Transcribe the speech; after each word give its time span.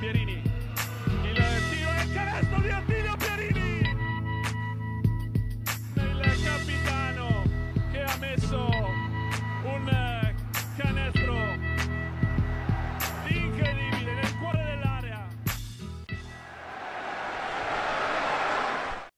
Pierini. 0.00 0.32
Il 0.32 1.36
tiro 1.68 1.90
e 1.92 2.02
il 2.04 2.12
canestro 2.14 2.60
di 2.60 2.70
Attilio 2.70 3.16
Pierini. 3.18 3.80
Il 5.94 6.42
capitano 6.42 7.44
che 7.92 8.02
ha 8.02 8.16
messo 8.18 8.66
un 9.62 10.34
canestro 10.78 11.34
incredibile 13.28 14.14
nel 14.14 14.38
cuore 14.38 14.64
dell'area. 14.64 15.28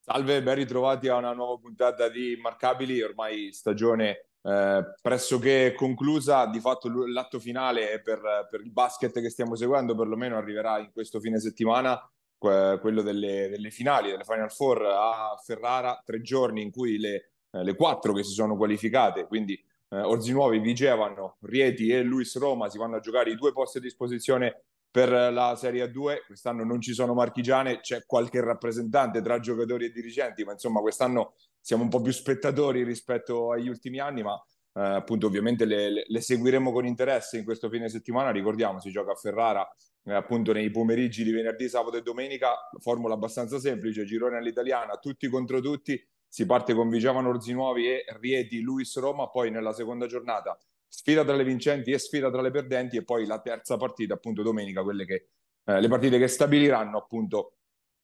Salve, 0.01 0.43
ben 0.43 0.55
ritrovati 0.57 1.07
a 1.07 1.15
una 1.15 1.33
nuova 1.33 1.61
puntata 1.61 2.09
di 2.09 2.33
Immarcabili, 2.33 3.01
ormai 3.03 3.53
stagione 3.53 4.32
eh, 4.43 4.95
pressoché 5.01 5.73
conclusa, 5.75 6.47
di 6.47 6.61
fatto 6.61 6.91
l'atto 7.07 7.39
finale 7.39 8.01
per, 8.03 8.21
per, 8.51 8.61
il 8.61 8.73
basket 8.73 9.21
che 9.21 9.31
stiamo 9.31 9.55
seguendo, 9.55 9.95
perlomeno 9.95 10.37
arriverà 10.37 10.79
in 10.79 10.91
questo 10.93 11.21
fine 11.21 11.39
settimana, 11.39 11.99
que- 12.37 12.79
quello 12.81 13.03
delle, 13.03 13.49
delle, 13.49 13.71
finali, 13.71 14.11
delle 14.11 14.25
Final 14.25 14.51
Four 14.53 14.83
a 14.85 15.41
Ferrara, 15.43 16.03
tre 16.05 16.21
giorni 16.21 16.63
in 16.63 16.71
cui 16.71 16.99
le, 16.99 17.31
eh, 17.53 17.63
le 17.63 17.75
quattro 17.77 18.13
che 18.13 18.25
si 18.25 18.33
sono 18.33 18.57
qualificate, 18.57 19.27
quindi 19.27 19.55
eh, 19.91 20.01
Orzinuovi, 20.01 20.59
Vigevano, 20.59 21.37
Rieti 21.43 21.91
e 21.91 22.03
Luis 22.03 22.37
Roma 22.39 22.69
si 22.69 22.79
vanno 22.79 22.97
a 22.97 23.01
giocare 23.01 23.31
i 23.31 23.37
due 23.37 23.53
posti 23.53 23.79
a 23.79 23.81
disposizione 23.81 24.65
per 24.91 25.11
la 25.11 25.55
Serie 25.57 25.85
A2. 25.85 26.27
Quest'anno 26.27 26.65
non 26.65 26.81
ci 26.81 26.93
sono 26.93 27.15
marchigiane, 27.15 27.81
c'è 27.81 28.05
qualche 28.07 28.41
rappresentante 28.41 29.23
tra 29.23 29.39
giocatori 29.39 29.87
e 29.87 29.91
dirigenti, 29.91 30.45
ma 30.45 30.53
insomma 30.53 30.81
quest'anno 30.81 31.35
siamo 31.63 31.85
un 31.85 31.89
po' 31.89 32.03
più 32.03 32.13
spettatori 32.13 32.83
rispetto 32.83 33.53
agli 33.53 33.69
ultimi 33.69 34.01
anni, 34.01 34.23
ma 34.23 34.35
eh, 34.75 34.81
appunto 34.81 35.27
ovviamente 35.27 35.65
le, 35.65 35.91
le, 35.91 36.05
le, 36.07 36.21
seguiremo 36.21 36.73
con 36.73 36.85
interesse 36.85 37.39
in 37.39 37.45
questo 37.45 37.69
fine 37.71 37.89
settimana. 37.89 38.31
Ricordiamo, 38.31 38.81
si 38.81 38.91
gioca 38.91 39.13
a 39.13 39.15
Ferrara 39.15 39.67
eh, 40.05 40.13
appunto 40.13 40.53
nei 40.53 40.71
pomeriggi 40.71 41.25
di 41.25 41.31
venerdì, 41.31 41.69
sabato 41.69 41.97
e 41.97 42.03
domenica, 42.03 42.55
formula 42.81 43.15
abbastanza 43.15 43.59
semplice, 43.59 44.05
girone 44.05 44.37
all'italiana, 44.39 44.97
tutti 44.97 45.29
contro 45.29 45.61
tutti. 45.61 45.99
Si 46.29 46.47
parte 46.47 46.75
con 46.75 46.89
Vigevano 46.89 47.29
Orzinuovi 47.29 47.87
e 47.87 48.05
Rieti, 48.19 48.61
Luis 48.61 48.99
Roma, 48.99 49.29
poi 49.29 49.51
nella 49.51 49.73
seconda 49.73 50.07
giornata 50.07 50.59
sfida 50.89 51.25
tra 51.25 51.35
le 51.35 51.45
vincenti 51.45 51.91
e 51.91 51.99
sfida 51.99 52.31
tra 52.31 52.43
le 52.43 52.51
perdenti 52.51 52.99
e 52.99 53.05
poi 53.05 53.25
la 53.25 53.41
terza 53.41 53.79
partita 53.79 54.15
appunto 54.15 54.43
domenica, 54.43 54.83
quelle 54.83 55.07
che, 55.07 55.29
eh, 55.65 55.81
le 55.81 55.89
partite 55.89 56.19
che 56.19 56.29
stabiliranno 56.29 56.99
appunto 56.99 57.57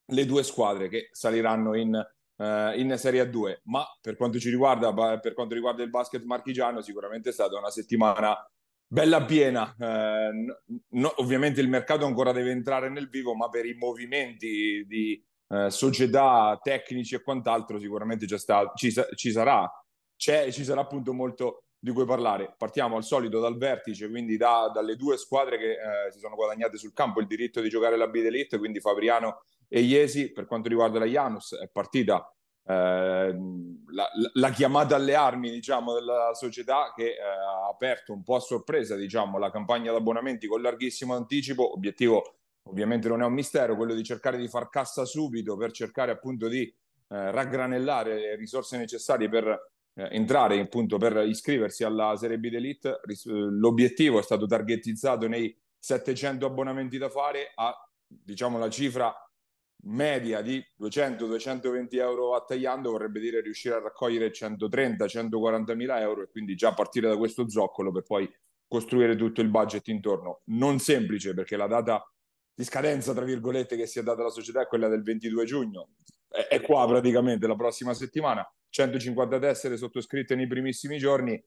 le 0.06 0.24
due 0.24 0.42
squadre 0.42 0.88
che 0.88 1.08
saliranno 1.12 1.74
in, 1.74 2.02
eh, 2.38 2.80
in 2.80 2.96
Serie 2.96 3.28
A2. 3.28 3.60
Ma 3.64 3.84
per 4.00 4.16
quanto 4.16 4.38
ci 4.38 4.50
riguarda, 4.50 4.92
per 5.18 5.34
quanto 5.34 5.54
riguarda 5.54 5.82
il 5.82 5.90
basket 5.90 6.22
marchigiano, 6.24 6.80
sicuramente 6.80 7.30
è 7.30 7.32
stata 7.32 7.58
una 7.58 7.70
settimana 7.70 8.36
bella 8.86 9.24
piena. 9.24 9.74
Eh, 9.78 10.30
no, 10.90 11.12
ovviamente 11.16 11.60
il 11.60 11.68
mercato 11.68 12.06
ancora 12.06 12.32
deve 12.32 12.50
entrare 12.50 12.88
nel 12.88 13.08
vivo, 13.08 13.34
ma 13.34 13.48
per 13.48 13.66
i 13.66 13.74
movimenti 13.74 14.84
di 14.86 15.22
eh, 15.48 15.70
società, 15.70 16.58
tecnici 16.62 17.14
e 17.14 17.22
quant'altro, 17.22 17.78
sicuramente 17.78 18.26
sta, 18.38 18.72
ci, 18.74 18.92
ci, 19.14 19.30
sarà. 19.30 19.70
C'è, 20.16 20.50
ci 20.50 20.64
sarà 20.64 20.80
appunto 20.80 21.12
molto 21.12 21.64
di 21.78 21.92
cui 21.92 22.04
parlare. 22.04 22.54
Partiamo 22.56 22.96
al 22.96 23.04
solito 23.04 23.38
dal 23.40 23.56
vertice, 23.56 24.08
quindi 24.08 24.36
da, 24.36 24.70
dalle 24.72 24.96
due 24.96 25.16
squadre 25.16 25.58
che 25.58 25.70
eh, 25.72 26.10
si 26.10 26.18
sono 26.18 26.34
guadagnate 26.34 26.76
sul 26.76 26.92
campo 26.92 27.20
il 27.20 27.26
diritto 27.26 27.60
di 27.60 27.68
giocare 27.68 27.96
la 27.96 28.08
Bid 28.08 28.26
Elite, 28.26 28.58
quindi 28.58 28.80
Fabriano 28.80 29.42
e 29.68 29.80
Iesi. 29.80 30.32
Per 30.32 30.46
quanto 30.46 30.68
riguarda 30.68 30.98
la 30.98 31.04
Janus, 31.04 31.56
è 31.56 31.68
partita 31.68 32.32
eh, 32.64 33.34
la, 33.86 34.08
la, 34.34 34.50
chiamata 34.50 34.94
alle 34.96 35.14
armi 35.14 35.50
diciamo, 35.50 35.94
della 35.94 36.32
società 36.34 36.92
che 36.94 37.12
eh, 37.12 37.20
ha 37.20 37.68
aperto 37.68 38.12
un 38.12 38.22
po' 38.22 38.36
a 38.36 38.40
sorpresa 38.40 38.94
diciamo, 38.94 39.38
la 39.38 39.50
campagna 39.50 39.90
d'abbonamenti 39.92 40.46
con 40.46 40.60
larghissimo 40.60 41.14
anticipo. 41.14 41.72
Obiettivo 41.72 42.40
ovviamente 42.64 43.08
non 43.08 43.22
è 43.22 43.24
un 43.24 43.32
mistero, 43.32 43.74
quello 43.74 43.94
di 43.94 44.02
cercare 44.02 44.36
di 44.36 44.48
far 44.48 44.68
cassa 44.68 45.06
subito 45.06 45.56
per 45.56 45.72
cercare 45.72 46.12
appunto 46.12 46.48
di 46.48 46.62
eh, 46.62 47.30
raggranellare 47.30 48.14
le 48.18 48.36
risorse 48.36 48.76
necessarie 48.76 49.30
per 49.30 49.46
eh, 49.94 50.08
entrare 50.10 50.60
appunto 50.60 50.98
per 50.98 51.24
iscriversi 51.26 51.84
alla 51.84 52.14
Serie 52.16 52.38
B 52.38 52.50
d'Elite. 52.50 53.00
L'obiettivo 53.24 54.18
è 54.18 54.22
stato 54.22 54.44
targetizzato 54.46 55.26
nei 55.26 55.56
700 55.78 56.44
abbonamenti 56.44 56.98
da 56.98 57.08
fare 57.08 57.52
a 57.54 57.74
diciamo 58.06 58.58
la 58.58 58.68
cifra 58.68 59.14
media 59.84 60.42
di 60.42 60.64
200-220 60.80 61.98
euro 61.98 62.34
a 62.34 62.42
tagliando 62.42 62.90
vorrebbe 62.90 63.20
dire 63.20 63.40
riuscire 63.40 63.76
a 63.76 63.80
raccogliere 63.80 64.30
130-140 64.30 65.74
mila 65.74 66.00
euro 66.00 66.22
e 66.22 66.28
quindi 66.28 66.54
già 66.54 66.74
partire 66.74 67.08
da 67.08 67.16
questo 67.16 67.48
zoccolo 67.48 67.92
per 67.92 68.02
poi 68.02 68.28
costruire 68.66 69.16
tutto 69.16 69.40
il 69.40 69.48
budget 69.48 69.88
intorno. 69.88 70.42
Non 70.46 70.78
semplice 70.78 71.34
perché 71.34 71.56
la 71.56 71.66
data 71.66 72.04
di 72.54 72.64
scadenza, 72.64 73.14
tra 73.14 73.24
virgolette, 73.24 73.76
che 73.76 73.86
si 73.86 73.98
è 73.98 74.02
data 74.02 74.20
alla 74.20 74.30
società 74.30 74.62
è 74.62 74.66
quella 74.66 74.88
del 74.88 75.02
22 75.02 75.44
giugno. 75.44 75.90
È, 76.28 76.48
è 76.48 76.60
qua 76.60 76.86
praticamente 76.86 77.46
la 77.46 77.56
prossima 77.56 77.94
settimana 77.94 78.46
150 78.70 79.38
tessere 79.38 79.76
sottoscritte 79.76 80.34
nei 80.34 80.46
primissimi 80.46 80.98
giorni, 80.98 81.42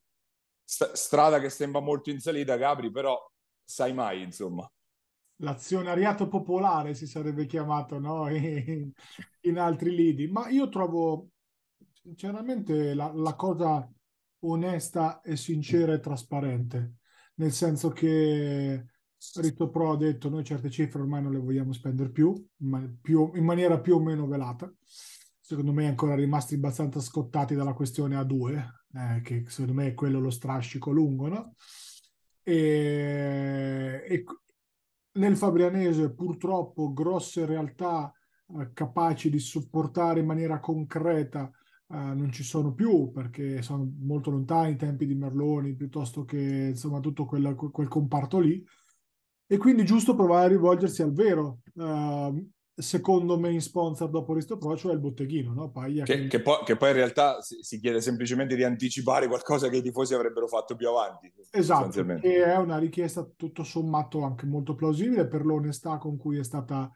st- 0.63 0.94
strada 0.94 1.40
che 1.40 1.50
sembra 1.50 1.81
molto 1.81 2.09
in 2.09 2.19
salita, 2.19 2.56
Gabri, 2.56 2.92
però 2.92 3.19
sai 3.63 3.94
mai, 3.94 4.24
insomma. 4.24 4.69
L'azionariato 5.41 6.28
popolare 6.28 6.94
si 6.94 7.07
sarebbe 7.07 7.46
chiamato 7.46 8.00
no? 8.00 8.29
in, 8.34 8.91
in 9.41 9.59
altri 9.59 9.96
lidi, 9.96 10.28
ma 10.28 10.50
io 10.50 10.69
trovo 10.69 11.29
sinceramente 11.94 12.94
la, 12.94 13.12
la 13.13 13.35
cosa 13.35 13.88
onesta 14.44 15.22
e 15.22 15.35
sincera 15.35 15.94
e 15.94 16.00
trasparente, 16.00 16.96
nel 17.35 17.51
senso 17.51 17.90
che 17.90 18.85
Ritto 19.35 19.69
Pro 19.69 19.91
ha 19.91 19.97
detto 19.97 20.30
noi 20.30 20.44
certe 20.44 20.72
cifre 20.72 21.01
ormai 21.01 21.22
non 21.22 21.31
le 21.31 21.40
vogliamo 21.40 21.74
spendere 21.74 22.09
più, 22.09 22.34
ma 22.57 22.84
più 23.00 23.31
in 23.35 23.44
maniera 23.44 23.80
più 23.80 23.96
o 23.96 24.00
meno 24.00 24.25
velata 24.25 24.72
secondo 25.51 25.74
me 25.74 25.85
ancora 25.85 26.16
rimasti 26.16 26.56
abbastanza 26.56 27.01
scottati 27.01 27.56
dalla 27.56 27.74
questione 27.74 28.16
A2, 28.16 28.66
eh, 28.94 29.22
che 29.22 29.44
secondo 29.47 29.74
me 29.74 29.88
è 29.88 29.94
quello 29.94 30.22
lo 30.22 30.30
strascico 30.30 30.91
lungo, 30.91 31.28
no? 31.28 31.56
E, 32.41 34.01
e 34.07 34.24
nel 35.14 35.36
Fabrianese 35.36 36.14
purtroppo 36.14 36.94
grosse 36.94 37.46
realtà 37.46 38.12
eh, 38.60 38.72
capaci 38.74 39.30
di 39.30 39.40
supportare 39.40 40.20
in 40.20 40.26
maniera 40.26 40.60
concreta 40.60 41.50
eh, 41.88 41.96
non 41.96 42.32
ci 42.32 42.44
sono 42.44 42.74
più 42.74 43.12
perché 43.12 43.62
sono 43.62 43.92
molto 44.00 44.32
lontani 44.32 44.72
i 44.72 44.78
tempi 44.78 45.06
di 45.06 45.16
Merloni 45.16 45.76
piuttosto 45.76 46.24
che 46.24 46.68
insomma 46.70 47.00
tutto 47.00 47.26
quel, 47.26 47.56
quel 47.56 47.88
comparto 47.88 48.40
lì 48.40 48.64
e 49.52 49.58
quindi 49.58 49.84
giusto 49.84 50.16
provare 50.16 50.46
a 50.46 50.50
rivolgersi 50.50 51.02
al 51.02 51.12
vero. 51.12 51.60
Uh, 51.74 52.50
secondo 52.76 53.38
main 53.38 53.62
sponsor 53.62 54.09
dopo 54.09 54.34
Risto 54.34 54.58
Pro, 54.58 54.78
cioè 54.78 54.94
il 54.94 55.00
botteghino, 55.00 55.54
no? 55.54 55.70
Paglia 55.70 56.04
che, 56.04 56.22
che... 56.22 56.28
Che, 56.28 56.42
poi, 56.42 56.64
che, 56.64 56.76
poi, 56.78 56.90
in 56.90 56.96
realtà 56.96 57.42
si, 57.42 57.58
si, 57.62 57.80
chiede 57.80 58.02
semplicemente 58.02 58.56
di 58.56 58.64
anticipare 58.64 59.28
qualcosa 59.28 59.70
che 59.70 59.78
i 59.78 59.82
tifosi 59.82 60.14
avrebbero 60.14 60.48
fatto 60.48 60.76
più 60.76 60.90
avanti. 60.90 61.31
Esatto, 61.52 62.04
che 62.04 62.44
è 62.44 62.56
una 62.58 62.78
richiesta 62.78 63.30
tutto 63.36 63.64
sommato 63.64 64.24
anche 64.24 64.46
molto 64.46 64.76
plausibile 64.76 65.28
per 65.28 65.46
l'onestà 65.46 65.98
con 65.98 66.18
cui 66.18 66.38
è 66.38 66.44
stata, 66.44 66.90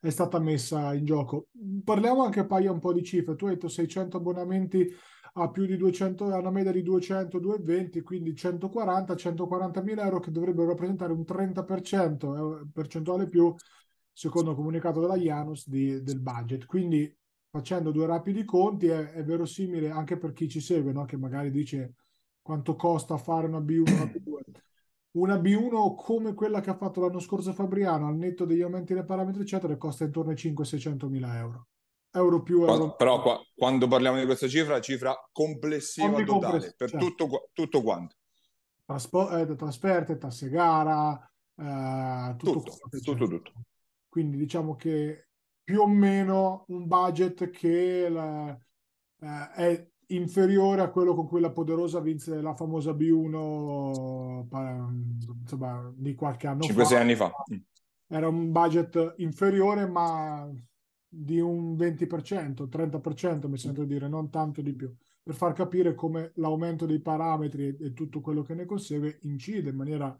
è 0.00 0.10
stata 0.10 0.38
messa 0.40 0.92
in 0.94 1.04
gioco. 1.04 1.48
Parliamo 1.84 2.24
anche 2.24 2.44
poi 2.44 2.66
un 2.66 2.80
po' 2.80 2.92
di 2.92 3.04
cifre. 3.04 3.36
Tu 3.36 3.46
hai 3.46 3.54
detto 3.54 3.68
600 3.68 4.16
abbonamenti 4.16 4.92
a 5.34 5.50
più 5.50 5.64
di 5.64 5.76
200, 5.76 6.26
a 6.26 6.38
una 6.38 6.50
media 6.50 6.72
di 6.72 6.82
200, 6.82 7.38
220, 7.38 8.02
quindi 8.02 8.34
140, 8.34 9.16
140 9.16 9.82
mila 9.82 10.04
euro 10.04 10.20
che 10.20 10.30
dovrebbero 10.30 10.68
rappresentare 10.68 11.12
un 11.12 11.24
30% 11.26 12.60
eh, 12.60 12.66
percentuale 12.70 13.28
più 13.28 13.54
secondo 14.12 14.54
comunicato 14.54 15.00
della 15.00 15.16
Janus, 15.16 15.68
di, 15.68 16.02
del 16.02 16.20
budget. 16.20 16.66
Quindi 16.66 17.14
facendo 17.50 17.90
due 17.90 18.06
rapidi 18.06 18.44
conti 18.44 18.86
è, 18.86 19.12
è 19.12 19.24
verosimile 19.24 19.90
anche 19.90 20.16
per 20.16 20.32
chi 20.32 20.48
ci 20.48 20.60
segue, 20.60 20.92
no? 20.92 21.04
che 21.04 21.16
magari 21.16 21.50
dice 21.50 21.94
quanto 22.40 22.76
costa 22.76 23.16
fare 23.16 23.46
una 23.46 23.60
B1 23.60 23.92
una 23.92 24.04
B2. 24.04 24.42
Una 25.12 25.36
B1 25.36 25.94
come 25.94 26.32
quella 26.32 26.60
che 26.60 26.70
ha 26.70 26.76
fatto 26.76 27.02
l'anno 27.02 27.18
scorso 27.18 27.52
Fabriano, 27.52 28.08
al 28.08 28.16
netto 28.16 28.46
degli 28.46 28.62
aumenti 28.62 28.94
dei 28.94 29.04
parametri, 29.04 29.42
eccetera, 29.42 29.76
costa 29.76 30.04
intorno 30.04 30.30
ai 30.30 30.36
500-600 30.36 31.08
mila 31.08 31.36
euro. 31.36 31.66
Euro 32.14 32.42
più 32.42 32.62
euro. 32.62 32.94
Però 32.94 33.20
qua, 33.20 33.38
quando 33.54 33.86
parliamo 33.88 34.18
di 34.18 34.24
questa 34.24 34.48
cifra, 34.48 34.80
cifra 34.80 35.14
complessiva 35.30 36.16
Ogni 36.16 36.24
totale, 36.24 36.52
compless- 36.52 36.74
per 36.76 36.88
certo. 36.90 37.06
tutto, 37.06 37.50
tutto 37.52 37.82
quanto. 37.82 38.16
Traspo- 38.86 39.30
eh, 39.36 39.54
trasferte, 39.54 40.16
tasse 40.16 40.48
gara, 40.48 41.14
eh, 41.56 42.34
tutto, 42.38 42.62
tutto, 42.62 42.98
tutto, 43.02 43.26
tutto. 43.28 43.52
Quindi 44.12 44.36
diciamo 44.36 44.76
che 44.76 45.28
più 45.64 45.80
o 45.80 45.88
meno 45.88 46.66
un 46.68 46.86
budget 46.86 47.48
che 47.48 48.10
la, 48.10 48.50
eh, 48.50 49.50
è 49.54 49.90
inferiore 50.08 50.82
a 50.82 50.90
quello 50.90 51.14
con 51.14 51.26
cui 51.26 51.40
la 51.40 51.50
Poderosa 51.50 51.98
vinse 51.98 52.42
la 52.42 52.54
famosa 52.54 52.92
B1 52.92 54.46
insomma, 55.40 55.90
di 55.96 56.14
qualche 56.14 56.46
anno 56.46 56.60
5 56.60 56.84
fa. 56.84 56.90
5-6 56.90 57.00
anni 57.00 57.16
fa. 57.16 57.32
Era 58.06 58.28
un 58.28 58.52
budget 58.52 59.14
inferiore, 59.16 59.86
ma 59.86 60.46
di 61.08 61.40
un 61.40 61.74
20%, 61.74 62.68
30% 62.68 63.48
mi 63.48 63.56
sento 63.56 63.84
dire, 63.84 64.08
non 64.08 64.28
tanto 64.28 64.60
di 64.60 64.74
più, 64.74 64.94
per 65.22 65.34
far 65.34 65.54
capire 65.54 65.94
come 65.94 66.32
l'aumento 66.34 66.84
dei 66.84 67.00
parametri 67.00 67.78
e 67.80 67.94
tutto 67.94 68.20
quello 68.20 68.42
che 68.42 68.52
ne 68.52 68.66
consegue 68.66 69.20
incide 69.22 69.70
in 69.70 69.76
maniera 69.76 70.14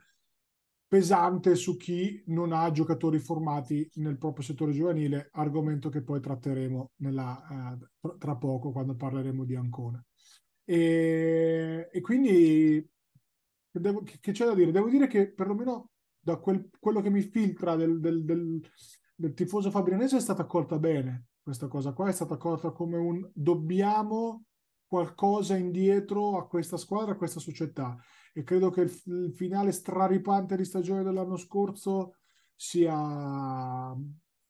pesante 0.92 1.54
su 1.54 1.78
chi 1.78 2.22
non 2.26 2.52
ha 2.52 2.70
giocatori 2.70 3.18
formati 3.18 3.88
nel 3.94 4.18
proprio 4.18 4.44
settore 4.44 4.72
giovanile, 4.72 5.30
argomento 5.32 5.88
che 5.88 6.02
poi 6.02 6.20
tratteremo 6.20 6.90
nella, 6.96 7.78
eh, 7.80 8.18
tra 8.18 8.36
poco 8.36 8.72
quando 8.72 8.94
parleremo 8.94 9.42
di 9.46 9.54
Ancona. 9.54 10.04
E, 10.62 11.88
e 11.90 12.00
quindi 12.02 12.86
devo, 13.70 14.02
che 14.02 14.32
c'è 14.32 14.44
da 14.44 14.52
dire? 14.52 14.70
Devo 14.70 14.90
dire 14.90 15.06
che 15.06 15.32
perlomeno 15.32 15.92
da 16.20 16.36
quel, 16.36 16.68
quello 16.78 17.00
che 17.00 17.08
mi 17.08 17.22
filtra 17.22 17.74
del, 17.74 17.98
del, 17.98 18.22
del, 18.22 18.60
del 19.14 19.32
tifoso 19.32 19.70
fabrianese 19.70 20.18
è 20.18 20.20
stata 20.20 20.42
accolta 20.42 20.78
bene 20.78 21.28
questa 21.42 21.68
cosa 21.68 21.94
qua, 21.94 22.10
è 22.10 22.12
stata 22.12 22.34
accolta 22.34 22.70
come 22.70 22.98
un 22.98 23.30
dobbiamo 23.32 24.44
qualcosa 24.86 25.56
indietro 25.56 26.36
a 26.36 26.46
questa 26.46 26.76
squadra, 26.76 27.12
a 27.12 27.16
questa 27.16 27.40
società 27.40 27.96
e 28.32 28.42
credo 28.42 28.70
che 28.70 28.82
il, 28.82 29.02
il 29.06 29.32
finale 29.34 29.72
straripante 29.72 30.56
di 30.56 30.64
stagione 30.64 31.02
dell'anno 31.02 31.36
scorso 31.36 32.16
sia, 32.54 33.94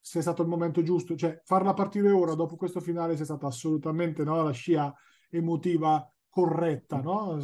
sia 0.00 0.20
stato 0.20 0.42
il 0.42 0.48
momento 0.48 0.82
giusto, 0.82 1.16
cioè 1.16 1.40
farla 1.44 1.74
partire 1.74 2.10
ora 2.10 2.34
dopo 2.34 2.56
questo 2.56 2.80
finale 2.80 3.16
sia 3.16 3.24
stata 3.24 3.46
assolutamente 3.46 4.22
no, 4.22 4.42
la 4.42 4.52
scia 4.52 4.92
emotiva 5.30 6.06
corretta, 6.28 7.00
no? 7.02 7.38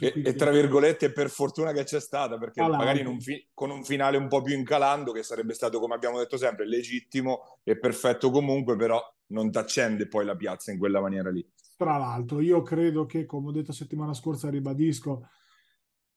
E, 0.00 0.12
e, 0.24 0.34
tra 0.34 0.50
virgolette, 0.50 1.12
per 1.12 1.30
fortuna 1.30 1.70
che 1.70 1.84
c'è 1.84 2.00
stata, 2.00 2.38
perché 2.38 2.60
allora, 2.60 2.78
magari 2.78 3.04
un 3.06 3.20
fi- 3.20 3.48
con 3.54 3.70
un 3.70 3.84
finale 3.84 4.16
un 4.16 4.26
po' 4.26 4.42
più 4.42 4.56
incalando, 4.56 5.12
che 5.12 5.22
sarebbe 5.22 5.54
stato, 5.54 5.78
come 5.78 5.94
abbiamo 5.94 6.18
detto 6.18 6.36
sempre, 6.36 6.66
legittimo 6.66 7.60
e 7.62 7.78
perfetto 7.78 8.32
comunque, 8.32 8.74
però 8.74 9.00
non 9.28 9.52
t'accende 9.52 10.08
poi 10.08 10.24
la 10.24 10.34
piazza 10.34 10.72
in 10.72 10.78
quella 10.78 11.00
maniera 11.00 11.30
lì. 11.30 11.48
Tra 11.76 11.98
l'altro, 11.98 12.40
io 12.40 12.62
credo 12.62 13.06
che, 13.06 13.26
come 13.26 13.48
ho 13.48 13.52
detto 13.52 13.72
settimana 13.72 14.12
scorsa, 14.12 14.50
ribadisco, 14.50 15.28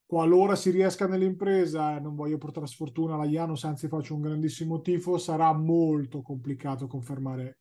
qualora 0.06 0.56
si 0.56 0.70
riesca 0.70 1.08
nell'impresa, 1.08 2.00
non 2.00 2.16
voglio 2.16 2.38
portare 2.38 2.68
sfortuna 2.68 3.16
alla 3.16 3.26
Janus, 3.26 3.64
anzi 3.64 3.88
faccio 3.88 4.14
un 4.14 4.22
grandissimo 4.22 4.82
tifo, 4.82 5.18
sarà 5.18 5.52
molto 5.54 6.22
complicato 6.22 6.88
confermare 6.88 7.60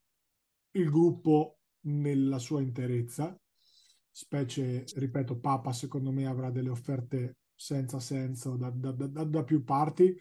il 0.72 0.90
gruppo 0.90 1.58
nella 1.86 2.38
sua 2.38 2.60
interezza, 2.60 3.36
specie, 4.10 4.84
ripeto, 4.94 5.38
Papa 5.38 5.72
secondo 5.72 6.12
me 6.12 6.26
avrà 6.26 6.50
delle 6.50 6.68
offerte 6.68 7.38
senza 7.54 8.00
senso 8.00 8.56
da, 8.56 8.70
da, 8.70 8.92
da, 8.92 9.24
da 9.24 9.44
più 9.44 9.64
parti. 9.64 10.14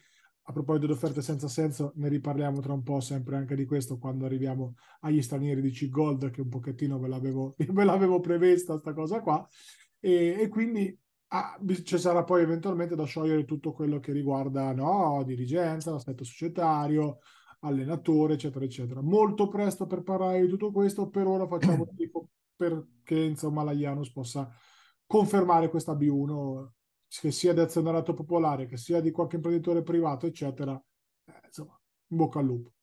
A 0.46 0.52
proposito 0.52 0.88
di 0.88 0.92
offerte 0.92 1.22
senza 1.22 1.48
senso, 1.48 1.94
ne 1.96 2.10
riparliamo 2.10 2.60
tra 2.60 2.74
un 2.74 2.84
po' 2.84 3.00
sempre 3.00 3.38
anche 3.38 3.56
di 3.56 3.66
questo 3.66 3.98
quando 3.98 4.25
arriviamo 4.25 4.74
agli 5.02 5.22
stranieri 5.22 5.62
di 5.62 5.72
C-Gold, 5.72 6.31
che 6.31 6.42
un 6.42 6.50
pochettino 6.50 7.00
ve 7.00 7.08
l'avevo, 7.08 7.56
ve 7.72 7.84
l'avevo 7.84 8.20
prevista 8.20 8.78
sta 8.78 8.94
cosa 8.94 9.22
qua. 9.22 9.48
E, 10.00 10.36
e 10.42 10.48
quindi 10.50 10.98
Ah, 11.36 11.60
ci 11.84 11.98
sarà 11.98 12.24
poi 12.24 12.44
eventualmente 12.44 12.96
da 12.96 13.06
sciogliere 13.06 13.44
tutto 13.44 13.72
quello 13.74 14.00
che 14.00 14.12
riguarda 14.12 14.72
no, 14.72 15.24
dirigenza, 15.26 15.90
l'aspetto 15.90 16.24
societario, 16.24 17.22
allenatore, 17.62 18.36
eccetera, 18.36 18.64
eccetera. 18.66 19.02
Molto 19.02 19.48
presto 19.48 19.88
per 19.88 20.04
parlare 20.04 20.42
di 20.42 20.48
tutto 20.48 20.72
questo, 20.72 21.10
per 21.10 21.26
ora 21.26 21.48
facciamo 21.48 21.88
tipo 21.98 22.28
perché 22.56 23.20
insomma 23.20 23.64
la 23.64 23.74
Janus 23.74 24.12
possa 24.12 24.48
confermare 25.08 25.70
questa 25.70 25.94
B1, 25.94 26.68
che 27.08 27.32
sia 27.32 27.52
di 27.52 27.62
azionariato 27.62 28.14
popolare, 28.14 28.68
che 28.68 28.78
sia 28.78 29.02
di 29.02 29.10
qualche 29.10 29.38
imprenditore 29.38 29.82
privato, 29.82 30.28
eccetera. 30.28 30.80
Eh, 31.26 31.42
insomma, 31.46 31.76
in 32.10 32.18
bocca 32.18 32.38
al 32.38 32.46
lupo. 32.46 32.74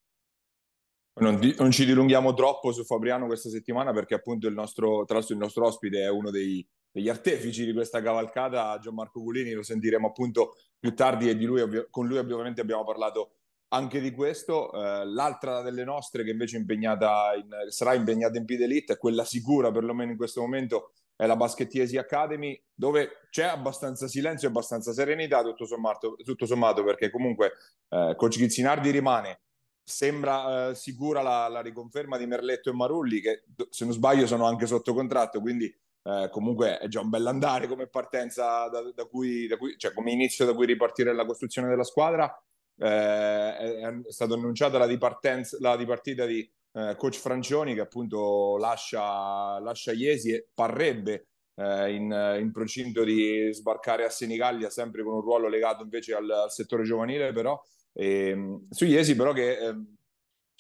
Non, 1.20 1.38
di, 1.38 1.54
non, 1.56 1.70
ci 1.70 1.84
dilunghiamo 1.84 2.34
troppo 2.34 2.72
su 2.72 2.82
Fabriano 2.82 3.26
questa 3.26 3.48
settimana 3.48 3.92
perché 3.92 4.14
appunto 4.14 4.48
il 4.48 4.54
nostro, 4.54 5.04
tra 5.04 5.18
l'altro 5.18 5.34
il 5.34 5.40
nostro 5.40 5.66
ospite 5.66 6.00
è 6.02 6.10
uno 6.10 6.30
dei 6.30 6.66
degli 6.92 7.08
artefici 7.08 7.64
di 7.64 7.72
questa 7.72 8.02
cavalcata, 8.02 8.78
Gianmarco 8.78 9.20
Gulini, 9.20 9.52
lo 9.52 9.62
sentiremo 9.62 10.08
appunto 10.08 10.56
più 10.78 10.94
tardi 10.94 11.28
e 11.28 11.36
di 11.36 11.44
lui, 11.44 11.62
con 11.90 12.06
lui 12.06 12.18
ovviamente 12.18 12.60
abbiamo 12.60 12.84
parlato 12.84 13.34
anche 13.68 14.00
di 14.00 14.12
questo. 14.12 14.72
Eh, 14.72 15.06
l'altra 15.06 15.62
delle 15.62 15.84
nostre 15.84 16.24
che 16.24 16.30
invece 16.30 16.56
impegnata 16.56 17.32
in, 17.34 17.48
sarà 17.68 17.94
impegnata 17.94 18.38
in 18.38 18.44
Pid 18.44 18.62
Elite, 18.62 18.96
quella 18.96 19.24
sicura 19.24 19.70
perlomeno 19.70 20.10
in 20.10 20.16
questo 20.16 20.40
momento, 20.40 20.92
è 21.14 21.26
la 21.26 21.36
Baschettiesi 21.36 21.98
Academy, 21.98 22.60
dove 22.74 23.26
c'è 23.30 23.44
abbastanza 23.44 24.08
silenzio 24.08 24.48
e 24.48 24.50
abbastanza 24.50 24.92
serenità 24.92 25.42
tutto 25.42 25.66
sommato, 25.66 26.16
tutto 26.24 26.46
sommato 26.46 26.82
perché 26.82 27.10
comunque 27.10 27.52
eh, 27.90 28.14
Coach 28.16 28.38
Ghizzinardi 28.38 28.90
rimane. 28.90 29.40
Sembra 29.82 30.70
eh, 30.70 30.74
sicura 30.74 31.20
la, 31.20 31.48
la 31.48 31.60
riconferma 31.60 32.16
di 32.16 32.26
Merletto 32.26 32.70
e 32.70 32.72
Marulli, 32.72 33.20
che 33.20 33.44
se 33.68 33.84
non 33.84 33.92
sbaglio 33.92 34.26
sono 34.26 34.46
anche 34.46 34.66
sotto 34.66 34.94
contratto, 34.94 35.40
quindi 35.40 35.72
eh, 36.02 36.28
comunque 36.30 36.78
è 36.78 36.88
già 36.88 37.00
un 37.00 37.10
bell'andare 37.10 37.66
come 37.66 37.86
partenza 37.86 38.68
da, 38.68 38.82
da, 38.94 39.04
cui, 39.04 39.46
da, 39.46 39.56
cui, 39.56 39.76
cioè 39.76 39.92
come 39.92 40.12
inizio 40.12 40.46
da 40.46 40.54
cui 40.54 40.66
ripartire 40.66 41.14
la 41.14 41.26
costruzione 41.26 41.68
della 41.68 41.84
squadra. 41.84 42.32
Eh, 42.76 42.86
è, 42.86 43.80
è, 43.80 43.92
stata 44.08 44.34
annunciata 44.34 44.78
la, 44.78 44.86
la 44.86 45.76
dipartita 45.76 46.24
di 46.24 46.50
eh, 46.72 46.94
coach 46.96 47.16
Francioni 47.16 47.74
che 47.74 47.80
appunto 47.80 48.56
lascia, 48.56 49.58
lascia 49.58 49.92
Iesi 49.92 50.32
e 50.32 50.48
parrebbe 50.54 51.26
eh, 51.56 51.92
in, 51.92 52.36
in, 52.40 52.50
procinto 52.52 53.04
di 53.04 53.50
sbarcare 53.52 54.04
a 54.04 54.10
Senigallia 54.10 54.70
sempre 54.70 55.02
con 55.02 55.14
un 55.14 55.20
ruolo 55.20 55.48
legato 55.48 55.82
invece 55.82 56.14
al, 56.14 56.30
al 56.30 56.50
settore 56.50 56.84
giovanile 56.84 57.32
però 57.32 57.60
e, 57.92 58.28
ehm, 58.28 58.66
su 58.70 58.84
Iesi 58.86 59.16
però 59.16 59.32
che 59.32 59.58
ehm, 59.58 59.96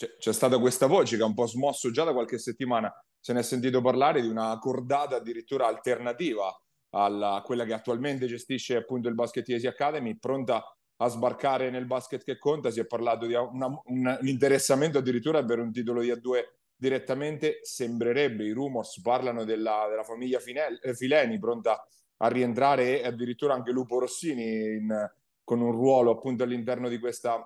c'è, 0.00 0.16
c'è 0.16 0.32
stata 0.32 0.58
questa 0.58 0.86
voce 0.86 1.18
che 1.18 1.22
ha 1.22 1.26
un 1.26 1.34
po' 1.34 1.46
smosso 1.46 1.90
già 1.90 2.04
da 2.04 2.14
qualche 2.14 2.38
settimana 2.38 2.90
se 3.18 3.34
ne 3.34 3.40
è 3.40 3.42
sentito 3.42 3.82
parlare 3.82 4.22
di 4.22 4.28
una 4.28 4.58
cordata 4.58 5.16
addirittura 5.16 5.66
alternativa 5.66 6.50
a 6.92 7.42
quella 7.44 7.64
che 7.64 7.74
attualmente 7.74 8.26
gestisce 8.26 8.76
appunto 8.76 9.08
il 9.08 9.14
Basket 9.14 9.46
Easy 9.48 9.66
Academy, 9.66 10.18
pronta 10.18 10.64
a 10.96 11.08
sbarcare 11.08 11.70
nel 11.70 11.86
basket 11.86 12.24
che 12.24 12.38
conta. 12.38 12.70
Si 12.70 12.80
è 12.80 12.86
parlato 12.86 13.26
di 13.26 13.34
una, 13.34 13.66
un, 13.66 14.18
un 14.20 14.26
interessamento 14.26 14.98
addirittura 14.98 15.44
per 15.44 15.60
un 15.60 15.70
titolo 15.70 16.00
di 16.00 16.10
A2 16.10 16.42
direttamente. 16.74 17.60
Sembrerebbe, 17.62 18.44
i 18.44 18.50
rumors 18.50 19.00
parlano 19.02 19.44
della, 19.44 19.86
della 19.88 20.02
famiglia 20.02 20.40
Finel, 20.40 20.80
eh, 20.82 20.94
Fileni 20.94 21.38
pronta 21.38 21.86
a 22.16 22.28
rientrare 22.28 23.02
e 23.02 23.06
addirittura 23.06 23.54
anche 23.54 23.70
Lupo 23.70 24.00
Rossini 24.00 24.76
in, 24.76 25.10
con 25.44 25.60
un 25.60 25.70
ruolo 25.70 26.10
appunto 26.10 26.42
all'interno 26.42 26.88
di 26.88 26.98
questa, 26.98 27.40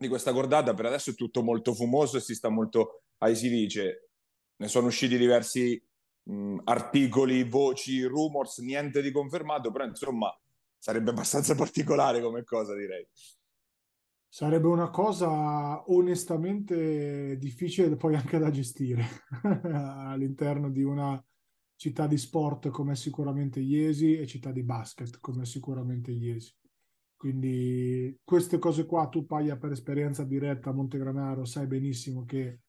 di 0.00 0.08
questa 0.08 0.32
cordata. 0.32 0.74
Per 0.74 0.86
adesso 0.86 1.10
è 1.10 1.14
tutto 1.14 1.42
molto 1.42 1.74
fumoso 1.74 2.16
e 2.16 2.20
si 2.20 2.34
sta 2.34 2.48
molto, 2.48 3.02
ai 3.18 3.36
si 3.36 3.50
dice, 3.50 4.08
ne 4.56 4.68
sono 4.68 4.86
usciti 4.86 5.18
diversi 5.18 5.80
mh, 6.24 6.60
articoli, 6.64 7.44
voci, 7.44 8.02
rumors, 8.04 8.58
niente 8.58 9.02
di 9.02 9.12
confermato, 9.12 9.70
però 9.70 9.84
insomma 9.84 10.34
sarebbe 10.78 11.10
abbastanza 11.10 11.54
particolare 11.54 12.22
come 12.22 12.42
cosa 12.44 12.74
direi. 12.74 13.06
Sarebbe 14.32 14.68
una 14.68 14.90
cosa 14.90 15.82
onestamente 15.90 17.36
difficile 17.36 17.96
poi 17.96 18.14
anche 18.14 18.38
da 18.38 18.50
gestire 18.50 19.04
all'interno 19.64 20.70
di 20.70 20.84
una 20.84 21.22
città 21.74 22.06
di 22.06 22.16
sport 22.16 22.68
come 22.68 22.94
sicuramente 22.94 23.58
Iesi 23.58 24.16
e 24.16 24.26
città 24.26 24.52
di 24.52 24.62
basket 24.62 25.18
come 25.18 25.44
sicuramente 25.44 26.12
Iesi. 26.12 26.54
Quindi 27.20 28.18
queste 28.24 28.58
cose 28.58 28.86
qua 28.86 29.06
tu 29.08 29.26
paglia 29.26 29.58
per 29.58 29.72
esperienza 29.72 30.24
diretta 30.24 30.70
a 30.70 30.72
Montegranaro, 30.72 31.44
sai 31.44 31.66
benissimo 31.66 32.24
che 32.24 32.60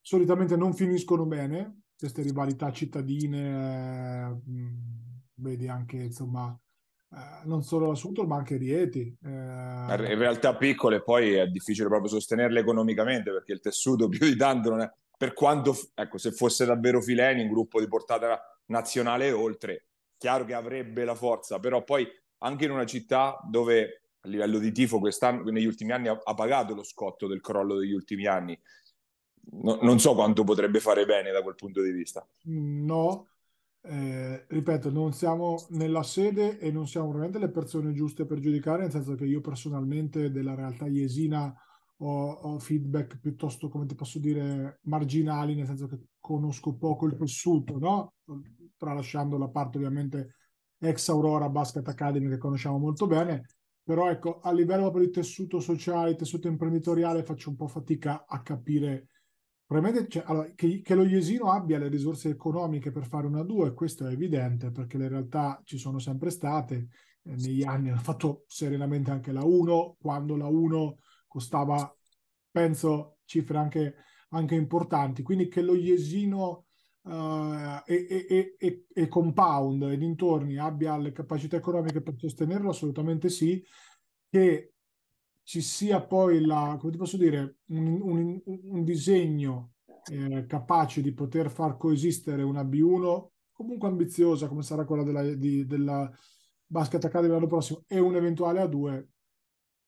solitamente 0.00 0.56
non 0.56 0.74
finiscono 0.74 1.26
bene 1.26 1.82
queste 1.96 2.22
rivalità 2.22 2.72
cittadine, 2.72 4.32
eh, 4.32 4.72
vedi 5.34 5.68
anche 5.68 5.98
insomma 5.98 6.60
eh, 7.08 7.46
non 7.46 7.62
solo 7.62 7.86
la 7.86 7.94
Sutro 7.94 8.26
ma 8.26 8.34
anche 8.34 8.56
Rieti. 8.56 9.16
Eh... 9.22 9.28
In 9.28 10.18
realtà 10.18 10.56
piccole 10.56 11.00
poi 11.00 11.34
è 11.34 11.46
difficile 11.46 11.86
proprio 11.86 12.08
sostenerle 12.08 12.58
economicamente 12.58 13.30
perché 13.30 13.52
il 13.52 13.60
tessuto 13.60 14.08
più 14.08 14.26
di 14.26 14.34
tanto 14.34 14.70
non 14.70 14.80
è, 14.80 14.90
per 15.16 15.34
quanto, 15.34 15.72
ecco, 15.94 16.18
se 16.18 16.32
fosse 16.32 16.64
davvero 16.64 17.00
Fileni, 17.00 17.42
un 17.42 17.48
gruppo 17.48 17.78
di 17.78 17.86
portata 17.86 18.40
nazionale 18.66 19.28
e 19.28 19.32
oltre, 19.32 19.86
chiaro 20.18 20.44
che 20.44 20.54
avrebbe 20.54 21.04
la 21.04 21.14
forza, 21.14 21.60
però 21.60 21.84
poi 21.84 22.04
anche 22.38 22.64
in 22.64 22.70
una 22.70 22.86
città 22.86 23.40
dove 23.48 24.04
a 24.20 24.28
livello 24.28 24.58
di 24.58 24.72
tifo 24.72 24.98
quest'anno, 24.98 25.42
negli 25.50 25.66
ultimi 25.66 25.92
anni 25.92 26.08
ha, 26.08 26.18
ha 26.22 26.34
pagato 26.34 26.74
lo 26.74 26.82
scotto 26.82 27.26
del 27.26 27.40
crollo 27.40 27.76
degli 27.76 27.92
ultimi 27.92 28.26
anni, 28.26 28.58
no, 29.62 29.78
non 29.82 29.98
so 29.98 30.14
quanto 30.14 30.44
potrebbe 30.44 30.80
fare 30.80 31.04
bene 31.04 31.30
da 31.30 31.42
quel 31.42 31.54
punto 31.54 31.82
di 31.82 31.90
vista. 31.90 32.26
No, 32.44 33.26
eh, 33.82 34.46
ripeto, 34.48 34.90
non 34.90 35.12
siamo 35.12 35.66
nella 35.70 36.02
sede 36.02 36.58
e 36.58 36.70
non 36.70 36.86
siamo 36.86 37.08
veramente 37.08 37.38
le 37.38 37.50
persone 37.50 37.92
giuste 37.92 38.24
per 38.24 38.40
giudicare, 38.40 38.82
nel 38.82 38.90
senso 38.90 39.14
che 39.14 39.26
io 39.26 39.42
personalmente 39.42 40.30
della 40.30 40.54
realtà 40.54 40.86
iesina 40.86 41.54
ho, 41.98 42.30
ho, 42.30 42.58
feedback 42.58 43.20
piuttosto, 43.20 43.68
come 43.68 43.84
ti 43.84 43.94
posso 43.94 44.18
dire, 44.18 44.80
marginali, 44.84 45.54
nel 45.54 45.66
senso 45.66 45.86
che 45.86 45.98
conosco 46.18 46.74
poco 46.76 47.06
il 47.06 47.16
tessuto, 47.16 47.78
no? 47.78 48.14
Tralasciando 48.76 49.36
la 49.36 49.48
parte 49.48 49.76
ovviamente 49.76 50.36
ex 50.84 51.08
Aurora 51.08 51.48
Basket 51.48 51.86
Academy 51.86 52.28
che 52.28 52.38
conosciamo 52.38 52.78
molto 52.78 53.06
bene, 53.06 53.46
però 53.82 54.10
ecco, 54.10 54.40
a 54.40 54.52
livello 54.52 54.82
proprio 54.82 55.04
di 55.04 55.10
tessuto 55.10 55.60
sociale, 55.60 56.14
tessuto 56.14 56.48
imprenditoriale, 56.48 57.22
faccio 57.22 57.50
un 57.50 57.56
po' 57.56 57.68
fatica 57.68 58.24
a 58.26 58.42
capire 58.42 59.08
Probabilmente 59.66 60.10
cioè, 60.10 60.24
allora, 60.26 60.50
che, 60.54 60.82
che, 60.82 60.94
lo 60.94 61.04
Iesino 61.04 61.50
abbia 61.50 61.78
le 61.78 61.88
risorse 61.88 62.28
economiche 62.28 62.90
per 62.90 63.06
fare 63.06 63.26
una 63.26 63.42
2, 63.42 63.72
questo 63.72 64.06
è 64.06 64.12
evidente 64.12 64.70
perché 64.70 64.98
le 64.98 65.08
realtà 65.08 65.60
ci 65.64 65.78
sono 65.78 65.98
sempre 65.98 66.28
state, 66.30 66.88
eh, 67.22 67.34
negli 67.36 67.64
anni, 67.64 67.88
hanno 67.88 68.00
fatto 68.00 68.44
serenamente 68.46 69.10
anche 69.10 69.32
la 69.32 69.42
1, 69.42 69.96
quando 69.98 70.36
la 70.36 70.46
1 70.46 70.98
costava, 71.26 71.92
penso, 72.50 73.18
cifre 73.24 73.56
anche, 73.56 73.94
anche 74.30 74.54
importanti. 74.54 75.22
Quindi 75.22 75.48
che 75.48 75.62
lo 75.62 75.74
Iesino 75.74 76.63
uh, 77.04 77.82
e, 77.86 78.26
e, 78.28 78.56
e, 78.58 78.86
e, 78.92 79.08
Compound 79.08 79.82
e 79.82 79.96
dintorni 79.96 80.58
abbia 80.58 80.96
le 80.96 81.12
capacità 81.12 81.56
economiche 81.56 82.02
per 82.02 82.14
sostenerlo, 82.16 82.70
assolutamente 82.70 83.28
sì. 83.28 83.64
Che 84.28 84.72
ci 85.42 85.60
sia 85.60 86.02
poi 86.02 86.44
la, 86.44 86.76
come 86.78 86.92
ti 86.92 86.98
posso 86.98 87.16
dire, 87.16 87.58
un, 87.66 88.00
un, 88.00 88.42
un 88.44 88.84
disegno 88.84 89.74
eh, 90.10 90.46
capace 90.46 91.00
di 91.00 91.12
poter 91.12 91.50
far 91.50 91.76
coesistere 91.76 92.42
una 92.42 92.62
B1 92.62 93.28
comunque 93.52 93.88
ambiziosa 93.88 94.48
come 94.48 94.62
sarà 94.62 94.84
quella 94.84 95.02
della, 95.02 95.22
di, 95.34 95.64
della 95.64 96.10
Basket 96.66 97.04
Academy 97.04 97.32
l'anno 97.32 97.46
prossimo 97.46 97.84
e 97.86 97.98
un 97.98 98.16
eventuale 98.16 98.62
A2 98.62 99.06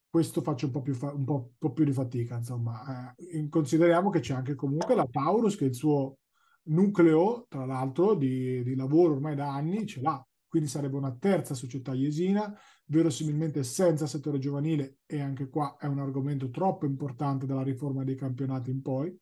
questo 0.08 0.40
faccio 0.40 0.66
un 0.66 0.72
po' 0.72 0.82
più, 0.82 0.94
fa- 0.94 1.12
un 1.12 1.24
po', 1.24 1.52
po 1.58 1.72
più 1.72 1.84
di 1.84 1.92
fatica 1.92 2.36
insomma 2.36 3.14
eh, 3.16 3.48
consideriamo 3.48 4.08
che 4.08 4.20
c'è 4.20 4.34
anche 4.34 4.54
comunque 4.54 4.94
la 4.94 5.06
Taurus 5.10 5.56
che 5.56 5.66
il 5.66 5.74
suo 5.74 6.18
nucleo 6.66 7.46
tra 7.48 7.64
l'altro 7.64 8.14
di, 8.14 8.62
di 8.62 8.74
lavoro 8.74 9.14
ormai 9.14 9.34
da 9.34 9.52
anni 9.52 9.86
ce 9.86 10.00
l'ha 10.00 10.24
quindi 10.46 10.68
sarebbe 10.68 10.96
una 10.96 11.14
terza 11.14 11.54
società 11.54 11.92
iesina 11.92 12.52
verosimilmente 12.86 13.62
senza 13.62 14.06
settore 14.06 14.38
giovanile 14.38 14.98
e 15.06 15.20
anche 15.20 15.48
qua 15.48 15.76
è 15.78 15.86
un 15.86 15.98
argomento 15.98 16.50
troppo 16.50 16.86
importante 16.86 17.46
dalla 17.46 17.62
riforma 17.62 18.04
dei 18.04 18.14
campionati 18.14 18.70
in 18.70 18.80
poi 18.80 19.18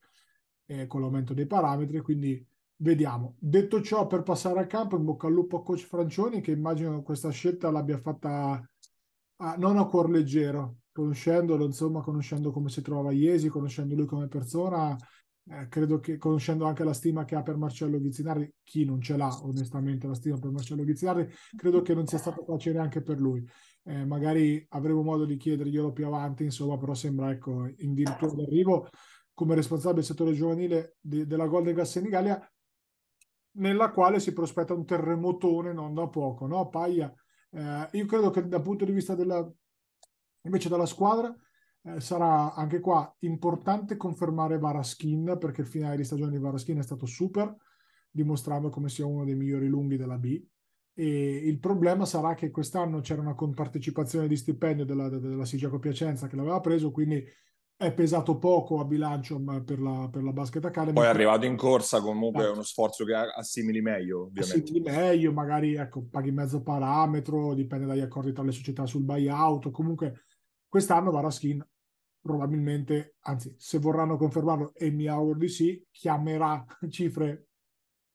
eh, 0.66 0.86
con 0.86 1.00
l'aumento 1.00 1.34
dei 1.34 1.46
parametri, 1.46 2.00
quindi 2.00 2.46
vediamo. 2.76 3.36
Detto 3.38 3.80
ciò, 3.82 4.06
per 4.06 4.22
passare 4.22 4.60
al 4.60 4.66
campo, 4.66 4.96
in 4.96 5.04
bocca 5.04 5.26
al 5.26 5.32
lupo 5.32 5.58
a 5.58 5.62
coach 5.62 5.86
Francioni, 5.86 6.40
che 6.40 6.50
immagino 6.50 7.02
questa 7.02 7.30
scelta 7.30 7.70
l'abbia 7.70 7.98
fatta 7.98 8.62
a, 9.36 9.56
non 9.56 9.76
a 9.76 9.86
cuor 9.86 10.10
leggero, 10.10 10.78
conoscendolo, 10.92 11.64
insomma, 11.64 12.00
conoscendo 12.00 12.50
come 12.50 12.68
si 12.68 12.82
trova 12.82 13.12
Iesi, 13.12 13.48
conoscendo 13.48 13.94
lui 13.94 14.06
come 14.06 14.28
persona, 14.28 14.96
eh, 15.50 15.68
credo 15.68 16.00
che 16.00 16.16
conoscendo 16.16 16.64
anche 16.64 16.84
la 16.84 16.94
stima 16.94 17.24
che 17.24 17.34
ha 17.34 17.42
per 17.42 17.56
Marcello 17.56 18.00
Ghizzinardi, 18.00 18.50
chi 18.62 18.84
non 18.84 19.00
ce 19.00 19.16
l'ha 19.16 19.28
onestamente 19.42 20.06
la 20.06 20.14
stima 20.14 20.38
per 20.38 20.50
Marcello 20.50 20.84
Ghizzinardi, 20.84 21.32
credo 21.56 21.82
che 21.82 21.94
non 21.94 22.06
sia 22.06 22.18
stato 22.18 22.44
facile 22.44 22.78
anche 22.78 23.02
per 23.02 23.18
lui. 23.18 23.46
Eh, 23.82 24.06
magari 24.06 24.64
avremo 24.70 25.02
modo 25.02 25.26
di 25.26 25.36
chiederglielo 25.36 25.92
più 25.92 26.06
avanti, 26.06 26.44
insomma, 26.44 26.78
però 26.78 26.94
sembra 26.94 27.30
ecco, 27.30 27.66
in 27.78 27.92
dirittura 27.92 28.32
d'arrivo 28.32 28.88
come 29.34 29.54
responsabile 29.54 29.96
del 29.96 30.04
settore 30.04 30.32
giovanile 30.32 30.96
di, 31.00 31.26
della 31.26 31.46
Golden 31.46 31.74
Gas 31.74 31.90
Senigallia, 31.90 32.40
nella 33.56 33.90
quale 33.90 34.20
si 34.20 34.32
prospetta 34.32 34.72
un 34.72 34.86
terremotone 34.86 35.72
non 35.72 35.92
da 35.92 36.08
poco, 36.08 36.46
no? 36.46 36.68
Paglia, 36.68 37.12
eh, 37.50 37.88
io 37.92 38.06
credo 38.06 38.30
che 38.30 38.46
dal 38.48 38.62
punto 38.62 38.84
di 38.84 38.92
vista 38.92 39.14
della, 39.14 39.46
invece 40.42 40.68
della 40.68 40.86
squadra 40.86 41.36
eh, 41.86 42.00
sarà 42.00 42.54
anche 42.54 42.80
qua 42.80 43.14
importante 43.20 43.96
confermare 43.96 44.58
Varaskin 44.58 45.36
perché 45.38 45.60
il 45.60 45.66
finale 45.66 45.96
di 45.96 46.04
stagione 46.04 46.30
di 46.30 46.38
Varaskin 46.38 46.78
è 46.78 46.82
stato 46.82 47.04
super, 47.04 47.54
dimostrando 48.10 48.70
come 48.70 48.88
sia 48.88 49.06
uno 49.06 49.24
dei 49.24 49.34
migliori 49.34 49.68
lunghi 49.68 49.96
della 49.96 50.18
B. 50.18 50.42
E 50.96 51.36
il 51.44 51.58
problema 51.58 52.06
sarà 52.06 52.34
che 52.34 52.50
quest'anno 52.50 53.00
c'era 53.00 53.20
una 53.20 53.34
compartecipazione 53.34 54.28
di 54.28 54.36
stipendio 54.36 54.84
della, 54.84 55.08
della 55.08 55.44
Sigiaco 55.44 55.78
Piacenza 55.78 56.26
che 56.26 56.36
l'aveva 56.36 56.60
preso, 56.60 56.90
quindi 56.90 57.22
è 57.76 57.92
pesato 57.92 58.38
poco 58.38 58.78
a 58.78 58.84
bilancio 58.84 59.42
per 59.64 59.80
la, 59.80 60.08
per 60.10 60.22
la 60.22 60.32
Basket 60.32 60.64
Academy. 60.64 60.94
Poi 60.94 61.04
è 61.04 61.08
arrivato 61.08 61.44
in 61.44 61.56
corsa, 61.56 62.00
comunque 62.00 62.38
è 62.38 62.44
esatto. 62.44 62.54
uno 62.54 62.62
sforzo 62.62 63.04
che 63.04 63.12
assimili 63.12 63.82
meglio, 63.82 64.22
ovviamente. 64.22 64.62
Assimili 64.62 64.80
meglio, 64.80 65.32
magari 65.32 65.74
ecco, 65.74 66.06
paghi 66.08 66.30
mezzo 66.30 66.62
parametro, 66.62 67.52
dipende 67.52 67.84
dagli 67.84 68.00
accordi 68.00 68.32
tra 68.32 68.44
le 68.44 68.52
società 68.52 68.86
sul 68.86 69.02
buyout. 69.02 69.70
Comunque 69.70 70.26
quest'anno 70.68 71.10
Varaskin 71.10 71.66
probabilmente, 72.24 73.16
anzi 73.20 73.54
se 73.58 73.78
vorranno 73.78 74.16
confermarlo 74.16 74.72
e 74.72 74.90
mi 74.90 75.06
auguro 75.06 75.38
di 75.38 75.48
sì, 75.48 75.86
chiamerà 75.90 76.64
cifre 76.88 77.48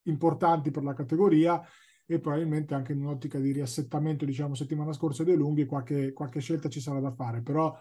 importanti 0.08 0.72
per 0.72 0.82
la 0.82 0.96
categoria 0.96 1.62
e 2.08 2.20
probabilmente 2.20 2.74
anche 2.74 2.94
in 2.94 3.02
un'ottica 3.02 3.38
di 3.38 3.52
riassettamento, 3.52 4.26
diciamo, 4.26 4.56
settimana 4.56 4.94
scorsa 4.94 5.24
dei 5.24 5.36
lunghi, 5.36 5.68
qualche, 5.68 6.12
qualche 6.12 6.40
scelta 6.40 6.70
ci 6.70 6.82
sarà 6.82 7.00
da 7.00 7.12
fare. 7.12 7.44
Però 7.44 7.72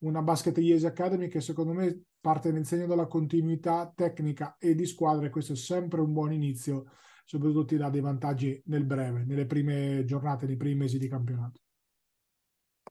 una 0.00 0.20
Basket 0.20 0.58
Yes 0.58 0.84
Academy 0.84 1.28
che 1.28 1.40
secondo 1.40 1.72
me 1.72 2.02
parte 2.20 2.52
nel 2.52 2.66
segno 2.66 2.86
della 2.86 3.06
continuità 3.06 3.90
tecnica 3.96 4.56
e 4.58 4.74
di 4.74 4.84
squadra 4.84 5.24
e 5.24 5.30
questo 5.30 5.54
è 5.54 5.56
sempre 5.56 6.02
un 6.02 6.12
buon 6.12 6.34
inizio, 6.34 6.84
soprattutto 7.24 7.64
ti 7.64 7.78
dà 7.78 7.88
dei 7.88 8.02
vantaggi 8.02 8.60
nel 8.66 8.84
breve, 8.84 9.24
nelle 9.24 9.46
prime 9.46 10.04
giornate, 10.04 10.44
nei 10.44 10.58
primi 10.58 10.74
mesi 10.74 10.98
di 10.98 11.08
campionato. 11.08 11.62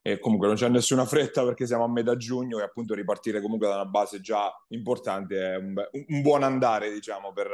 E 0.02 0.18
comunque 0.18 0.46
non 0.46 0.56
c'è 0.56 0.68
nessuna 0.68 1.04
fretta 1.04 1.44
perché 1.44 1.66
siamo 1.66 1.84
a 1.84 1.88
metà 1.88 2.16
giugno 2.16 2.58
e 2.58 2.62
appunto 2.62 2.94
ripartire 2.94 3.40
comunque 3.40 3.68
da 3.68 3.74
una 3.74 3.86
base 3.86 4.20
già 4.20 4.52
importante 4.68 5.38
è 5.38 5.56
un, 5.56 5.74
un 6.08 6.22
buon 6.22 6.42
andare 6.42 6.90
diciamo 6.90 7.32
per, 7.32 7.50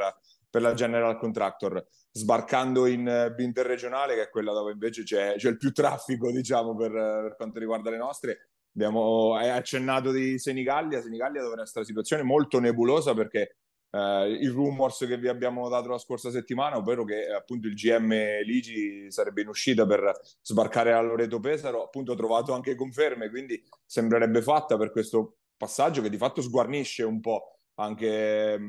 per, 0.49 0.61
la 0.61 0.73
General 0.73 1.17
Contractor 1.17 1.85
sbarcando 2.11 2.85
in 2.85 3.33
uh, 3.35 3.41
interregionale 3.41 4.15
che 4.15 4.23
è 4.23 4.29
quella 4.29 4.53
dove 4.53 4.71
invece 4.71 5.03
c'è, 5.03 5.35
c'è 5.35 5.49
il 5.49 5.57
più 5.57 5.71
traffico 5.71 6.31
diciamo 6.31 6.75
per, 6.75 6.91
per 6.91 7.35
quanto 7.35 7.59
riguarda 7.59 7.89
le 7.89 7.97
nostre 7.97 8.49
Abbiamo 8.75 9.35
accennato 9.35 10.11
di 10.11 10.37
Senigallia. 10.37 11.01
Senigallia 11.01 11.41
dove 11.41 11.55
è 11.55 11.57
una 11.57 11.83
situazione 11.85 12.23
molto 12.23 12.59
nebulosa 12.59 13.13
perché 13.13 13.55
eh, 13.91 14.37
i 14.41 14.47
rumors 14.47 15.05
che 15.07 15.17
vi 15.17 15.27
abbiamo 15.27 15.67
dato 15.69 15.89
la 15.89 15.97
scorsa 15.97 16.29
settimana, 16.29 16.77
ovvero 16.77 17.03
che 17.03 17.27
appunto 17.27 17.67
il 17.67 17.73
GM 17.73 18.41
Ligi 18.43 19.11
sarebbe 19.11 19.41
in 19.41 19.47
uscita 19.47 19.85
per 19.85 20.19
sbarcare 20.41 20.93
a 20.93 21.01
Loreto 21.01 21.39
Pesaro, 21.39 21.83
appunto 21.83 22.11
ha 22.11 22.15
trovato 22.15 22.53
anche 22.53 22.75
conferme, 22.75 23.29
quindi 23.29 23.61
sembrerebbe 23.85 24.41
fatta 24.41 24.77
per 24.77 24.91
questo 24.91 25.37
passaggio 25.57 26.01
che 26.01 26.09
di 26.09 26.17
fatto 26.17 26.41
sguarnisce 26.41 27.03
un 27.03 27.19
po' 27.21 27.59
anche, 27.75 28.59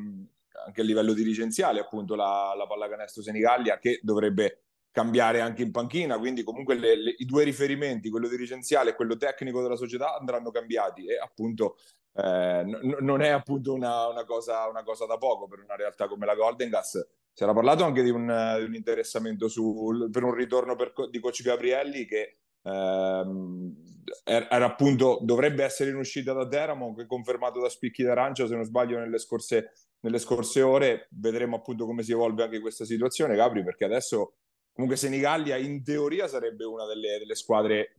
anche 0.65 0.81
a 0.81 0.85
livello 0.85 1.13
dirigenziale 1.13 1.81
appunto 1.81 2.15
la, 2.15 2.55
la 2.57 2.67
pallacanestro 2.67 3.23
Senigallia 3.23 3.79
che 3.79 4.01
dovrebbe 4.03 4.66
cambiare 4.97 5.43
anche 5.43 5.61
in 5.61 5.73
panchina, 5.73 6.17
quindi 6.17 6.43
comunque 6.43 6.75
le, 6.75 6.97
le, 6.97 7.15
i 7.19 7.26
due 7.26 7.45
riferimenti, 7.45 8.09
quello 8.09 8.29
dirigenziale 8.29 8.91
e 8.91 8.95
quello 8.95 9.19
tecnico 9.19 9.61
della 9.61 9.76
società 9.76 10.17
andranno 10.17 10.50
cambiati 10.50 11.05
e 11.05 11.19
appunto 11.19 11.76
eh, 12.15 12.62
n- 12.65 12.97
non 13.00 13.21
è 13.21 13.29
appunto 13.29 13.75
una, 13.75 14.07
una, 14.07 14.25
cosa, 14.25 14.67
una, 14.69 14.83
cosa, 14.83 15.05
da 15.05 15.19
poco 15.19 15.49
per 15.49 15.59
una 15.59 15.76
realtà 15.76 16.09
come 16.09 16.25
la 16.25 16.35
Golden 16.35 16.71
Gas. 16.71 17.07
Si 17.31 17.43
era 17.43 17.53
parlato 17.53 17.85
anche 17.85 18.03
di 18.03 18.09
un, 18.09 18.55
di 18.59 18.65
un 18.65 18.75
interessamento 18.75 19.49
su, 19.49 20.09
per 20.11 20.23
un 20.23 20.33
ritorno 20.33 20.76
per, 20.76 20.95
di 21.11 21.21
coach 21.21 21.43
Gabrielli 21.43 22.07
che 22.07 22.38
ehm, 22.62 23.76
era, 24.25 24.50
era, 24.50 24.65
appunto, 24.65 25.19
dovrebbe 25.21 25.62
essere 25.62 25.91
in 25.91 25.97
uscita 25.97 26.33
da 26.33 26.49
Teramo, 26.49 26.95
che 26.95 27.05
confermato 27.05 27.61
da 27.61 27.69
Spicchi 27.69 28.03
d'Arancia, 28.03 28.47
se 28.47 28.55
non 28.55 28.65
sbaglio, 28.65 28.99
nelle 28.99 29.19
scorse, 29.19 29.73
nelle 30.00 30.19
scorse 30.19 30.62
ore. 30.62 31.09
Vedremo 31.11 31.57
appunto 31.57 31.85
come 31.85 32.03
si 32.03 32.12
evolve 32.12 32.45
anche 32.45 32.61
questa 32.61 32.87
situazione, 32.87 33.37
Gabri, 33.37 33.62
perché 33.62 33.85
adesso 33.85 34.37
Comunque 34.76 34.99
Senigallia 34.99 35.56
in 35.56 35.83
teoria 35.83 36.28
sarebbe 36.28 36.66
una 36.66 36.85
delle, 36.85 37.16
delle 37.18 37.35
squadre 37.35 37.95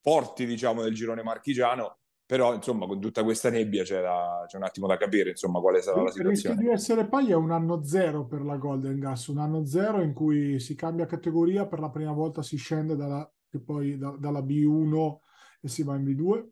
forti, 0.00 0.46
diciamo, 0.46 0.80
del 0.80 0.94
girone 0.94 1.24
marchigiano, 1.24 1.98
però 2.24 2.54
insomma 2.54 2.86
con 2.86 3.00
tutta 3.00 3.24
questa 3.24 3.50
nebbia 3.50 3.82
c'è, 3.82 4.00
da, 4.00 4.44
c'è, 4.46 4.56
un 4.56 4.62
attimo 4.62 4.86
da 4.86 4.96
capire 4.96 5.30
insomma 5.30 5.58
quale 5.58 5.82
sarà 5.82 6.00
la 6.00 6.12
situazione. 6.12 6.54
Rischia 6.54 6.54
di 6.54 6.72
essere 6.72 7.08
poi 7.08 7.32
è 7.32 7.34
un 7.34 7.50
anno 7.50 7.82
zero 7.82 8.24
per 8.24 8.42
la 8.42 8.56
Golden 8.56 9.00
Gas, 9.00 9.26
un 9.26 9.38
anno 9.38 9.66
zero 9.66 10.00
in 10.00 10.12
cui 10.12 10.60
si 10.60 10.76
cambia 10.76 11.06
categoria, 11.06 11.66
per 11.66 11.80
la 11.80 11.90
prima 11.90 12.12
volta 12.12 12.40
si 12.40 12.56
scende 12.56 12.94
dalla, 12.94 13.28
poi 13.64 13.98
da, 13.98 14.14
dalla 14.16 14.42
B1 14.42 15.16
e 15.60 15.66
si 15.66 15.82
va 15.82 15.96
in 15.96 16.04
B2 16.04 16.46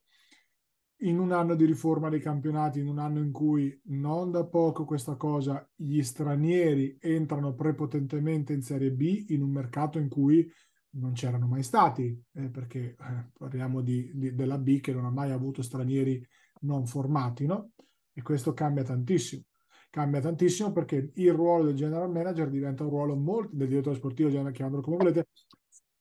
in 1.01 1.19
un 1.19 1.33
anno 1.33 1.55
di 1.55 1.65
riforma 1.65 2.09
dei 2.09 2.21
campionati, 2.21 2.81
in 2.81 2.89
un 2.89 2.99
anno 2.99 3.21
in 3.21 3.33
cui 3.33 3.79
non 3.85 4.31
da 4.31 4.45
poco 4.45 4.85
questa 4.85 5.17
cosa, 5.17 5.67
gli 5.75 6.03
stranieri 6.03 6.99
entrano 7.01 7.55
prepotentemente 7.55 8.53
in 8.53 8.63
Serie 8.63 8.91
B 8.91 9.27
in 9.29 9.43
un 9.43 9.51
mercato 9.51 9.99
in 9.99 10.09
cui 10.09 10.51
non 10.93 11.13
c'erano 11.13 11.47
mai 11.47 11.63
stati, 11.63 12.21
eh, 12.33 12.49
perché 12.49 12.97
eh, 12.99 13.31
parliamo 13.37 13.81
di, 13.81 14.11
di, 14.15 14.35
della 14.35 14.59
B 14.59 14.81
che 14.81 14.93
non 14.93 15.05
ha 15.05 15.11
mai 15.11 15.31
avuto 15.31 15.63
stranieri 15.63 16.25
non 16.63 16.87
formati, 16.87 17.47
no? 17.47 17.71
E 18.13 18.23
questo 18.23 18.53
cambia 18.53 18.83
tantissimo. 18.83 19.43
Cambia 19.89 20.21
tantissimo 20.21 20.73
perché 20.73 21.11
il 21.15 21.33
ruolo 21.33 21.65
del 21.65 21.75
general 21.75 22.11
manager 22.11 22.49
diventa 22.49 22.85
un 22.85 22.91
ruolo 22.91 23.17
molto, 23.17 23.51
del 23.57 23.69
direttore 23.69 23.97
sportivo, 23.97 24.29
chiamatelo 24.29 24.83
come 24.83 24.97
volete, 24.97 25.29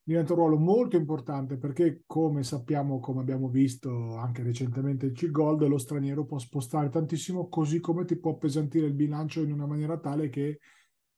diventa 0.10 0.34
un 0.34 0.39
ruolo 0.39 0.58
molto 0.58 0.96
importante 0.96 1.58
perché, 1.58 2.01
come 2.08 2.42
sappiamo, 2.42 3.00
come 3.00 3.22
abbiamo 3.22 3.48
visto 3.48 4.16
anche 4.16 4.42
recentemente 4.42 5.06
il 5.06 5.12
C-Gold, 5.12 5.68
lo 5.68 5.78
straniero 5.78 6.25
può 6.25 6.39
spostare 6.39 6.89
tantissimo, 6.89 7.48
così 7.48 7.80
come 7.80 8.06
ti 8.06 8.18
può 8.18 8.32
appesantire 8.32 8.88
il 8.88 8.96
bilancio 8.96 9.44
in 9.44 9.51
una 9.51 9.68
maniera 9.68 10.00
tale 10.00 10.30
che 10.30 10.62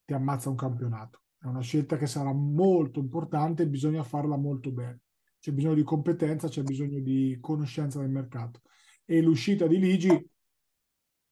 ti 0.04 0.12
ammazza 0.12 0.50
un 0.50 0.58
campionato. 0.58 1.22
È 1.40 1.46
una 1.46 1.62
scelta 1.62 1.96
che 1.96 2.06
sarà 2.06 2.34
molto 2.34 3.00
importante 3.00 3.64
e 3.64 3.70
bisogna 3.70 4.04
farla 4.04 4.36
molto 4.36 4.74
bene. 4.74 5.00
C'è 5.40 5.54
bisogno 5.54 5.76
di 5.76 5.84
competenza, 5.84 6.50
c'è 6.50 6.64
bisogno 6.64 7.00
di 7.00 7.38
conoscenza 7.40 8.02
del 8.02 8.10
mercato. 8.10 8.60
E 9.06 9.22
l'uscita 9.22 9.68
di 9.68 9.80
Ligi, 9.80 10.30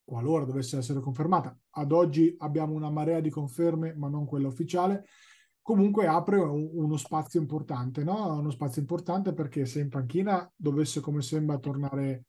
qualora 0.06 0.46
dovesse 0.46 0.78
essere 0.78 1.02
confermata, 1.02 1.54
ad 1.72 1.92
oggi 1.92 2.34
abbiamo 2.38 2.72
una 2.72 2.90
marea 2.90 3.20
di 3.20 3.30
conferme, 3.30 3.94
ma 3.96 4.08
non 4.08 4.26
quella 4.26 4.48
ufficiale 4.48 5.04
comunque 5.62 6.08
apre 6.08 6.38
uno 6.38 6.98
spazio 6.98 7.40
importante, 7.40 8.04
no? 8.04 8.38
Uno 8.38 8.52
spazio 8.52 8.82
importante 8.82 9.34
perché 9.34 9.66
se 9.66 9.80
in 9.80 9.90
panchina 9.90 10.52
dovesse, 10.56 11.00
come 11.00 11.22
sembra, 11.22 11.58
tornare 11.58 12.26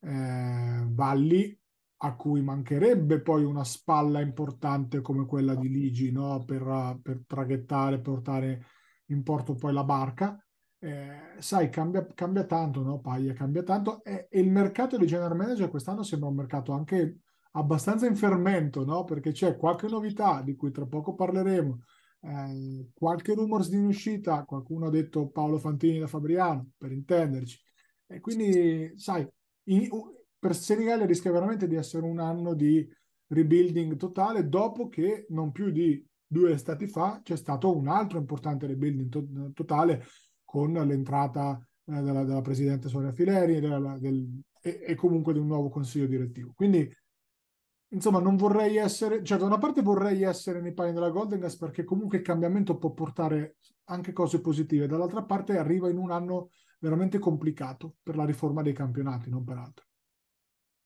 eh, 0.00 0.84
Valli, 0.88 1.58
a 2.00 2.14
cui 2.14 2.42
mancherebbe 2.42 3.20
poi 3.20 3.44
una 3.44 3.64
spalla 3.64 4.20
importante 4.20 5.00
come 5.00 5.26
quella 5.26 5.54
di 5.54 5.68
Ligi, 5.68 6.12
no? 6.12 6.44
Per, 6.44 6.98
per 7.02 7.22
traghettare, 7.26 8.00
portare 8.00 8.66
in 9.06 9.22
porto 9.22 9.54
poi 9.54 9.72
la 9.72 9.84
barca. 9.84 10.40
Eh, 10.80 11.34
sai, 11.38 11.70
cambia, 11.70 12.06
cambia 12.14 12.44
tanto, 12.44 12.82
no? 12.82 13.00
Paglia 13.00 13.32
cambia 13.32 13.62
tanto 13.64 14.02
e, 14.04 14.28
e, 14.30 14.40
il 14.40 14.50
mercato 14.50 14.96
di 14.96 15.06
general 15.06 15.36
manager 15.36 15.68
quest'anno 15.68 16.04
sembra 16.04 16.28
un 16.28 16.36
mercato 16.36 16.72
anche 16.72 17.18
abbastanza 17.52 18.06
in 18.06 18.14
fermento, 18.14 18.84
no? 18.84 19.04
Perché 19.04 19.32
c'è 19.32 19.56
qualche 19.56 19.88
novità 19.88 20.40
di 20.42 20.54
cui 20.54 20.70
tra 20.70 20.86
poco 20.86 21.14
parleremo, 21.14 21.80
eh, 22.20 22.88
qualche 22.94 23.34
rumors 23.34 23.68
di 23.68 23.76
uscita, 23.76 24.44
qualcuno 24.44 24.86
ha 24.86 24.90
detto 24.90 25.28
Paolo 25.28 25.58
Fantini 25.58 25.98
da 25.98 26.06
Fabriano, 26.06 26.70
per 26.76 26.92
intenderci. 26.92 27.60
E 28.06 28.20
quindi, 28.20 28.92
sai, 28.96 29.26
in, 29.64 29.88
per 30.38 30.54
Senigallia 30.54 31.06
rischia 31.06 31.32
veramente 31.32 31.66
di 31.66 31.74
essere 31.74 32.06
un 32.06 32.20
anno 32.20 32.54
di 32.54 32.86
rebuilding 33.28 33.96
totale 33.96 34.48
dopo 34.48 34.88
che 34.88 35.26
non 35.30 35.52
più 35.52 35.70
di 35.70 36.04
due 36.26 36.52
estati 36.52 36.86
fa 36.86 37.20
c'è 37.22 37.36
stato 37.36 37.74
un 37.74 37.88
altro 37.88 38.18
importante 38.18 38.66
rebuilding 38.66 39.08
to- 39.08 39.50
totale 39.54 40.04
con 40.44 40.72
l'entrata 40.72 41.58
eh, 41.84 42.02
della, 42.02 42.24
della, 42.24 42.40
presidente 42.40 42.88
Sonia 42.88 43.12
Fileri 43.12 43.60
della, 43.60 43.98
del, 43.98 44.40
e, 44.60 44.80
e, 44.86 44.94
comunque 44.94 45.32
di 45.32 45.38
un 45.38 45.46
nuovo 45.46 45.68
consiglio 45.68 46.06
direttivo. 46.06 46.52
Quindi, 46.54 46.90
insomma, 47.90 48.20
non 48.20 48.36
vorrei 48.36 48.76
essere, 48.76 49.22
cioè 49.24 49.38
da 49.38 49.44
una 49.44 49.58
parte 49.58 49.82
vorrei 49.82 50.22
essere 50.22 50.60
nei 50.60 50.74
panni 50.74 50.92
della 50.92 51.10
Golden 51.10 51.40
Gas 51.40 51.56
perché 51.56 51.84
comunque 51.84 52.18
il 52.18 52.24
cambiamento 52.24 52.76
può 52.76 52.92
portare 52.92 53.56
anche 53.84 54.12
cose 54.12 54.40
positive, 54.40 54.86
dall'altra 54.86 55.22
parte 55.24 55.56
arriva 55.56 55.88
in 55.88 55.98
un 55.98 56.10
anno 56.10 56.50
veramente 56.80 57.18
complicato 57.18 57.96
per 58.02 58.16
la 58.16 58.24
riforma 58.24 58.62
dei 58.62 58.72
campionati, 58.74 59.30
non 59.30 59.44
per 59.44 59.56
altro. 59.56 59.86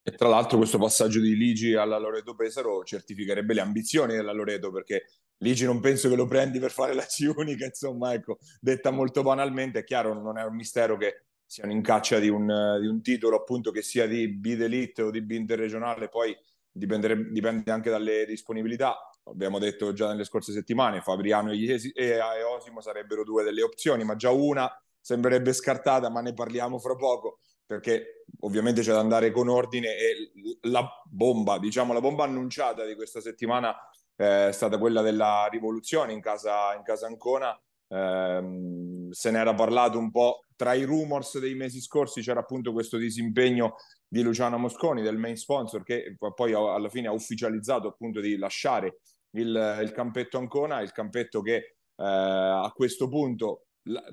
E 0.04 0.12
tra 0.12 0.28
l'altro 0.28 0.59
questo 0.59 0.78
passaggio 0.78 1.21
di 1.21 1.37
Ligi 1.37 1.75
alla 1.75 1.99
Loreto 1.99 2.35
Pesaro 2.35 2.82
certificherebbe 2.82 3.54
le 3.54 3.61
ambizioni 3.61 4.14
della 4.14 4.32
Loreto 4.32 4.73
perché 4.73 5.04
Ligi 5.38 5.64
non 5.64 5.80
penso 5.80 6.09
che 6.09 6.16
lo 6.16 6.26
prendi 6.26 6.59
per 6.59 6.71
fare 6.71 6.94
la 6.94 7.04
unica, 7.37 7.66
insomma, 7.66 8.12
ecco, 8.12 8.38
detta 8.61 8.90
molto 8.90 9.23
banalmente, 9.23 9.80
è 9.80 9.85
chiaro, 9.85 10.14
non 10.14 10.38
è 10.38 10.44
un 10.44 10.54
mistero 10.54 10.97
che 10.97 11.25
siano 11.44 11.73
in 11.73 11.82
caccia 11.82 12.18
di 12.18 12.28
un, 12.28 12.78
di 12.80 12.87
un 12.87 13.02
titolo 13.02 13.37
appunto 13.37 13.71
che 13.71 13.82
sia 13.82 14.06
di 14.06 14.28
B 14.28 14.56
Elite 14.59 15.02
o 15.02 15.11
di 15.11 15.21
B 15.21 15.32
interregionale, 15.32 16.09
poi 16.09 16.35
dipende 16.73 17.71
anche 17.71 17.91
dalle 17.91 18.25
disponibilità. 18.26 18.97
Abbiamo 19.25 19.59
detto 19.59 19.93
già 19.93 20.09
nelle 20.09 20.25
scorse 20.25 20.52
settimane, 20.52 21.00
Fabriano 21.00 21.52
e, 21.52 21.93
e 21.95 22.21
Osimo 22.43 22.81
sarebbero 22.81 23.23
due 23.23 23.45
delle 23.45 23.62
opzioni, 23.62 24.02
ma 24.05 24.17
già 24.17 24.31
una 24.31 24.69
sembrerebbe 25.00 25.52
scartata, 25.52 26.09
ma 26.09 26.21
ne 26.21 26.33
parliamo 26.33 26.79
fra 26.79 26.97
poco 26.97 27.38
perché 27.73 28.25
ovviamente 28.41 28.83
c'è 28.83 28.93
da 28.93 29.00
andare 29.00 29.31
con 29.31 29.49
ordine 29.49 29.97
e 29.97 30.33
la 30.62 30.87
bomba, 31.05 31.59
diciamo 31.59 31.93
la 31.93 32.00
bomba 32.00 32.25
annunciata 32.25 32.85
di 32.85 32.95
questa 32.95 33.21
settimana 33.21 33.75
eh, 34.17 34.49
è 34.49 34.52
stata 34.52 34.79
quella 34.79 35.00
della 35.00 35.49
rivoluzione 35.50 36.12
in 36.12 36.21
casa, 36.21 36.75
in 36.75 36.83
casa 36.83 37.07
Ancona. 37.07 37.59
Eh, 37.93 39.09
se 39.11 39.31
ne 39.31 39.39
era 39.39 39.55
parlato 39.55 39.99
un 39.99 40.11
po' 40.11 40.47
tra 40.57 40.73
i 40.73 40.85
rumors 40.85 41.39
dei 41.39 41.55
mesi 41.55 41.81
scorsi, 41.81 42.23
c'era 42.23 42.41
appunto 42.41 42.73
questo 42.73 42.97
disimpegno 42.97 43.75
di 44.09 44.23
Luciano 44.23 44.57
Mosconi, 44.57 45.03
del 45.03 45.19
main 45.19 45.37
sponsor, 45.37 45.83
che 45.83 46.17
poi 46.35 46.55
alla 46.55 46.89
fine 46.89 47.09
ha 47.09 47.13
ufficializzato 47.13 47.89
appunto 47.89 48.21
di 48.21 48.37
lasciare 48.37 49.01
il, 49.37 49.79
il 49.83 49.93
campetto 49.93 50.39
Ancona, 50.39 50.81
il 50.81 50.93
campetto 50.93 51.43
che 51.43 51.55
eh, 51.55 51.65
a 51.97 52.71
questo 52.75 53.09
punto 53.09 53.67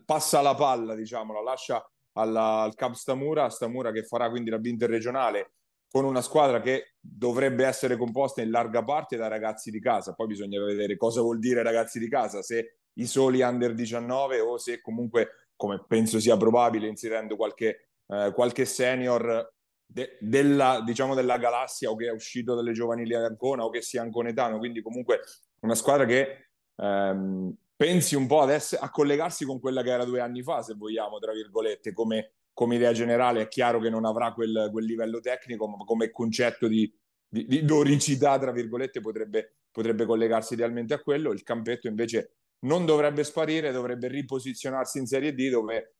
passa 0.03 0.41
la 0.41 0.55
palla, 0.55 0.95
diciamo, 0.95 1.33
la 1.33 1.41
lascia 1.43 1.87
alla, 2.13 2.61
al 2.61 2.75
Cap 2.75 2.93
Stamura, 2.93 3.49
Stamura 3.49 3.91
che 3.91 4.03
farà 4.03 4.29
quindi 4.29 4.49
la 4.49 4.57
B 4.57 4.65
interregionale 4.65 5.53
con 5.91 6.05
una 6.05 6.21
squadra 6.21 6.61
che 6.61 6.95
dovrebbe 6.99 7.65
essere 7.65 7.97
composta 7.97 8.41
in 8.41 8.51
larga 8.51 8.83
parte 8.83 9.17
da 9.17 9.27
ragazzi 9.27 9.71
di 9.71 9.79
casa. 9.79 10.13
Poi 10.13 10.27
bisogna 10.27 10.63
vedere 10.63 10.97
cosa 10.97 11.21
vuol 11.21 11.39
dire 11.39 11.63
ragazzi 11.63 11.99
di 11.99 12.09
casa, 12.09 12.41
se 12.41 12.78
i 12.99 13.05
soli 13.05 13.41
under 13.41 13.73
19 13.73 14.39
o 14.39 14.57
se 14.57 14.81
comunque, 14.81 15.49
come 15.55 15.83
penso 15.87 16.19
sia 16.19 16.37
probabile, 16.37 16.87
inserendo 16.87 17.35
qualche, 17.35 17.89
eh, 18.07 18.31
qualche 18.33 18.65
senior 18.65 19.51
de- 19.85 20.17
della, 20.19 20.81
diciamo 20.85 21.15
della 21.15 21.37
galassia 21.37 21.89
o 21.89 21.95
che 21.95 22.07
è 22.07 22.11
uscito 22.11 22.53
dalle 22.53 22.73
giovanili 22.73 23.15
Ancona 23.15 23.63
o 23.63 23.69
che 23.69 23.81
sia 23.81 24.01
anconetano. 24.01 24.59
Quindi 24.59 24.81
comunque 24.81 25.21
una 25.61 25.75
squadra 25.75 26.05
che 26.05 26.49
ehm, 26.75 27.55
pensi 27.75 28.15
un 28.15 28.27
po' 28.27 28.41
adesso 28.41 28.77
a 28.77 28.89
collegarsi 28.89 29.45
con 29.45 29.59
quella 29.59 29.81
che 29.81 29.89
era 29.89 30.05
due 30.05 30.19
anni 30.19 30.43
fa, 30.43 30.61
se 30.61 30.75
vogliamo, 30.75 31.17
tra 31.17 31.31
virgolette, 31.31 31.93
come, 31.93 32.33
come 32.53 32.75
idea 32.75 32.93
generale. 32.93 33.43
È 33.43 33.47
chiaro 33.47 33.79
che 33.79 33.89
non 33.89 34.05
avrà 34.05 34.33
quel, 34.33 34.69
quel 34.71 34.85
livello 34.85 35.19
tecnico, 35.19 35.67
ma 35.67 35.77
come 35.85 36.11
concetto 36.11 36.67
di, 36.67 36.93
di, 37.27 37.45
di 37.45 37.65
doricità, 37.65 38.37
tra 38.37 38.51
virgolette, 38.51 38.99
potrebbe, 38.99 39.59
potrebbe 39.71 40.05
collegarsi 40.05 40.53
idealmente 40.53 40.93
a 40.93 40.99
quello. 40.99 41.31
Il 41.31 41.43
campetto 41.43 41.87
invece 41.87 42.33
non 42.61 42.85
dovrebbe 42.85 43.23
sparire, 43.23 43.71
dovrebbe 43.71 44.07
riposizionarsi 44.07 44.99
in 44.99 45.05
Serie 45.05 45.33
D 45.33 45.49
dove 45.49 45.95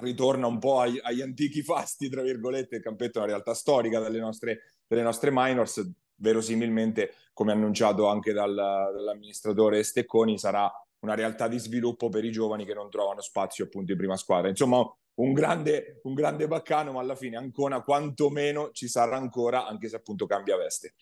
ritorna 0.00 0.46
un 0.46 0.58
po' 0.58 0.80
agli, 0.80 0.98
agli 1.02 1.20
antichi 1.20 1.62
fasti, 1.62 2.08
tra 2.08 2.22
virgolette, 2.22 2.76
il 2.76 2.82
campetto 2.82 3.18
è 3.18 3.22
una 3.22 3.30
realtà 3.30 3.54
storica 3.54 4.00
delle 4.00 4.18
nostre, 4.18 4.60
delle 4.86 5.02
nostre 5.02 5.30
minors, 5.32 5.90
verosimilmente, 6.16 7.12
come 7.32 7.52
annunciato 7.52 8.06
anche 8.06 8.32
dal, 8.32 8.54
dall'amministratore 8.54 9.82
Stecconi, 9.82 10.38
sarà 10.38 10.70
una 11.00 11.14
realtà 11.14 11.48
di 11.48 11.58
sviluppo 11.58 12.08
per 12.08 12.24
i 12.24 12.30
giovani 12.30 12.64
che 12.64 12.74
non 12.74 12.88
trovano 12.88 13.20
spazio 13.20 13.64
appunto 13.64 13.92
in 13.92 13.98
prima 13.98 14.16
squadra. 14.16 14.48
Insomma, 14.48 14.82
un 15.14 15.32
grande, 15.32 16.00
un 16.04 16.14
grande 16.14 16.46
baccano, 16.46 16.92
ma 16.92 17.00
alla 17.00 17.16
fine 17.16 17.36
Ancona 17.36 17.82
quantomeno 17.82 18.70
ci 18.70 18.88
sarà 18.88 19.16
ancora, 19.16 19.66
anche 19.66 19.88
se 19.88 19.96
appunto 19.96 20.26
cambia 20.26 20.56
veste. 20.56 20.94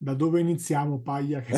Da 0.00 0.14
dove 0.14 0.40
iniziamo, 0.40 1.00
Paglia? 1.00 1.40
Che 1.40 1.56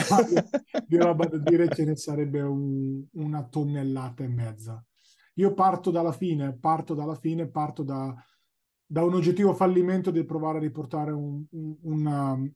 di 0.87 0.97
roba 0.97 1.27
da 1.27 1.37
dire 1.37 1.69
ce 1.69 1.85
ne 1.85 1.95
sarebbe 1.95 2.41
un, 2.41 3.05
una 3.13 3.45
tonnellata 3.45 4.25
e 4.25 4.29
mezza. 4.29 4.83
Io 5.35 5.53
parto 5.53 5.91
dalla 5.91 6.13
fine, 6.13 6.57
parto 6.57 6.95
dalla 6.95 7.15
fine, 7.15 7.49
parto 7.49 7.83
da, 7.83 8.15
da 8.85 9.05
un 9.05 9.15
oggettivo 9.15 9.53
fallimento 9.53 10.11
di 10.11 10.25
provare 10.25 10.59
a 10.59 10.63
riportare 10.63 11.13
un, 11.13 11.45
un, 11.51 11.77
una, 11.83 12.51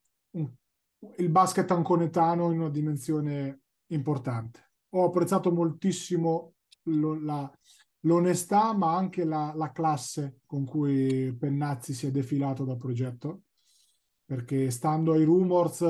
il 1.18 1.28
basket 1.28 1.70
anconetano 1.70 2.50
in 2.50 2.60
una 2.60 2.70
dimensione 2.70 3.60
importante. 3.88 4.70
Ho 4.90 5.04
apprezzato 5.04 5.52
moltissimo 5.52 6.54
lo, 6.84 7.14
la, 7.20 7.50
l'onestà, 8.00 8.74
ma 8.74 8.96
anche 8.96 9.24
la, 9.24 9.52
la, 9.54 9.70
classe 9.70 10.40
con 10.46 10.64
cui 10.64 11.34
Pennazzi 11.38 11.92
si 11.92 12.06
è 12.06 12.10
defilato 12.10 12.64
dal 12.64 12.78
progetto, 12.78 13.43
perché 14.24 14.70
stando 14.70 15.12
ai 15.12 15.24
rumors, 15.24 15.84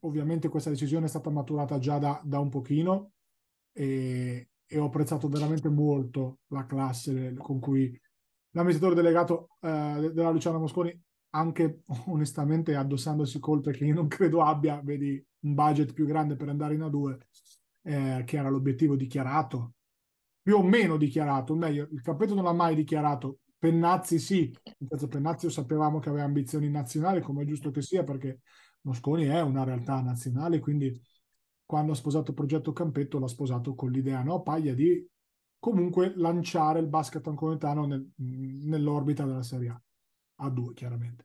ovviamente 0.00 0.48
questa 0.48 0.70
decisione 0.70 1.06
è 1.06 1.08
stata 1.08 1.30
maturata 1.30 1.78
già 1.78 1.98
da, 1.98 2.20
da 2.24 2.38
un 2.38 2.48
pochino 2.48 3.12
e, 3.72 4.48
e, 4.66 4.78
ho 4.78 4.86
apprezzato 4.86 5.28
veramente 5.28 5.68
molto 5.68 6.40
la 6.48 6.66
classe 6.66 7.34
con 7.34 7.58
cui 7.58 7.98
l'amministratore 8.50 9.00
delegato 9.00 9.48
eh, 9.60 10.10
della 10.12 10.30
Luciana 10.30 10.58
Mosconi 10.58 10.98
anche 11.30 11.82
onestamente 12.06 12.74
addossandosi 12.74 13.38
colpe 13.38 13.72
che 13.72 13.84
io 13.84 13.94
non 13.94 14.08
credo 14.08 14.42
abbia, 14.42 14.80
vedi 14.82 15.22
un 15.40 15.54
budget 15.54 15.92
più 15.92 16.06
grande 16.06 16.36
per 16.36 16.48
andare 16.48 16.74
in 16.74 16.80
A2, 16.80 17.18
eh, 17.82 18.22
che 18.24 18.36
era 18.36 18.48
l'obiettivo 18.48 18.96
dichiarato, 18.96 19.74
più 20.42 20.56
o 20.56 20.62
meno 20.62 20.96
dichiarato, 20.96 21.54
meglio, 21.54 21.88
il 21.90 22.00
Campetto 22.00 22.34
non 22.34 22.44
l'ha 22.44 22.52
mai 22.52 22.74
dichiarato, 22.74 23.40
Pennazzi 23.66 24.20
sì, 24.20 24.56
caso 24.86 25.08
Pennazzi 25.08 25.50
sapevamo 25.50 25.98
che 25.98 26.08
aveva 26.08 26.22
ambizioni 26.22 26.70
nazionali, 26.70 27.20
come 27.20 27.42
è 27.42 27.46
giusto 27.46 27.72
che 27.72 27.82
sia, 27.82 28.04
perché 28.04 28.42
Mosconi 28.82 29.24
è 29.24 29.40
una 29.40 29.64
realtà 29.64 30.00
nazionale, 30.00 30.60
quindi 30.60 30.96
quando 31.64 31.90
ha 31.90 31.96
sposato 31.96 32.30
il 32.30 32.36
progetto 32.36 32.72
Campetto 32.72 33.18
l'ha 33.18 33.26
sposato 33.26 33.74
con 33.74 33.90
l'idea, 33.90 34.22
no, 34.22 34.42
Paglia, 34.42 34.72
di 34.72 35.04
comunque 35.58 36.12
lanciare 36.14 36.78
il 36.78 36.86
basket 36.86 37.26
anconetano 37.26 37.86
nel, 37.86 38.08
nell'orbita 38.18 39.24
della 39.24 39.42
Serie 39.42 39.70
A 39.70 39.82
a 40.44 40.48
due 40.48 40.72
chiaramente. 40.72 41.24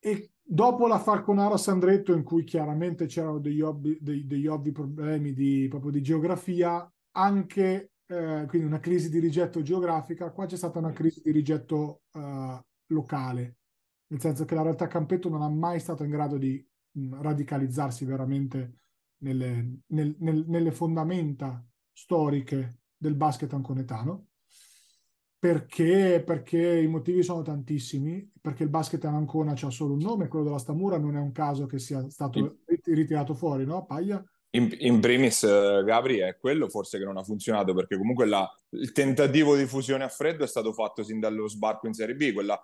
E 0.00 0.32
dopo 0.42 0.86
la 0.86 0.98
Falconara 0.98 1.56
Sandretto, 1.56 2.12
in 2.12 2.24
cui 2.24 2.44
chiaramente 2.44 3.06
c'erano 3.06 3.38
degli 3.38 3.62
ovvi, 3.62 3.96
dei, 4.02 4.26
degli 4.26 4.46
ovvi 4.46 4.70
problemi 4.70 5.32
di, 5.32 5.66
proprio 5.70 5.92
di 5.92 6.02
geografia, 6.02 6.86
anche 7.12 7.91
eh, 8.12 8.46
quindi 8.46 8.66
una 8.66 8.80
crisi 8.80 9.08
di 9.08 9.18
rigetto 9.18 9.62
geografica, 9.62 10.30
qua 10.30 10.44
c'è 10.46 10.56
stata 10.56 10.78
una 10.78 10.92
crisi 10.92 11.22
di 11.22 11.30
rigetto 11.30 12.02
eh, 12.12 12.64
locale, 12.88 13.56
nel 14.08 14.20
senso 14.20 14.44
che 14.44 14.54
la 14.54 14.62
realtà 14.62 14.86
Campetto 14.86 15.28
non 15.30 15.40
ha 15.40 15.48
mai 15.48 15.80
stato 15.80 16.04
in 16.04 16.10
grado 16.10 16.36
di 16.36 16.64
mh, 16.92 17.22
radicalizzarsi 17.22 18.04
veramente 18.04 18.80
nelle, 19.22 19.80
nel, 19.86 20.14
nel, 20.18 20.44
nelle 20.46 20.72
fondamenta 20.72 21.64
storiche 21.92 22.80
del 22.96 23.14
basket 23.14 23.52
anconetano 23.54 24.26
perché, 25.38 26.22
perché 26.24 26.80
i 26.80 26.86
motivi 26.86 27.22
sono 27.24 27.42
tantissimi, 27.42 28.30
perché 28.40 28.62
il 28.62 28.68
basket 28.68 29.02
in 29.02 29.14
Ancona 29.14 29.54
c'ha 29.56 29.70
solo 29.70 29.94
un 29.94 29.98
nome, 29.98 30.28
quello 30.28 30.44
della 30.44 30.58
Stamura 30.58 30.98
non 30.98 31.16
è 31.16 31.18
un 31.18 31.32
caso 31.32 31.66
che 31.66 31.80
sia 31.80 32.08
stato 32.10 32.58
ritirato 32.84 33.34
fuori, 33.34 33.64
no? 33.64 33.84
Paglia? 33.84 34.24
In, 34.54 34.74
in, 34.80 35.00
primis, 35.00 35.42
uh, 35.42 35.82
Gabri, 35.82 36.18
è 36.18 36.36
quello 36.38 36.68
forse 36.68 36.98
che 36.98 37.04
non 37.04 37.16
ha 37.16 37.22
funzionato 37.22 37.72
perché 37.72 37.96
comunque 37.96 38.26
la, 38.26 38.46
il 38.70 38.92
tentativo 38.92 39.56
di 39.56 39.66
fusione 39.66 40.04
a 40.04 40.08
freddo 40.08 40.44
è 40.44 40.46
stato 40.46 40.74
fatto 40.74 41.02
sin 41.02 41.20
dallo 41.20 41.48
sbarco 41.48 41.86
in 41.86 41.94
Serie 41.94 42.14
B. 42.14 42.32
Quella, 42.32 42.62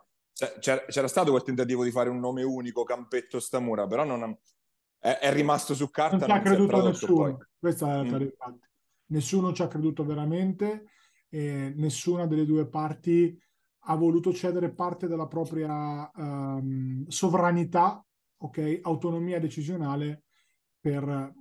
c'era, 0.60 0.84
c'era, 0.84 1.08
stato 1.08 1.30
quel 1.30 1.42
tentativo 1.42 1.84
di 1.84 1.90
fare 1.90 2.10
un 2.10 2.20
nome 2.20 2.42
unico, 2.42 2.84
Campetto 2.84 3.40
Stamura, 3.40 3.86
però 3.86 4.04
non, 4.04 4.36
è, 4.98 5.18
è, 5.18 5.32
rimasto 5.32 5.74
su 5.74 5.88
carta. 5.90 6.18
Non 6.18 6.26
ci 6.26 6.32
ha 6.32 6.40
creduto 6.40 6.86
nessuno. 6.86 7.38
Questa 7.58 7.90
è 7.90 8.04
la 8.04 8.18
mm. 8.18 8.28
Nessuno 9.06 9.54
ci 9.54 9.62
ha 9.62 9.68
creduto 9.68 10.04
veramente 10.04 10.90
e 11.30 11.72
nessuna 11.74 12.26
delle 12.26 12.44
due 12.44 12.68
parti 12.68 13.34
ha 13.90 13.96
voluto 13.96 14.34
cedere 14.34 14.70
parte 14.70 15.08
della 15.08 15.26
propria 15.26 16.10
um, 16.14 17.06
sovranità, 17.08 18.04
ok, 18.36 18.80
autonomia 18.82 19.40
decisionale 19.40 20.24
per 20.78 21.32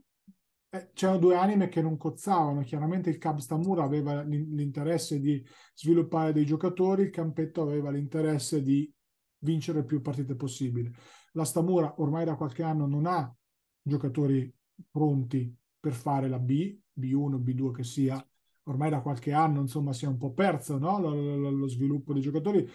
eh, 0.70 0.90
c'erano 0.94 1.20
due 1.20 1.36
anime 1.36 1.70
che 1.70 1.82
non 1.82 1.98
cozzavano. 1.98 2.62
Chiaramente 2.62 3.10
il 3.10 3.18
Cab 3.18 3.38
Stamura 3.38 3.84
aveva 3.84 4.22
l'interesse 4.24 5.20
di 5.20 5.44
sviluppare 5.74 6.34
dei 6.34 6.46
giocatori, 6.46 7.04
il 7.04 7.10
Campetto 7.10 7.62
aveva 7.62 7.90
l'interesse 7.90 8.62
di 8.62 8.92
vincere 9.40 9.84
più 9.86 10.02
partite 10.02 10.36
possibile. 10.36 10.92
La 11.34 11.46
Stamura 11.46 11.96
ormai 11.98 12.26
da 12.26 12.36
qualche 12.36 12.64
anno 12.64 12.86
non 12.86 13.06
ha 13.06 13.34
giocatori 13.82 14.54
pronti 14.90 15.56
per 15.80 15.94
fare 15.94 16.28
la 16.28 16.40
B, 16.40 16.78
B1, 17.00 17.42
B2 17.42 17.72
che 17.72 17.84
sia. 17.84 18.28
Ormai 18.64 18.90
da 18.90 19.02
qualche 19.02 19.32
anno, 19.32 19.62
insomma, 19.62 19.94
si 19.94 20.04
è 20.04 20.08
un 20.10 20.18
po' 20.18 20.34
perso 20.34 20.78
no? 20.78 21.00
lo, 21.00 21.14
lo, 21.14 21.50
lo, 21.50 21.68
sviluppo 21.70 22.12
dei 22.12 22.22
giocatori. 22.22 22.68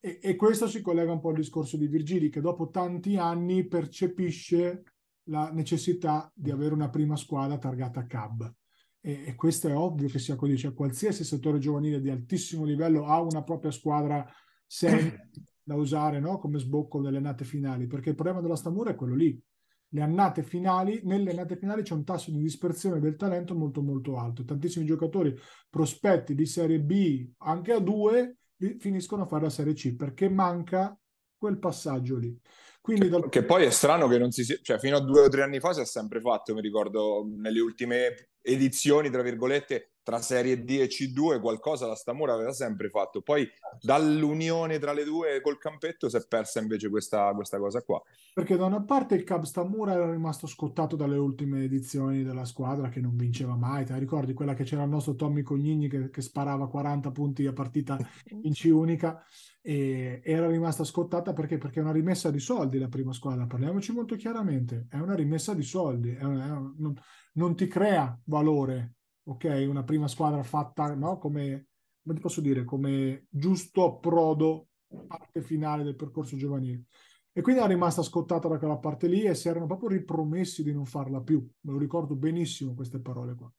E, 0.00 0.18
e 0.22 0.36
questo 0.36 0.66
si 0.66 0.80
collega 0.80 1.12
un 1.12 1.20
po' 1.20 1.28
al 1.28 1.34
discorso 1.34 1.76
di 1.76 1.86
Virgili, 1.86 2.30
che 2.30 2.40
dopo 2.40 2.70
tanti 2.70 3.18
anni 3.18 3.66
percepisce 3.66 4.93
la 5.24 5.50
necessità 5.50 6.30
di 6.34 6.50
avere 6.50 6.74
una 6.74 6.90
prima 6.90 7.16
squadra 7.16 7.58
targata 7.58 8.06
CAB. 8.06 8.54
E, 9.00 9.24
e 9.26 9.34
questo 9.34 9.68
è 9.68 9.76
ovvio 9.76 10.08
che 10.08 10.18
sia 10.18 10.36
così, 10.36 10.56
cioè 10.56 10.74
qualsiasi 10.74 11.24
settore 11.24 11.58
giovanile 11.58 12.00
di 12.00 12.10
altissimo 12.10 12.64
livello 12.64 13.06
ha 13.06 13.20
una 13.20 13.42
propria 13.42 13.70
squadra 13.70 14.26
seria 14.66 15.14
da 15.62 15.74
usare 15.74 16.20
no? 16.20 16.38
come 16.38 16.58
sbocco 16.58 17.00
nelle 17.00 17.18
annate 17.18 17.44
finali, 17.44 17.86
perché 17.86 18.10
il 18.10 18.14
problema 18.14 18.40
della 18.40 18.56
Stamura 18.56 18.90
è 18.90 18.94
quello 18.94 19.14
lì. 19.14 19.40
Le 19.88 20.02
annate 20.02 20.42
finali, 20.42 21.00
nelle 21.04 21.30
annate 21.30 21.56
finali 21.56 21.82
c'è 21.82 21.94
un 21.94 22.04
tasso 22.04 22.32
di 22.32 22.38
dispersione 22.38 22.98
del 22.98 23.16
talento 23.16 23.54
molto 23.54 23.80
molto 23.80 24.18
alto. 24.18 24.44
Tantissimi 24.44 24.84
giocatori 24.84 25.32
prospetti 25.70 26.34
di 26.34 26.46
Serie 26.46 26.80
B, 26.80 27.28
anche 27.38 27.72
a 27.72 27.78
due, 27.78 28.38
finiscono 28.78 29.22
a 29.22 29.26
fare 29.26 29.44
la 29.44 29.50
Serie 29.50 29.72
C 29.74 29.94
perché 29.94 30.28
manca 30.28 30.98
quel 31.36 31.58
passaggio 31.58 32.16
lì. 32.16 32.36
Quindi 32.84 33.08
che, 33.08 33.28
che, 33.30 33.44
poi 33.44 33.64
è 33.64 33.70
strano 33.70 34.08
che 34.08 34.18
non 34.18 34.30
si 34.30 34.44
sia, 34.44 34.58
cioè 34.60 34.78
fino 34.78 34.98
a 34.98 35.00
due 35.00 35.22
o 35.22 35.28
tre 35.30 35.40
anni 35.40 35.58
fa 35.58 35.72
si 35.72 35.80
è 35.80 35.86
sempre 35.86 36.20
fatto, 36.20 36.52
mi 36.52 36.60
ricordo 36.60 37.26
nelle 37.34 37.58
ultime 37.58 38.32
edizioni, 38.42 39.08
tra 39.08 39.22
virgolette, 39.22 39.93
tra 40.04 40.20
Serie 40.20 40.62
D 40.62 40.70
e 40.70 40.86
C2 40.86 41.40
qualcosa 41.40 41.86
la 41.86 41.96
Stamura 41.96 42.34
aveva 42.34 42.52
sempre 42.52 42.90
fatto. 42.90 43.22
Poi 43.22 43.48
dall'unione 43.80 44.78
tra 44.78 44.92
le 44.92 45.02
due 45.02 45.40
col 45.40 45.58
campetto 45.58 46.10
si 46.10 46.16
è 46.16 46.24
persa 46.28 46.60
invece 46.60 46.90
questa, 46.90 47.32
questa 47.34 47.58
cosa 47.58 47.80
qua. 47.82 48.00
Perché 48.34 48.56
da 48.56 48.66
una 48.66 48.84
parte 48.84 49.14
il 49.14 49.24
Cab 49.24 49.44
Stamura 49.44 49.94
era 49.94 50.10
rimasto 50.10 50.46
scottato 50.46 50.94
dalle 50.94 51.16
ultime 51.16 51.64
edizioni 51.64 52.22
della 52.22 52.44
squadra 52.44 52.90
che 52.90 53.00
non 53.00 53.16
vinceva 53.16 53.56
mai. 53.56 53.86
Ti 53.86 53.98
ricordi 53.98 54.34
quella 54.34 54.52
che 54.52 54.64
c'era 54.64 54.82
il 54.82 54.90
nostro 54.90 55.14
Tommy 55.14 55.42
Cognini 55.42 55.88
che, 55.88 56.10
che 56.10 56.20
sparava 56.20 56.68
40 56.68 57.10
punti 57.10 57.46
a 57.46 57.54
partita 57.54 57.98
in 58.42 58.52
C 58.52 58.68
unica 58.70 59.24
e 59.62 60.20
era 60.22 60.46
rimasta 60.46 60.84
scottata 60.84 61.32
perché? 61.32 61.56
Perché 61.56 61.80
è 61.80 61.82
una 61.82 61.92
rimessa 61.92 62.30
di 62.30 62.40
soldi 62.40 62.78
la 62.78 62.88
prima 62.88 63.14
squadra, 63.14 63.46
parliamoci 63.46 63.92
molto 63.92 64.16
chiaramente, 64.16 64.86
è 64.90 64.98
una 64.98 65.14
rimessa 65.14 65.54
di 65.54 65.62
soldi, 65.62 66.10
è 66.10 66.22
una, 66.22 66.46
è 66.46 66.50
una, 66.50 66.74
non, 66.76 66.94
non 67.34 67.56
ti 67.56 67.66
crea 67.66 68.14
valore 68.24 68.96
ok? 69.24 69.66
Una 69.68 69.84
prima 69.84 70.08
squadra 70.08 70.42
fatta, 70.42 70.94
no? 70.94 71.18
Come, 71.18 71.68
come 72.02 72.14
ti 72.14 72.20
posso 72.20 72.40
dire, 72.40 72.64
come 72.64 73.26
giusto 73.28 73.84
approdo, 73.84 74.68
parte 75.06 75.42
finale 75.42 75.82
del 75.82 75.96
percorso 75.96 76.36
giovanile. 76.36 76.84
E 77.32 77.40
quindi 77.40 77.60
è 77.60 77.66
rimasta 77.66 78.02
scottata 78.02 78.46
da 78.46 78.58
quella 78.58 78.78
parte 78.78 79.08
lì 79.08 79.22
e 79.22 79.34
si 79.34 79.48
erano 79.48 79.66
proprio 79.66 79.88
ripromessi 79.88 80.62
di 80.62 80.72
non 80.72 80.86
farla 80.86 81.20
più. 81.20 81.44
Me 81.62 81.72
lo 81.72 81.78
ricordo 81.78 82.14
benissimo 82.14 82.74
queste 82.74 83.00
parole 83.00 83.34
qua. 83.34 83.52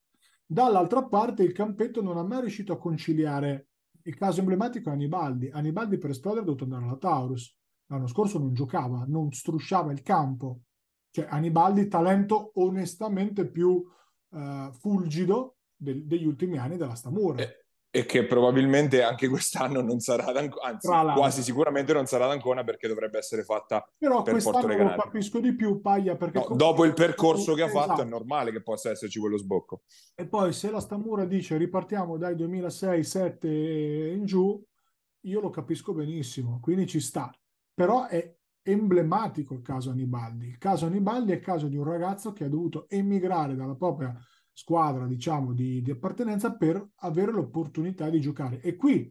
Dall'altra 0.45 1.03
parte 1.03 1.43
il 1.43 1.51
campetto 1.51 2.01
non 2.01 2.17
ha 2.17 2.23
mai 2.23 2.41
riuscito 2.41 2.71
a 2.71 2.77
conciliare 2.77 3.67
il 4.07 4.15
caso 4.15 4.39
emblematico 4.39 4.89
è 4.89 4.93
Anibaldi. 4.93 5.49
Anibaldi 5.49 5.97
per 5.97 6.11
esplodere 6.11 6.43
è 6.43 6.45
dovuto 6.45 6.63
andare 6.65 6.85
alla 6.85 6.97
Taurus. 6.97 7.57
L'anno 7.87 8.07
scorso 8.07 8.37
non 8.37 8.53
giocava, 8.53 9.03
non 9.07 9.31
strusciava 9.31 9.91
il 9.91 10.03
campo. 10.03 10.61
Cioè 11.09 11.27
Anibaldi 11.29 11.87
talento 11.87 12.51
onestamente 12.55 13.49
più 13.49 13.83
uh, 14.29 14.71
fulgido 14.73 15.54
de- 15.75 16.05
degli 16.05 16.25
ultimi 16.25 16.57
anni 16.57 16.77
della 16.77 16.95
Stamura. 16.95 17.41
E, 17.41 17.65
e, 17.89 18.05
che 18.05 18.25
probabilmente 18.25 19.03
anche 19.03 19.27
quest'anno 19.27 19.81
non 19.81 19.99
sarà 19.99 20.31
d'Ancona, 20.31 20.67
anzi 20.67 20.87
quasi 20.87 21.43
sicuramente 21.43 21.93
non 21.93 22.05
sarà 22.05 22.27
d'Ancona 22.27 22.63
perché 22.63 22.87
dovrebbe 22.87 23.17
essere 23.17 23.43
fatta 23.43 23.87
Però 23.97 24.21
per 24.21 24.41
Porto 24.41 24.67
Recanati. 24.67 24.95
lo 24.95 25.01
capisco 25.03 25.39
di 25.39 25.55
più, 25.55 25.79
Paglia, 25.81 26.15
perché... 26.15 26.39
No, 26.39 26.55
dopo 26.55 26.85
il 26.85 26.93
percorso 26.93 27.53
che 27.53 27.63
ha 27.63 27.69
fatto 27.69 27.93
esatto. 27.93 28.01
è 28.01 28.05
normale 28.05 28.51
che 28.51 28.61
possa 28.61 28.89
esserci 28.89 29.19
quello 29.19 29.37
sbocco. 29.37 29.83
E 30.13 30.27
poi 30.27 30.51
se 30.51 30.71
la 30.71 30.79
Stamura 30.79 31.25
dice 31.25 31.57
ripartiamo 31.57 32.17
dai 32.17 32.35
2006-7 32.35 33.47
in 34.13 34.25
giù, 34.25 34.61
io 35.21 35.39
lo 35.39 35.49
capisco 35.49 35.93
benissimo, 35.93 36.59
quindi 36.61 36.87
ci 36.87 36.99
sta. 36.99 37.31
Però 37.73 38.07
è 38.07 38.33
emblematico 38.67 39.53
il 39.53 39.61
caso 39.61 39.91
Anibaldi. 39.91 40.47
Il 40.47 40.57
caso 40.57 40.85
Anibaldi 40.85 41.31
è 41.31 41.35
il 41.35 41.41
caso 41.41 41.67
di 41.67 41.77
un 41.77 41.83
ragazzo 41.83 42.33
che 42.33 42.45
ha 42.45 42.49
dovuto 42.49 42.87
emigrare 42.89 43.55
dalla 43.55 43.75
propria 43.75 44.15
squadra, 44.55 45.05
diciamo, 45.05 45.53
di, 45.53 45.81
di 45.81 45.91
appartenenza 45.91 46.55
per 46.55 46.91
avere 46.99 47.33
l'opportunità 47.33 48.09
di 48.09 48.21
giocare. 48.21 48.61
E 48.61 48.77
qui 48.77 49.09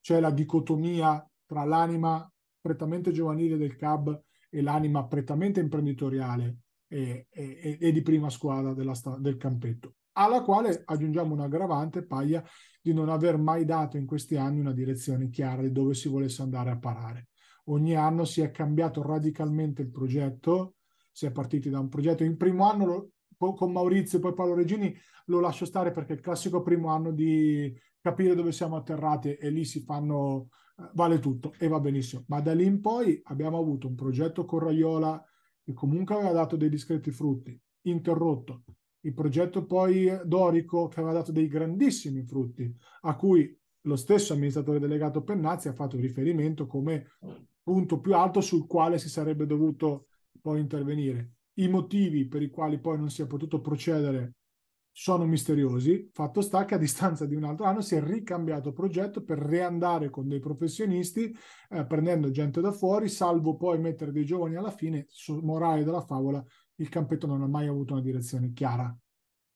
c'è 0.00 0.20
la 0.20 0.30
dicotomia 0.30 1.28
tra 1.44 1.64
l'anima 1.64 2.30
prettamente 2.60 3.10
giovanile 3.10 3.56
del 3.56 3.74
CAB 3.74 4.22
e 4.48 4.62
l'anima 4.62 5.04
prettamente 5.06 5.58
imprenditoriale 5.58 6.58
e, 6.86 7.26
e, 7.28 7.78
e 7.80 7.92
di 7.92 8.02
prima 8.02 8.30
squadra 8.30 8.72
della, 8.72 8.94
del 9.18 9.36
campetto, 9.36 9.96
alla 10.12 10.42
quale 10.42 10.82
aggiungiamo 10.84 11.34
un 11.34 11.40
aggravante, 11.40 12.06
Paglia, 12.06 12.44
di 12.80 12.94
non 12.94 13.08
aver 13.08 13.36
mai 13.36 13.64
dato 13.64 13.96
in 13.96 14.06
questi 14.06 14.36
anni 14.36 14.60
una 14.60 14.72
direzione 14.72 15.28
chiara 15.28 15.62
di 15.62 15.72
dove 15.72 15.94
si 15.94 16.08
volesse 16.08 16.42
andare 16.42 16.70
a 16.70 16.78
parare. 16.78 17.30
Ogni 17.64 17.96
anno 17.96 18.24
si 18.24 18.42
è 18.42 18.52
cambiato 18.52 19.02
radicalmente 19.02 19.82
il 19.82 19.90
progetto, 19.90 20.76
si 21.10 21.26
è 21.26 21.32
partiti 21.32 21.68
da 21.68 21.80
un 21.80 21.88
progetto, 21.88 22.22
il 22.22 22.36
primo 22.36 22.70
anno 22.70 22.86
lo, 22.86 23.08
con 23.36 23.72
Maurizio 23.72 24.18
e 24.18 24.20
poi 24.20 24.34
Paolo 24.34 24.54
Regini 24.54 24.94
lo 25.26 25.40
lascio 25.40 25.64
stare 25.64 25.90
perché 25.90 26.12
è 26.12 26.16
il 26.16 26.22
classico 26.22 26.62
primo 26.62 26.88
anno 26.88 27.12
di 27.12 27.72
capire 28.00 28.34
dove 28.34 28.52
siamo 28.52 28.76
atterrati 28.76 29.34
e 29.34 29.50
lì 29.50 29.64
si 29.64 29.80
fanno, 29.80 30.48
eh, 30.78 30.90
vale 30.94 31.18
tutto 31.18 31.54
e 31.58 31.68
va 31.68 31.80
benissimo. 31.80 32.24
Ma 32.28 32.40
da 32.40 32.52
lì 32.52 32.64
in 32.64 32.80
poi 32.80 33.20
abbiamo 33.24 33.58
avuto 33.58 33.88
un 33.88 33.94
progetto 33.94 34.44
con 34.44 34.60
Raiola 34.60 35.22
che 35.62 35.72
comunque 35.72 36.14
aveva 36.14 36.32
dato 36.32 36.56
dei 36.56 36.68
discreti 36.68 37.10
frutti, 37.10 37.58
interrotto. 37.82 38.64
Il 39.00 39.14
progetto 39.14 39.64
poi 39.64 40.10
Dorico 40.24 40.88
che 40.88 41.00
aveva 41.00 41.14
dato 41.14 41.32
dei 41.32 41.46
grandissimi 41.46 42.22
frutti, 42.24 42.74
a 43.02 43.16
cui 43.16 43.58
lo 43.82 43.96
stesso 43.96 44.32
amministratore 44.32 44.78
delegato 44.78 45.22
Pennazzi 45.22 45.68
ha 45.68 45.74
fatto 45.74 45.96
riferimento 45.96 46.66
come 46.66 47.06
punto 47.62 48.00
più 48.00 48.14
alto 48.14 48.40
sul 48.40 48.66
quale 48.66 48.98
si 48.98 49.08
sarebbe 49.08 49.46
dovuto 49.46 50.08
poi 50.40 50.60
intervenire. 50.60 51.33
I 51.54 51.68
motivi 51.68 52.26
per 52.26 52.42
i 52.42 52.50
quali 52.50 52.80
poi 52.80 52.98
non 52.98 53.10
si 53.10 53.22
è 53.22 53.26
potuto 53.26 53.60
procedere 53.60 54.34
sono 54.96 55.24
misteriosi. 55.24 56.08
Fatto 56.12 56.40
sta 56.40 56.64
che 56.64 56.74
a 56.76 56.78
distanza 56.78 57.26
di 57.26 57.34
un 57.34 57.42
altro 57.42 57.64
anno 57.64 57.80
si 57.80 57.96
è 57.96 58.02
ricambiato 58.02 58.72
progetto 58.72 59.24
per 59.24 59.38
riandare 59.38 60.08
con 60.08 60.28
dei 60.28 60.38
professionisti, 60.38 61.36
eh, 61.70 61.84
prendendo 61.84 62.30
gente 62.30 62.60
da 62.60 62.70
fuori, 62.70 63.08
salvo 63.08 63.56
poi 63.56 63.80
mettere 63.80 64.12
dei 64.12 64.24
giovani 64.24 64.54
alla 64.54 64.70
fine. 64.70 65.06
Su 65.08 65.40
morale 65.42 65.82
della 65.82 66.00
favola, 66.00 66.42
il 66.76 66.88
campetto 66.88 67.26
non 67.26 67.42
ha 67.42 67.48
mai 67.48 67.66
avuto 67.66 67.94
una 67.94 68.02
direzione 68.02 68.52
chiara 68.52 68.96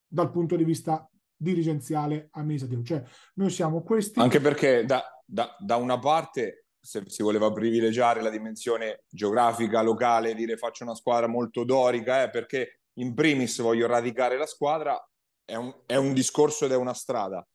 dal 0.08 0.30
punto 0.30 0.56
di 0.56 0.64
vista 0.64 1.08
dirigenziale 1.36 2.28
amministrativo. 2.32 2.82
Cioè, 2.82 3.04
noi 3.34 3.50
siamo 3.50 3.82
questi. 3.82 4.18
Anche 4.18 4.40
perché 4.40 4.84
da, 4.84 5.02
da, 5.24 5.54
da 5.58 5.76
una 5.76 6.00
parte 6.00 6.66
se 6.80 7.02
si 7.06 7.22
voleva 7.22 7.52
privilegiare 7.52 8.22
la 8.22 8.30
dimensione 8.30 9.04
geografica, 9.08 9.82
locale, 9.82 10.34
dire 10.34 10.56
faccio 10.56 10.84
una 10.84 10.94
squadra 10.94 11.26
molto 11.26 11.64
dorica, 11.64 12.22
eh, 12.22 12.30
perché 12.30 12.80
in 12.94 13.14
primis 13.14 13.60
voglio 13.60 13.86
radicare 13.86 14.36
la 14.36 14.46
squadra, 14.46 14.98
è 15.44 15.54
un, 15.54 15.74
è 15.86 15.96
un 15.96 16.12
discorso 16.12 16.64
ed 16.66 16.72
è 16.72 16.76
una 16.76 16.94
strada. 16.94 17.46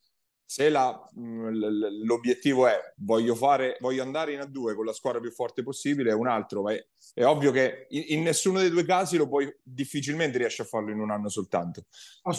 Se 0.46 0.70
la, 0.70 1.10
l'obiettivo 1.16 2.68
è 2.68 2.78
voglio, 2.98 3.34
fare, 3.34 3.78
voglio 3.80 4.04
andare 4.04 4.34
in 4.34 4.40
A2 4.40 4.76
con 4.76 4.86
la 4.86 4.94
squadra 4.94 5.20
più 5.20 5.32
forte 5.32 5.64
possibile, 5.64 6.12
è 6.12 6.14
un 6.14 6.28
altro. 6.28 6.70
È, 6.70 6.86
è 7.14 7.24
ovvio 7.24 7.52
che 7.52 7.88
in, 7.90 8.04
in, 8.10 8.24
nessuno 8.24 8.60
dei 8.60 8.70
due 8.70 8.86
casi 8.86 9.18
lo 9.18 9.28
puoi 9.28 9.52
difficilmente 9.64 10.38
riesci 10.38 10.62
a 10.62 10.66
farlo 10.66 10.92
in 10.92 11.00
un 11.00 11.10
anno 11.10 11.30
soltanto. 11.30 11.86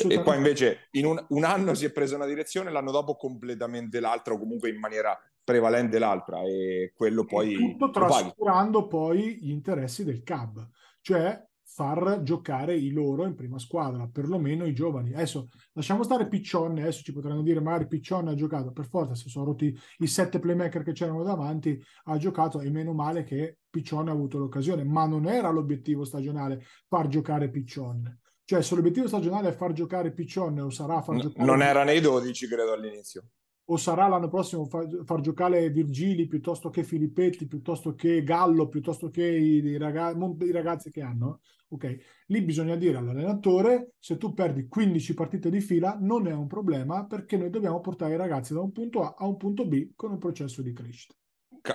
E 0.08 0.22
poi 0.22 0.36
invece 0.36 0.88
in 0.92 1.06
un, 1.06 1.24
un 1.30 1.44
anno 1.44 1.74
si 1.74 1.86
è 1.86 1.90
presa 1.90 2.14
una 2.14 2.26
direzione, 2.26 2.70
l'anno 2.70 2.92
dopo 2.92 3.16
completamente 3.16 3.98
l'altra, 3.98 4.34
o 4.34 4.38
comunque 4.38 4.68
in 4.68 4.78
maniera 4.78 5.18
prevalente 5.44 5.98
l'altra 5.98 6.42
e 6.42 6.92
quello 6.96 7.24
poi... 7.24 7.54
E 7.54 7.56
tutto 7.58 7.90
trascurando 7.90 8.86
poi 8.86 9.38
gli 9.40 9.50
interessi 9.50 10.02
del 10.04 10.22
CAB, 10.22 10.68
cioè 11.00 11.40
far 11.74 12.22
giocare 12.22 12.76
i 12.76 12.90
loro 12.90 13.26
in 13.26 13.34
prima 13.34 13.58
squadra, 13.58 14.08
perlomeno 14.10 14.64
i 14.64 14.72
giovani. 14.72 15.12
Adesso 15.12 15.48
lasciamo 15.72 16.04
stare 16.04 16.28
Piccione, 16.28 16.82
adesso 16.82 17.02
ci 17.02 17.12
potranno 17.12 17.42
dire 17.42 17.60
magari 17.60 17.88
Piccione 17.88 18.30
ha 18.30 18.34
giocato, 18.34 18.70
per 18.70 18.86
forza 18.86 19.16
se 19.16 19.28
sono 19.28 19.46
rotti 19.46 19.76
i 19.98 20.06
sette 20.06 20.38
playmaker 20.38 20.84
che 20.84 20.92
c'erano 20.92 21.24
davanti, 21.24 21.82
ha 22.04 22.16
giocato 22.16 22.60
e 22.60 22.70
meno 22.70 22.92
male 22.92 23.24
che 23.24 23.58
Piccione 23.68 24.10
ha 24.10 24.12
avuto 24.12 24.38
l'occasione, 24.38 24.84
ma 24.84 25.04
non 25.06 25.26
era 25.26 25.50
l'obiettivo 25.50 26.04
stagionale 26.04 26.64
far 26.86 27.08
giocare 27.08 27.50
Piccione. 27.50 28.20
Cioè 28.44 28.62
se 28.62 28.74
l'obiettivo 28.76 29.08
stagionale 29.08 29.48
è 29.48 29.52
far 29.52 29.72
giocare 29.72 30.12
Piccione 30.12 30.60
o 30.60 30.70
sarà 30.70 31.02
far 31.02 31.16
giocare... 31.16 31.44
Non 31.44 31.60
era 31.60 31.82
nei 31.82 32.00
12 32.00 32.46
credo 32.46 32.72
all'inizio 32.72 33.24
o 33.66 33.76
sarà 33.76 34.06
l'anno 34.06 34.28
prossimo 34.28 34.66
far, 34.66 34.86
far, 35.04 35.20
giocare 35.20 35.70
Virgili 35.70 36.26
piuttosto 36.26 36.68
che 36.70 36.84
Filippetti, 36.84 37.46
piuttosto 37.46 37.94
che 37.94 38.22
Gallo, 38.22 38.68
piuttosto 38.68 39.08
che 39.08 39.24
i, 39.26 39.64
i, 39.64 39.76
ragazzi, 39.78 40.18
i, 40.44 40.50
ragazzi, 40.50 40.90
che 40.90 41.00
hanno, 41.00 41.40
ok? 41.68 41.96
Lì 42.26 42.42
bisogna 42.42 42.76
dire 42.76 42.98
all'allenatore, 42.98 43.92
se 43.98 44.18
tu 44.18 44.34
perdi 44.34 44.68
15 44.68 45.14
partite 45.14 45.50
di 45.50 45.60
fila 45.60 45.96
non 46.00 46.26
è 46.26 46.32
un 46.32 46.46
problema 46.46 47.06
perché 47.06 47.36
noi 47.36 47.50
dobbiamo 47.50 47.80
portare 47.80 48.14
i 48.14 48.18
ragazzi 48.18 48.52
da 48.52 48.60
un 48.60 48.72
punto 48.72 49.02
A 49.02 49.14
a 49.16 49.26
un 49.26 49.36
punto 49.36 49.66
B 49.66 49.92
con 49.94 50.10
un 50.10 50.18
processo 50.18 50.60
di 50.60 50.72
crescita 50.72 51.14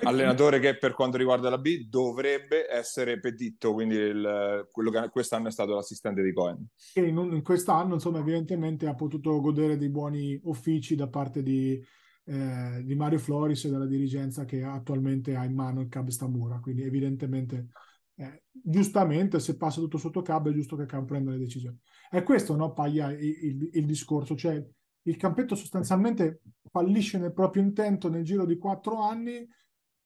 allenatore 0.04 0.60
che 0.60 0.78
per 0.78 0.93
quanto 0.93 1.17
riguarda 1.17 1.49
la 1.49 1.58
B 1.58 1.88
dovrebbe 1.88 2.67
essere 2.69 3.19
Petitto, 3.19 3.73
quindi 3.73 3.95
il, 3.95 4.67
quello 4.71 4.91
che 4.91 5.10
quest'anno 5.10 5.47
è 5.47 5.52
stato 5.52 5.73
l'assistente 5.73 6.21
di 6.21 6.32
Cohen. 6.32 6.67
E 6.93 7.02
in, 7.02 7.17
in, 7.17 7.41
quest'anno, 7.41 7.95
insomma, 7.95 8.19
evidentemente 8.19 8.88
ha 8.88 8.93
potuto 8.93 9.39
godere 9.41 9.78
di 9.78 9.89
buoni 9.89 10.39
uffici 10.43 10.95
da 10.95 11.08
parte 11.08 11.41
di, 11.41 11.84
eh, 12.25 12.84
di 12.84 12.95
Mario 12.95 13.19
Floris 13.19 13.65
e 13.65 13.69
della 13.69 13.88
dirigenza 13.88 14.45
che 14.45 14.63
attualmente 14.63 15.36
ha 15.36 15.43
in 15.43 15.56
mano 15.56 15.82
il 15.82 15.89
Cab 15.89 16.10
Stamura. 16.10 16.60
Quindi 16.60 16.84
evidentemente, 16.84 17.69
eh, 18.15 18.43
giustamente, 18.52 19.39
se 19.39 19.58
passa 19.58 19.80
tutto 19.82 19.97
sotto 19.97 20.21
Cab 20.21 20.49
è 20.49 20.54
giusto 20.54 20.75
che 20.75 20.86
Cab 20.86 21.06
prenda 21.06 21.32
le 21.32 21.39
decisioni. 21.39 21.78
È 22.10 22.21
questo, 22.21 22.56
no, 22.56 22.73
Paglia, 22.73 23.12
il, 23.12 23.19
il, 23.19 23.69
il 23.73 23.86
discorso, 23.86 24.36
cioè 24.36 24.63
il 25.04 25.17
campetto 25.17 25.56
sostanzialmente 25.56 26.41
fallisce 26.69 27.17
nel 27.17 27.34
proprio 27.34 27.63
intento 27.63 28.10
nel 28.10 28.23
giro 28.23 28.45
di 28.45 28.58
quattro 28.58 29.02
anni 29.02 29.47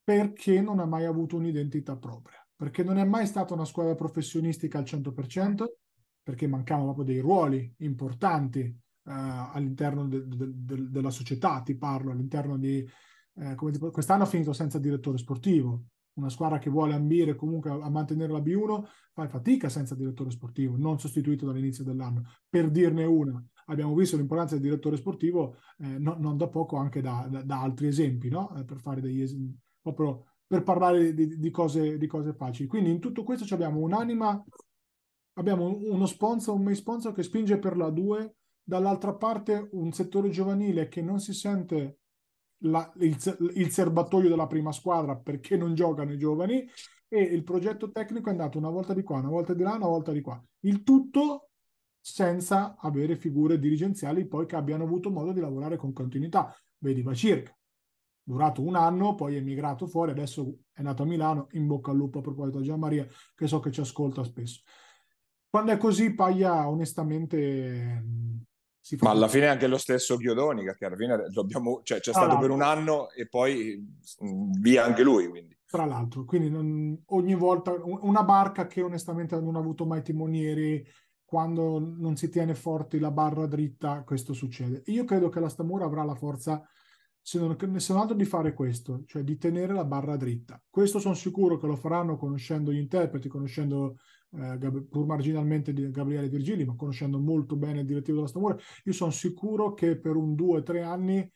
perché 0.03 0.59
non 0.61 0.79
ha 0.79 0.85
mai 0.85 1.05
avuto 1.05 1.37
un'identità 1.37 1.95
propria, 1.95 2.45
perché 2.55 2.83
non 2.83 2.97
è 2.97 3.05
mai 3.05 3.25
stata 3.25 3.53
una 3.53 3.65
squadra 3.65 3.95
professionistica 3.95 4.77
al 4.77 4.83
100%, 4.83 5.77
perché 6.21 6.47
mancavano 6.47 6.93
proprio 6.93 7.05
dei 7.05 7.19
ruoli 7.19 7.73
importanti 7.77 8.59
eh, 8.59 8.77
all'interno 9.05 10.07
de- 10.07 10.27
de- 10.27 10.51
de- 10.53 10.89
della 10.89 11.09
società, 11.09 11.61
ti 11.61 11.77
parlo, 11.77 12.11
all'interno 12.11 12.57
di... 12.57 12.85
Eh, 13.35 13.55
come 13.55 13.71
dico, 13.71 13.89
quest'anno 13.91 14.23
ha 14.23 14.27
finito 14.27 14.53
senza 14.53 14.77
direttore 14.77 15.17
sportivo, 15.17 15.85
una 16.13 16.29
squadra 16.29 16.59
che 16.59 16.69
vuole 16.69 16.93
ambire 16.93 17.35
comunque 17.35 17.71
a, 17.71 17.75
a 17.81 17.89
mantenere 17.89 18.31
la 18.31 18.39
B1 18.39 18.83
fa 19.11 19.27
fatica 19.27 19.69
senza 19.69 19.95
direttore 19.95 20.29
sportivo, 20.29 20.75
non 20.77 20.99
sostituito 20.99 21.45
dall'inizio 21.45 21.83
dell'anno. 21.83 22.23
Per 22.47 22.69
dirne 22.69 23.05
una, 23.05 23.43
abbiamo 23.65 23.95
visto 23.95 24.17
l'importanza 24.17 24.55
del 24.55 24.63
direttore 24.63 24.97
sportivo 24.97 25.55
eh, 25.79 25.97
no, 25.97 26.15
non 26.19 26.37
da 26.37 26.47
poco 26.47 26.77
anche 26.77 27.01
da, 27.01 27.27
da, 27.29 27.41
da 27.41 27.61
altri 27.61 27.87
esempi, 27.87 28.29
no? 28.29 28.55
eh, 28.55 28.63
per 28.63 28.79
fare 28.79 29.01
degli 29.01 29.21
esempi 29.21 29.59
proprio 29.91 30.25
per 30.47 30.63
parlare 30.63 31.13
di, 31.13 31.37
di, 31.37 31.49
cose, 31.51 31.97
di 31.97 32.07
cose 32.07 32.33
facili. 32.33 32.67
Quindi 32.67 32.89
in 32.89 32.99
tutto 32.99 33.23
questo 33.23 33.51
abbiamo 33.53 33.79
un'anima, 33.79 34.43
abbiamo 35.33 35.67
uno 35.67 36.05
sponsor, 36.05 36.55
un 36.55 36.63
main 36.63 36.75
sponsor 36.75 37.13
che 37.13 37.23
spinge 37.23 37.59
per 37.59 37.77
la 37.77 37.89
2, 37.89 38.35
dall'altra 38.63 39.13
parte 39.13 39.69
un 39.73 39.91
settore 39.91 40.29
giovanile 40.29 40.87
che 40.87 41.01
non 41.01 41.19
si 41.19 41.33
sente 41.33 41.99
la, 42.63 42.91
il, 42.97 43.17
il, 43.55 43.69
serbatoio 43.69 44.29
della 44.29 44.47
prima 44.47 44.71
squadra 44.71 45.17
perché 45.17 45.57
non 45.57 45.75
giocano 45.75 46.13
i 46.13 46.17
giovani 46.17 46.65
e 47.09 47.21
il 47.21 47.43
progetto 47.43 47.91
tecnico 47.91 48.29
è 48.29 48.31
andato 48.31 48.57
una 48.57 48.69
volta 48.69 48.93
di 48.93 49.03
qua, 49.03 49.19
una 49.19 49.29
volta 49.29 49.53
di 49.53 49.63
là, 49.63 49.75
una 49.75 49.87
volta 49.87 50.11
di 50.11 50.21
qua. 50.21 50.41
Il 50.61 50.83
tutto 50.83 51.49
senza 51.99 52.75
avere 52.77 53.15
figure 53.17 53.59
dirigenziali 53.59 54.27
poi 54.27 54.45
che 54.45 54.55
abbiano 54.55 54.83
avuto 54.83 55.09
modo 55.09 55.31
di 55.31 55.39
lavorare 55.39 55.77
con 55.77 55.93
continuità. 55.93 56.55
Vedi 56.77 57.01
Vacirca, 57.01 57.55
durato 58.23 58.61
un 58.61 58.75
anno, 58.75 59.15
poi 59.15 59.35
è 59.35 59.39
emigrato 59.39 59.85
fuori, 59.85 60.11
adesso 60.11 60.59
è 60.71 60.81
nato 60.81 61.03
a 61.03 61.05
Milano, 61.05 61.47
in 61.51 61.67
bocca 61.67 61.91
al 61.91 61.97
lupo 61.97 62.19
a 62.19 62.21
proposito 62.21 62.59
di 62.59 62.65
Gianmaria, 62.65 63.05
che 63.35 63.47
so 63.47 63.59
che 63.59 63.71
ci 63.71 63.81
ascolta 63.81 64.23
spesso. 64.23 64.61
Quando 65.49 65.71
è 65.71 65.77
così, 65.77 66.15
Paglia 66.15 66.67
onestamente 66.67 68.03
si 68.79 68.97
fa... 68.97 69.05
Ma 69.05 69.11
alla 69.11 69.27
fine 69.27 69.45
è 69.45 69.49
anche 69.49 69.67
lo 69.67 69.77
stesso 69.77 70.17
Chiodoni, 70.17 70.63
che 70.63 70.85
alla 70.85 70.95
fine 70.95 71.27
dobbiamo, 71.29 71.81
cioè, 71.83 71.99
c'è 71.99 72.11
stato 72.11 72.37
per 72.39 72.49
un 72.49 72.61
anno 72.61 73.11
e 73.11 73.27
poi 73.27 73.85
via 74.59 74.83
anche 74.83 75.03
lui. 75.03 75.27
Quindi. 75.27 75.55
Tra 75.65 75.85
l'altro, 75.85 76.25
quindi 76.25 76.49
non, 76.49 76.99
ogni 77.07 77.35
volta 77.35 77.73
una 77.83 78.23
barca 78.23 78.67
che 78.67 78.81
onestamente 78.81 79.39
non 79.39 79.55
ha 79.55 79.59
avuto 79.59 79.85
mai 79.85 80.01
timonieri, 80.01 80.85
quando 81.23 81.79
non 81.79 82.15
si 82.15 82.29
tiene 82.29 82.53
forte 82.55 82.99
la 82.99 83.11
barra 83.11 83.47
dritta, 83.47 84.03
questo 84.03 84.33
succede. 84.33 84.83
Io 84.87 85.03
credo 85.03 85.29
che 85.29 85.39
la 85.39 85.49
Stamura 85.49 85.85
avrà 85.85 86.03
la 86.03 86.15
forza 86.15 86.63
se 87.25 87.39
non, 87.39 87.55
se 87.79 87.93
non 87.93 88.01
altro 88.01 88.17
di 88.17 88.25
fare 88.25 88.53
questo, 88.53 89.03
cioè 89.05 89.23
di 89.23 89.37
tenere 89.37 89.73
la 89.73 89.85
barra 89.85 90.17
dritta. 90.17 90.61
Questo 90.69 90.99
sono 90.99 91.13
sicuro 91.13 91.57
che 91.57 91.67
lo 91.67 91.77
faranno 91.77 92.17
conoscendo 92.17 92.73
gli 92.73 92.77
interpreti, 92.77 93.29
conoscendo 93.29 93.95
eh, 94.31 94.57
pur 94.89 95.05
marginalmente 95.05 95.73
Gabriele 95.89 96.27
Virgili, 96.27 96.65
ma 96.65 96.75
conoscendo 96.75 97.19
molto 97.19 97.55
bene 97.55 97.79
il 97.79 97.85
direttivo 97.85 98.17
della 98.17 98.27
Stamura. 98.27 98.57
Io 98.83 98.91
sono 98.91 99.11
sicuro 99.11 99.73
che 99.73 99.97
per 99.97 100.17
un 100.17 100.35
due 100.35 100.63
tre 100.63 100.81
anni 100.81 101.31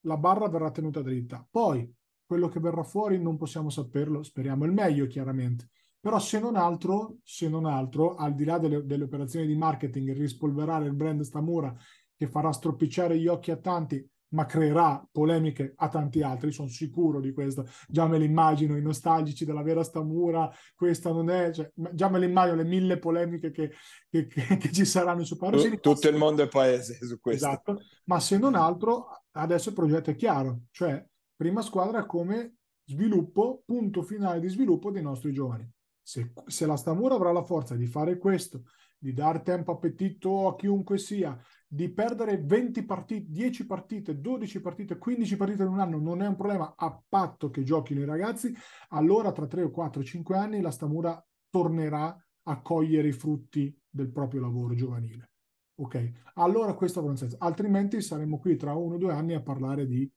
la 0.00 0.16
barra 0.16 0.48
verrà 0.48 0.70
tenuta 0.70 1.02
dritta. 1.02 1.46
Poi 1.48 1.92
quello 2.24 2.48
che 2.48 2.58
verrà 2.58 2.82
fuori 2.82 3.20
non 3.20 3.36
possiamo 3.36 3.68
saperlo, 3.68 4.22
speriamo 4.22 4.64
il 4.64 4.72
meglio 4.72 5.06
chiaramente. 5.06 5.68
Però 6.00 6.18
se 6.18 6.40
non 6.40 6.56
altro, 6.56 7.18
se 7.22 7.46
non 7.48 7.66
altro 7.66 8.14
al 8.14 8.34
di 8.34 8.44
là 8.44 8.58
delle, 8.58 8.86
delle 8.86 9.04
operazioni 9.04 9.46
di 9.46 9.56
marketing, 9.56 10.16
rispolverare 10.16 10.86
il 10.86 10.94
brand 10.94 11.20
Stamura 11.20 11.74
che 12.16 12.26
farà 12.26 12.52
stropicciare 12.52 13.18
gli 13.18 13.26
occhi 13.26 13.50
a 13.50 13.56
tanti, 13.56 14.08
ma 14.30 14.44
creerà 14.44 15.06
polemiche 15.10 15.74
a 15.76 15.88
tanti 15.88 16.22
altri, 16.22 16.52
sono 16.52 16.68
sicuro 16.68 17.20
di 17.20 17.32
questo. 17.32 17.66
Già 17.88 18.06
me 18.06 18.18
l'immagino, 18.18 18.76
i 18.76 18.82
nostalgici 18.82 19.44
della 19.44 19.62
vera 19.62 19.84
Stamura, 19.84 20.50
questa 20.74 21.12
non 21.12 21.30
è, 21.30 21.52
cioè, 21.52 21.70
già 21.92 22.08
me 22.08 22.18
l'immagino 22.18 22.56
le 22.56 22.64
mille 22.64 22.98
polemiche 22.98 23.50
che, 23.50 23.72
che, 24.08 24.26
che, 24.26 24.56
che 24.58 24.72
ci 24.72 24.84
saranno 24.84 25.24
su 25.24 25.36
Parosini. 25.36 25.78
Tutto 25.80 26.08
il 26.08 26.16
mondo 26.16 26.42
è 26.42 26.48
paese 26.48 26.98
su 27.04 27.20
questo. 27.20 27.46
Esatto, 27.46 27.80
ma 28.04 28.18
se 28.20 28.38
non 28.38 28.54
altro, 28.54 29.24
adesso 29.32 29.68
il 29.68 29.74
progetto 29.74 30.10
è 30.10 30.14
chiaro, 30.16 30.62
cioè 30.70 31.04
prima 31.36 31.62
squadra 31.62 32.06
come 32.06 32.56
sviluppo, 32.84 33.62
punto 33.64 34.02
finale 34.02 34.40
di 34.40 34.48
sviluppo 34.48 34.90
dei 34.90 35.02
nostri 35.02 35.32
giovani. 35.32 35.68
Se, 36.02 36.32
se 36.46 36.66
la 36.66 36.76
Stamura 36.76 37.16
avrà 37.16 37.32
la 37.32 37.42
forza 37.42 37.74
di 37.74 37.86
fare 37.86 38.16
questo, 38.16 38.62
di 38.96 39.12
dare 39.12 39.42
tempo 39.42 39.72
appetito 39.72 40.48
a 40.48 40.56
chiunque 40.56 40.98
sia, 40.98 41.38
di 41.76 41.90
perdere 41.90 42.38
20 42.38 42.84
partite, 42.84 43.26
10 43.28 43.66
partite, 43.66 44.18
12 44.18 44.60
partite, 44.62 44.96
15 44.96 45.36
partite 45.36 45.62
in 45.62 45.68
un 45.68 45.78
anno 45.78 45.98
non 45.98 46.22
è 46.22 46.26
un 46.26 46.34
problema 46.34 46.74
a 46.74 47.02
patto 47.06 47.50
che 47.50 47.64
giochino 47.64 48.00
i 48.00 48.06
ragazzi, 48.06 48.50
allora 48.88 49.30
tra 49.30 49.46
3 49.46 49.64
o 49.64 49.70
4 49.70 50.02
5 50.02 50.36
anni 50.38 50.62
la 50.62 50.70
Stamura 50.70 51.22
tornerà 51.50 52.16
a 52.44 52.62
cogliere 52.62 53.08
i 53.08 53.12
frutti 53.12 53.78
del 53.90 54.10
proprio 54.10 54.40
lavoro 54.40 54.74
giovanile. 54.74 55.32
Ok, 55.78 56.12
allora 56.36 56.72
questo 56.72 57.00
avrà 57.00 57.10
un 57.10 57.18
senso, 57.18 57.36
altrimenti 57.40 58.00
saremo 58.00 58.38
qui 58.38 58.56
tra 58.56 58.74
uno 58.74 58.94
o 58.94 58.98
due 58.98 59.12
anni 59.12 59.34
a 59.34 59.42
parlare 59.42 59.86
di, 59.86 60.10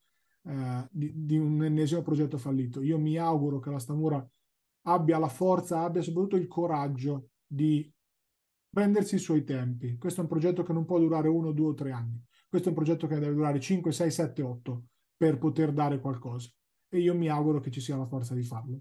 eh, 0.43 0.87
di, 0.89 1.11
di 1.13 1.37
un 1.37 1.61
ennesimo 1.61 2.01
progetto 2.01 2.37
fallito. 2.37 2.81
Io 2.81 2.97
mi 2.97 3.17
auguro 3.17 3.59
che 3.59 3.69
la 3.69 3.79
Stamura 3.79 4.25
abbia 4.83 5.17
la 5.17 5.27
forza, 5.27 5.81
abbia 5.81 6.01
soprattutto 6.01 6.37
il 6.37 6.47
coraggio 6.47 7.31
di 7.45 7.91
prendersi 8.69 9.15
i 9.15 9.19
suoi 9.19 9.43
tempi. 9.43 9.97
Questo 9.97 10.19
è 10.19 10.23
un 10.23 10.29
progetto 10.29 10.63
che 10.63 10.73
non 10.73 10.85
può 10.85 10.99
durare 10.99 11.27
uno, 11.27 11.51
due 11.51 11.69
o 11.69 11.73
tre 11.73 11.91
anni. 11.91 12.23
Questo 12.47 12.69
è 12.69 12.71
un 12.71 12.77
progetto 12.77 13.07
che 13.07 13.19
deve 13.19 13.33
durare 13.33 13.59
5, 13.59 13.91
6, 13.91 14.11
7, 14.11 14.41
8 14.41 14.83
per 15.17 15.37
poter 15.37 15.71
dare 15.71 15.99
qualcosa. 15.99 16.49
E 16.89 16.99
io 16.99 17.13
mi 17.13 17.29
auguro 17.29 17.59
che 17.59 17.71
ci 17.71 17.81
sia 17.81 17.97
la 17.97 18.07
forza 18.07 18.33
di 18.33 18.43
farlo. 18.43 18.79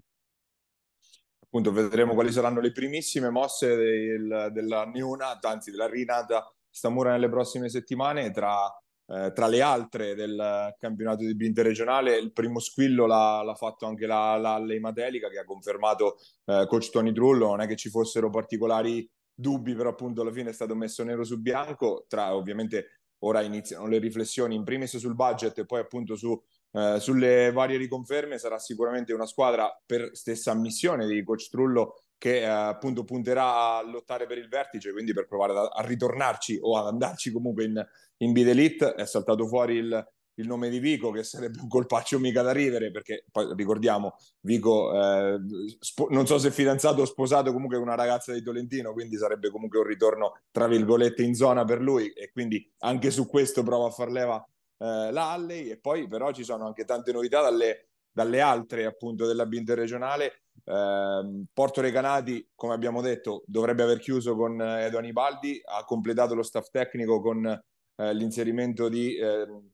Appunto, 1.51 1.71
vedremo 1.71 2.13
quali 2.13 2.31
saranno 2.31 2.61
le 2.61 2.71
primissime 2.71 3.29
mosse 3.29 3.75
del, 3.75 4.49
della 4.51 4.85
neonata, 4.85 5.49
anzi 5.49 5.71
della 5.71 5.87
rinata 5.87 6.51
Stamura 6.69 7.11
nelle 7.11 7.29
prossime 7.29 7.69
settimane. 7.69 8.31
Tra, 8.31 8.65
eh, 9.07 9.31
tra 9.33 9.47
le 9.47 9.61
altre 9.61 10.13
del 10.13 10.75
campionato 10.77 11.25
di 11.25 11.35
B 11.35 11.41
interregionale, 11.41 12.17
il 12.17 12.31
primo 12.31 12.59
squillo 12.59 13.07
l'ha, 13.07 13.41
l'ha 13.43 13.55
fatto 13.55 13.87
anche 13.87 14.05
la, 14.05 14.37
la 14.37 14.59
Leimatelica, 14.59 15.29
che 15.29 15.39
ha 15.39 15.45
confermato 15.45 16.17
eh, 16.45 16.65
coach 16.67 16.91
Tony 16.91 17.11
Trullo. 17.11 17.47
Non 17.47 17.61
è 17.61 17.67
che 17.67 17.75
ci 17.75 17.89
fossero 17.89 18.29
particolari 18.29 19.09
dubbi, 19.39 19.73
però 19.73 19.89
appunto 19.89 20.21
alla 20.21 20.31
fine 20.31 20.49
è 20.49 20.53
stato 20.53 20.75
messo 20.75 21.03
nero 21.03 21.23
su 21.23 21.39
bianco, 21.39 22.05
tra 22.07 22.35
ovviamente 22.35 23.03
ora 23.19 23.41
iniziano 23.41 23.87
le 23.87 23.97
riflessioni 23.99 24.55
in 24.55 24.63
primis 24.63 24.97
sul 24.97 25.15
budget 25.15 25.57
e 25.59 25.65
poi 25.65 25.79
appunto 25.79 26.15
su, 26.15 26.39
eh, 26.71 26.97
sulle 26.99 27.51
varie 27.51 27.77
riconferme, 27.77 28.37
sarà 28.37 28.59
sicuramente 28.59 29.13
una 29.13 29.25
squadra 29.25 29.69
per 29.85 30.11
stessa 30.13 30.51
ammissione 30.51 31.07
di 31.07 31.23
coach 31.23 31.49
Trullo 31.49 32.03
che 32.17 32.41
eh, 32.41 32.45
appunto 32.45 33.03
punterà 33.05 33.77
a 33.77 33.81
lottare 33.81 34.25
per 34.25 34.37
il 34.37 34.49
vertice, 34.49 34.91
quindi 34.91 35.13
per 35.13 35.25
provare 35.25 35.53
a, 35.53 35.61
a 35.67 35.85
ritornarci 35.85 36.59
o 36.61 36.77
ad 36.77 36.87
andarci 36.87 37.31
comunque 37.31 37.63
in, 37.63 37.87
in 38.17 38.31
Bid 38.33 38.47
Elite, 38.47 38.93
è 38.93 39.05
saltato 39.05 39.47
fuori 39.47 39.75
il, 39.75 40.05
il 40.39 40.47
nome 40.47 40.69
di 40.69 40.79
Vico, 40.79 41.11
che 41.11 41.23
sarebbe 41.23 41.59
un 41.61 41.67
colpaccio 41.67 42.17
mica 42.17 42.41
da 42.41 42.51
ridere, 42.51 42.91
perché 42.91 43.25
poi 43.31 43.53
ricordiamo, 43.55 44.15
Vico 44.41 44.93
eh, 44.93 45.39
spo- 45.79 46.07
non 46.09 46.25
so 46.25 46.37
se 46.37 46.49
fidanzato 46.49 47.01
o 47.01 47.05
sposato 47.05 47.51
comunque 47.51 47.77
con 47.77 47.87
una 47.87 47.95
ragazza 47.95 48.33
di 48.33 48.41
Tolentino, 48.41 48.93
quindi 48.93 49.17
sarebbe 49.17 49.49
comunque 49.49 49.79
un 49.79 49.85
ritorno, 49.85 50.39
tra 50.51 50.67
virgolette, 50.67 51.23
in 51.23 51.35
zona 51.35 51.65
per 51.65 51.81
lui, 51.81 52.09
e 52.11 52.31
quindi 52.31 52.71
anche 52.79 53.11
su 53.11 53.27
questo 53.27 53.63
prova 53.63 53.87
a 53.87 53.91
far 53.91 54.09
leva 54.09 54.41
eh, 54.77 55.11
la 55.11 55.31
Alley, 55.31 55.69
e 55.69 55.77
poi 55.77 56.07
però 56.07 56.31
ci 56.31 56.43
sono 56.43 56.65
anche 56.65 56.85
tante 56.85 57.11
novità 57.11 57.41
dalle, 57.41 57.89
dalle 58.11 58.39
altre 58.39 58.85
appunto 58.85 59.25
della 59.25 59.45
B 59.45 59.53
interregionale. 59.53 60.43
Eh, 60.63 61.43
Porto 61.51 61.81
Recanati, 61.81 62.51
come 62.55 62.73
abbiamo 62.73 63.01
detto, 63.01 63.43
dovrebbe 63.45 63.83
aver 63.83 63.99
chiuso 63.99 64.35
con 64.35 64.61
Edo 64.61 64.97
Anibaldi, 64.97 65.59
ha 65.65 65.83
completato 65.83 66.33
lo 66.33 66.43
staff 66.43 66.69
tecnico 66.69 67.19
con 67.19 67.45
eh, 67.45 68.13
l'inserimento 68.13 68.87
di 68.87 69.17
ehm, 69.17 69.69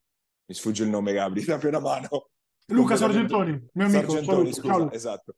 mi 0.45 0.55
sfugge 0.55 0.83
il 0.83 0.89
nome 0.89 1.13
Gabri, 1.13 1.43
dammi 1.45 1.65
una 1.65 1.79
mano. 1.79 2.29
Luca 2.67 2.95
Sargentoni, 2.95 3.51
mio 3.73 3.85
amico. 3.85 4.11
Sargentoni, 4.11 4.53
scusa, 4.53 4.73
Ciao. 4.73 4.91
esatto. 4.91 5.35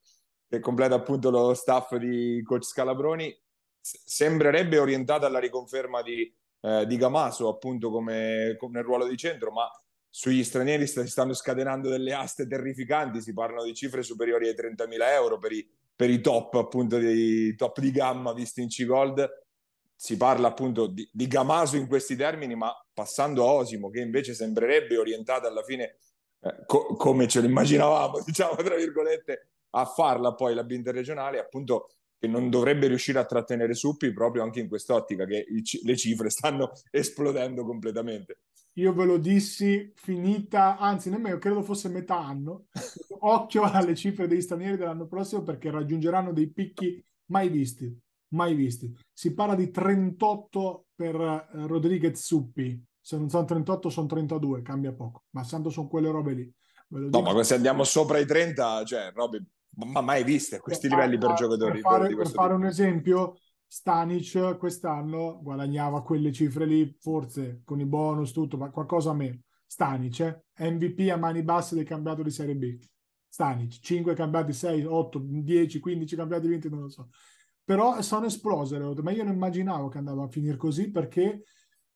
Che 0.49 0.59
completa 0.59 0.95
appunto 0.95 1.29
lo 1.29 1.53
staff 1.53 1.95
di 1.95 2.41
coach 2.43 2.63
Scalabroni. 2.63 3.35
Sembrerebbe 3.81 4.79
orientata 4.79 5.27
alla 5.27 5.39
riconferma 5.39 6.01
di, 6.01 6.33
eh, 6.61 6.85
di 6.85 6.97
Gamaso 6.97 7.47
appunto 7.49 7.89
come, 7.89 8.55
come 8.57 8.73
nel 8.75 8.83
ruolo 8.83 9.07
di 9.07 9.17
centro, 9.17 9.51
ma 9.51 9.69
sugli 10.09 10.43
stranieri 10.43 10.87
si 10.87 11.05
stanno 11.07 11.33
scatenando 11.33 11.89
delle 11.89 12.13
aste 12.13 12.47
terrificanti, 12.47 13.21
si 13.21 13.33
parlano 13.33 13.63
di 13.63 13.73
cifre 13.73 14.03
superiori 14.03 14.47
ai 14.47 14.55
30.000 14.55 15.11
euro 15.13 15.37
per 15.37 15.51
i, 15.51 15.69
per 15.95 16.09
i 16.09 16.21
top 16.21 16.55
appunto 16.55 16.97
di 16.97 17.55
top 17.55 17.79
di 17.79 17.91
gamma 17.91 18.33
visti 18.33 18.61
in 18.61 18.67
C-Gold 18.69 19.46
si 19.99 20.15
parla 20.15 20.49
appunto 20.49 20.85
di, 20.85 21.09
di 21.11 21.27
Gamaso 21.27 21.75
in 21.75 21.87
questi 21.87 22.15
termini, 22.15 22.55
ma 22.55 22.71
passando 22.93 23.47
a 23.47 23.51
Osimo, 23.51 23.89
che 23.89 23.99
invece 23.99 24.35
sembrerebbe 24.35 24.95
orientata 24.95 25.47
alla 25.47 25.63
fine 25.63 25.97
eh, 26.39 26.65
co- 26.67 26.95
come 26.95 27.27
ce 27.27 27.41
lo 27.41 27.47
immaginavamo, 27.47 28.21
diciamo 28.23 28.55
tra 28.57 28.75
virgolette, 28.75 29.49
a 29.71 29.85
farla 29.85 30.35
poi 30.35 30.53
la 30.53 30.63
B 30.63 30.71
interregionale, 30.71 31.39
appunto 31.39 31.89
che 32.19 32.27
non 32.27 32.49
dovrebbe 32.51 32.87
riuscire 32.87 33.17
a 33.17 33.25
trattenere 33.25 33.73
Suppi 33.73 34.13
proprio 34.13 34.43
anche 34.43 34.59
in 34.59 34.67
quest'ottica, 34.67 35.25
che 35.25 35.43
il, 35.49 35.63
le 35.83 35.97
cifre 35.97 36.29
stanno 36.29 36.73
esplodendo 36.91 37.65
completamente. 37.65 38.41
Io 38.73 38.93
ve 38.93 39.05
lo 39.05 39.17
dissi 39.17 39.91
finita, 39.95 40.77
anzi 40.77 41.09
nemmeno 41.09 41.39
credo 41.39 41.63
fosse 41.63 41.89
metà 41.89 42.19
anno. 42.19 42.67
Occhio 43.21 43.63
alle 43.63 43.95
cifre 43.95 44.27
dei 44.27 44.43
stranieri 44.43 44.77
dell'anno 44.77 45.07
prossimo 45.07 45.41
perché 45.41 45.71
raggiungeranno 45.71 46.31
dei 46.31 46.51
picchi 46.51 47.03
mai 47.29 47.49
visti 47.49 48.05
mai 48.29 48.55
visti. 48.55 48.93
Si 49.11 49.33
parla 49.33 49.55
di 49.55 49.69
38 49.69 50.85
per 50.95 51.15
uh, 51.15 51.67
Rodriguez 51.67 52.19
Suppi. 52.19 52.83
Se 52.99 53.17
non 53.17 53.29
sono 53.29 53.45
38, 53.45 53.89
sono 53.89 54.07
32, 54.07 54.61
cambia 54.61 54.93
poco. 54.93 55.23
Ma 55.31 55.43
tanto 55.43 55.69
sono 55.69 55.87
quelle 55.87 56.11
robe 56.11 56.33
lì. 56.33 56.53
No, 56.89 57.21
ma 57.21 57.43
se 57.43 57.55
andiamo 57.55 57.83
sopra 57.83 58.17
i 58.17 58.25
30, 58.25 58.83
cioè 58.85 59.11
robe 59.13 59.45
ma 59.77 60.01
mai 60.01 60.23
viste 60.23 60.59
questi 60.59 60.87
per 60.87 60.97
livelli 60.97 61.17
per 61.17 61.33
giocatori. 61.33 61.81
Per 61.81 61.81
fare, 61.81 62.15
per 62.15 62.29
fare 62.29 62.53
un 62.53 62.65
esempio, 62.65 63.35
Stanic 63.67 64.57
quest'anno 64.57 65.39
guadagnava 65.41 66.01
quelle 66.01 66.31
cifre 66.31 66.65
lì, 66.65 66.95
forse 66.99 67.61
con 67.63 67.79
i 67.79 67.85
bonus, 67.85 68.31
tutto, 68.31 68.57
ma 68.57 68.71
qualcosa 68.71 69.11
a 69.11 69.13
meno. 69.13 69.39
Stanic, 69.65 70.19
eh? 70.55 70.71
MVP 70.71 71.11
a 71.11 71.17
mani 71.17 71.43
basse 71.43 71.75
del 71.75 71.85
campionato 71.85 72.23
di 72.23 72.31
Serie 72.31 72.55
B. 72.55 72.79
Stanic, 73.27 73.79
5 73.79 74.15
cambiati, 74.15 74.53
6, 74.53 74.85
8, 74.85 75.21
10, 75.23 75.79
15 75.79 76.15
cambiati 76.15 76.47
vinti, 76.47 76.69
non 76.69 76.81
lo 76.81 76.89
so 76.89 77.09
però 77.67 78.01
sono 78.01 78.27
esplose 78.27 78.79
ma 78.79 79.11
io 79.11 79.25
non 79.25 79.33
immaginavo 79.33 79.89
che 79.89 79.97
andava 79.97 80.23
a 80.23 80.29
finire 80.29 80.55
così 80.55 80.89
perché, 80.89 81.43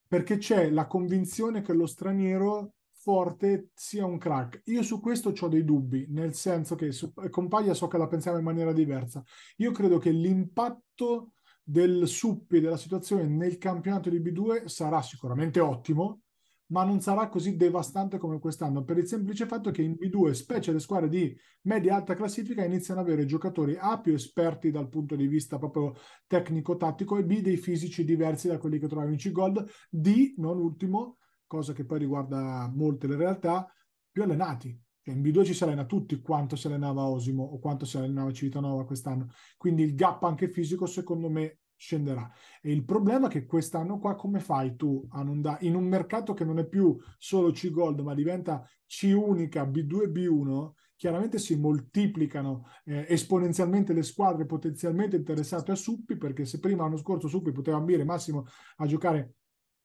perché 0.06 0.36
c'è 0.38 0.70
la 0.70 0.86
convinzione 0.86 1.62
che 1.62 1.72
lo 1.72 1.86
straniero 1.86 2.74
forte 2.90 3.70
sia 3.74 4.06
un 4.06 4.18
crack. 4.18 4.64
Io 4.66 4.84
su 4.84 5.00
questo 5.00 5.34
ho 5.40 5.48
dei 5.48 5.64
dubbi, 5.64 6.08
nel 6.10 6.34
senso 6.34 6.76
che 6.76 6.92
su, 6.92 7.14
con 7.30 7.48
Paglia 7.48 7.74
so 7.74 7.88
che 7.88 7.98
la 7.98 8.10
pensiamo 8.10 8.38
in 8.38 8.44
maniera 8.44 8.74
diversa. 8.74 9.24
Io 9.60 9.72
credo 9.72 9.98
che 9.98 10.12
l'impatto 10.12 11.32
del 11.64 12.06
Suppi 12.06 12.60
della 12.60 12.76
situazione 12.76 13.26
nel 13.26 13.58
campionato 13.58 14.10
di 14.10 14.20
B2 14.20 14.66
sarà 14.66 15.02
sicuramente 15.02 15.62
ottimo, 15.62 16.24
ma 16.72 16.84
non 16.84 17.02
sarà 17.02 17.28
così 17.28 17.56
devastante 17.56 18.18
come 18.18 18.40
quest'anno 18.40 18.84
per 18.84 18.98
il 18.98 19.08
semplice 19.08 19.46
fatto 19.46 19.72
che 19.72 19.82
in 19.82 19.94
B2, 19.94 20.32
specie 20.32 20.72
le 20.72 20.80
squadre 20.80 21.10
di 21.10 21.38
media-alta 21.64 22.16
classifica, 22.16 22.64
iniziano 22.64 23.02
ad 23.02 23.08
avere 23.08 23.26
giocatori 23.26 23.78
A 23.78 24.00
più 24.00 24.14
esperti 24.14 24.72
dal 24.72 24.90
punto 24.90 25.16
di 25.16 25.28
vista 25.28 25.58
proprio 25.58 25.94
tecnico-tattico 26.28 27.18
e 27.18 27.26
B 27.26 27.42
dei 27.42 27.58
fisici 27.58 28.06
diversi 28.06 28.48
da 28.48 28.58
quelli 28.58 28.80
che 28.80 28.88
troviamo 28.88 29.14
in 29.14 29.20
C-Gold, 29.20 29.70
D, 29.90 30.34
non 30.38 30.58
ultimo, 30.58 31.18
cosa 31.46 31.74
che 31.74 31.86
poi 31.86 32.00
riguarda 32.00 32.72
molte 32.74 33.08
le 33.08 33.18
realtà, 33.18 33.68
più 34.10 34.24
allenati. 34.24 34.80
Cioè 35.04 35.16
in 35.16 35.22
B2 35.22 35.44
ci 35.44 35.54
si 35.54 35.64
allena 35.64 35.86
tutti 35.86 36.22
quanto 36.22 36.56
si 36.56 36.68
allenava 36.68 37.08
Osimo 37.08 37.44
o 37.44 37.60
quanto 37.60 37.86
si 37.86 37.98
allenava 37.98 38.32
Civitanova 38.32 38.86
quest'anno. 38.86 39.30
Quindi 39.58 39.84
il 39.84 39.96
gap 39.96 40.24
anche 40.24 40.48
fisico 40.48 40.86
secondo 40.86 41.28
me 41.28 41.61
scenderà. 41.82 42.32
E 42.62 42.72
il 42.72 42.86
problema 42.86 43.26
è 43.26 43.30
che 43.30 43.48
quest'anno 43.48 43.98
qua 43.98 44.14
come 44.14 44.40
fai 44.40 44.76
tu 44.76 45.04
a 45.10 45.24
non 45.24 45.42
dare 45.42 45.66
in 45.66 45.74
un 45.74 45.86
mercato 45.86 46.36
che 46.36 46.46
non 46.46 46.60
è 46.60 46.68
più 46.68 46.96
solo 47.18 47.52
C 47.52 47.72
Gold 47.72 48.02
ma 48.02 48.14
diventa 48.14 48.64
C 48.86 49.12
unica, 49.16 49.64
B2 49.64 50.04
e 50.04 50.10
B1, 50.10 50.72
chiaramente 50.96 51.40
si 51.40 51.56
moltiplicano 51.56 52.68
eh, 52.86 53.08
esponenzialmente 53.10 53.94
le 53.94 54.04
squadre 54.04 54.46
potenzialmente 54.46 55.16
interessate 55.16 55.72
a 55.72 55.76
Suppi 55.76 56.18
perché 56.18 56.46
se 56.46 56.60
prima 56.60 56.84
l'anno 56.84 56.98
scorso 56.98 57.28
Suppi 57.28 57.52
poteva 57.52 57.78
ambire 57.78 58.04
massimo 58.04 58.46
a 58.76 58.86
giocare 58.86 59.34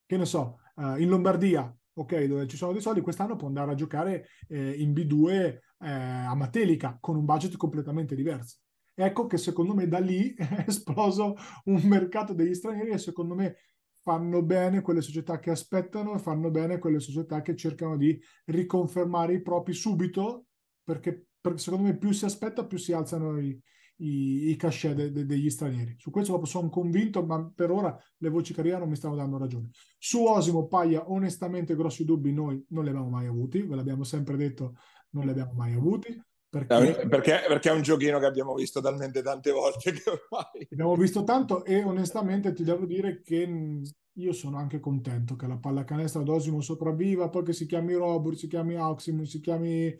che 0.05 0.17
ne 0.17 0.25
so, 0.25 0.59
uh, 0.75 0.97
in 0.97 1.09
Lombardia, 1.09 1.75
ok, 1.93 2.23
dove 2.25 2.47
ci 2.47 2.55
sono 2.55 2.71
dei 2.71 2.79
soldi, 2.79 3.01
quest'anno 3.01 3.35
può 3.35 3.47
andare 3.47 3.71
a 3.71 3.75
giocare 3.75 4.27
eh, 4.47 4.71
in 4.81 4.93
B2 4.93 5.29
eh, 5.31 5.59
a 5.79 6.33
Matelica 6.35 6.97
con 7.01 7.17
un 7.17 7.25
budget 7.25 7.57
completamente 7.57 8.15
diverso. 8.15 8.59
Ecco 8.99 9.27
che 9.27 9.37
secondo 9.37 9.75
me 9.75 9.87
da 9.87 9.99
lì 9.99 10.33
è 10.33 10.63
esploso 10.65 11.35
un 11.65 11.81
mercato 11.83 12.33
degli 12.33 12.55
stranieri 12.55 12.89
e 12.91 12.97
secondo 12.97 13.35
me 13.35 13.57
fanno 14.01 14.41
bene 14.41 14.81
quelle 14.81 15.01
società 15.01 15.37
che 15.37 15.51
aspettano 15.51 16.15
e 16.15 16.19
fanno 16.19 16.49
bene 16.49 16.79
quelle 16.79 16.99
società 16.99 17.41
che 17.43 17.55
cercano 17.55 17.95
di 17.95 18.19
riconfermare 18.45 19.33
i 19.33 19.41
propri 19.43 19.73
subito 19.73 20.47
perché, 20.83 21.27
perché 21.39 21.59
secondo 21.59 21.85
me 21.85 21.97
più 21.97 22.11
si 22.11 22.25
aspetta 22.25 22.65
più 22.65 22.79
si 22.79 22.91
alzano 22.91 23.37
i, 23.37 23.61
i, 23.97 24.49
i 24.49 24.55
cachet 24.55 24.95
de, 24.95 25.11
de, 25.11 25.25
degli 25.27 25.49
stranieri. 25.51 25.93
Su 25.99 26.09
questo 26.09 26.43
sono 26.45 26.69
convinto, 26.69 27.23
ma 27.23 27.51
per 27.53 27.69
ora 27.69 27.95
le 28.17 28.29
voci 28.29 28.51
carriera 28.51 28.79
non 28.79 28.89
mi 28.89 28.95
stanno 28.95 29.15
dando 29.15 29.37
ragione. 29.37 29.69
Su 29.99 30.23
Osimo 30.23 30.65
Paglia, 30.65 31.11
onestamente, 31.11 31.75
grossi 31.75 32.03
dubbi 32.03 32.33
noi 32.33 32.63
non 32.69 32.83
li 32.83 32.89
abbiamo 32.89 33.09
mai 33.09 33.27
avuti, 33.27 33.61
ve 33.61 33.75
l'abbiamo 33.75 34.03
sempre 34.03 34.37
detto, 34.37 34.75
non 35.11 35.25
li 35.25 35.29
abbiamo 35.29 35.53
mai 35.53 35.73
avuti. 35.73 36.19
Perché... 36.49 37.07
perché... 37.07 37.43
perché, 37.47 37.69
è 37.69 37.73
un 37.73 37.81
giochino 37.81 38.19
che 38.19 38.25
abbiamo 38.25 38.53
visto 38.53 38.79
talmente 38.81 39.21
tante 39.21 39.51
volte 39.51 39.91
che 39.91 40.09
ormai... 40.09 40.67
Abbiamo 40.71 40.95
visto 40.95 41.23
tanto 41.23 41.65
e 41.65 41.83
onestamente 41.83 42.53
ti 42.53 42.63
devo 42.63 42.85
dire 42.85 43.21
che 43.21 43.81
io 44.17 44.33
sono 44.33 44.57
anche 44.57 44.79
contento 44.79 45.35
che 45.35 45.47
la 45.47 45.57
pallacanestro 45.57 46.21
ad 46.21 46.29
Osimo 46.29 46.61
sopravviva, 46.61 47.29
poi 47.29 47.43
che 47.43 47.53
si 47.53 47.65
chiami 47.65 47.93
Robur, 47.93 48.35
si 48.35 48.47
chiami 48.47 48.75
Auximum, 48.75 49.23
si 49.23 49.39
chiami 49.39 49.95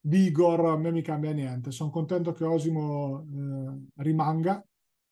Vigor, 0.00 0.66
a 0.66 0.76
me 0.76 0.90
mi 0.90 1.02
cambia 1.02 1.32
niente. 1.32 1.70
Sono 1.70 1.90
contento 1.90 2.32
che 2.32 2.44
Osimo 2.44 3.26
eh, 3.30 4.02
rimanga 4.02 4.64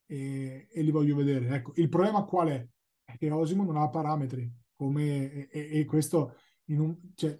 e, 0.07 0.69
e, 0.71 0.83
li 0.83 0.91
voglio 0.91 1.17
vedere. 1.17 1.49
Ecco, 1.55 1.73
il 1.77 1.89
problema 1.89 2.25
qual 2.25 2.49
è? 2.49 2.67
È 3.05 3.17
che 3.19 3.31
Osimo 3.31 3.65
non 3.65 3.77
ha 3.77 3.91
parametri, 3.91 4.51
come, 4.75 5.49
e, 5.49 5.81
e 5.81 5.85
questo 5.85 6.37
in 6.67 6.81
un, 6.81 6.97
cioè, 7.15 7.39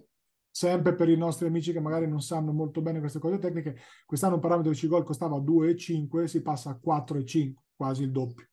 sempre 0.57 0.95
per 0.95 1.07
i 1.07 1.15
nostri 1.15 1.45
amici 1.45 1.71
che 1.71 1.79
magari 1.79 2.07
non 2.07 2.19
sanno 2.19 2.51
molto 2.51 2.81
bene 2.81 2.99
queste 2.99 3.19
cose 3.19 3.37
tecniche, 3.37 3.77
quest'anno 4.07 4.35
un 4.35 4.39
parametro 4.39 4.71
di 4.71 4.77
C-Goal 4.77 5.03
costava 5.03 5.37
2,5, 5.37 6.23
si 6.23 6.41
passa 6.41 6.71
a 6.71 6.79
4,5, 6.83 7.53
quasi 7.75 8.01
il 8.01 8.11
doppio. 8.11 8.47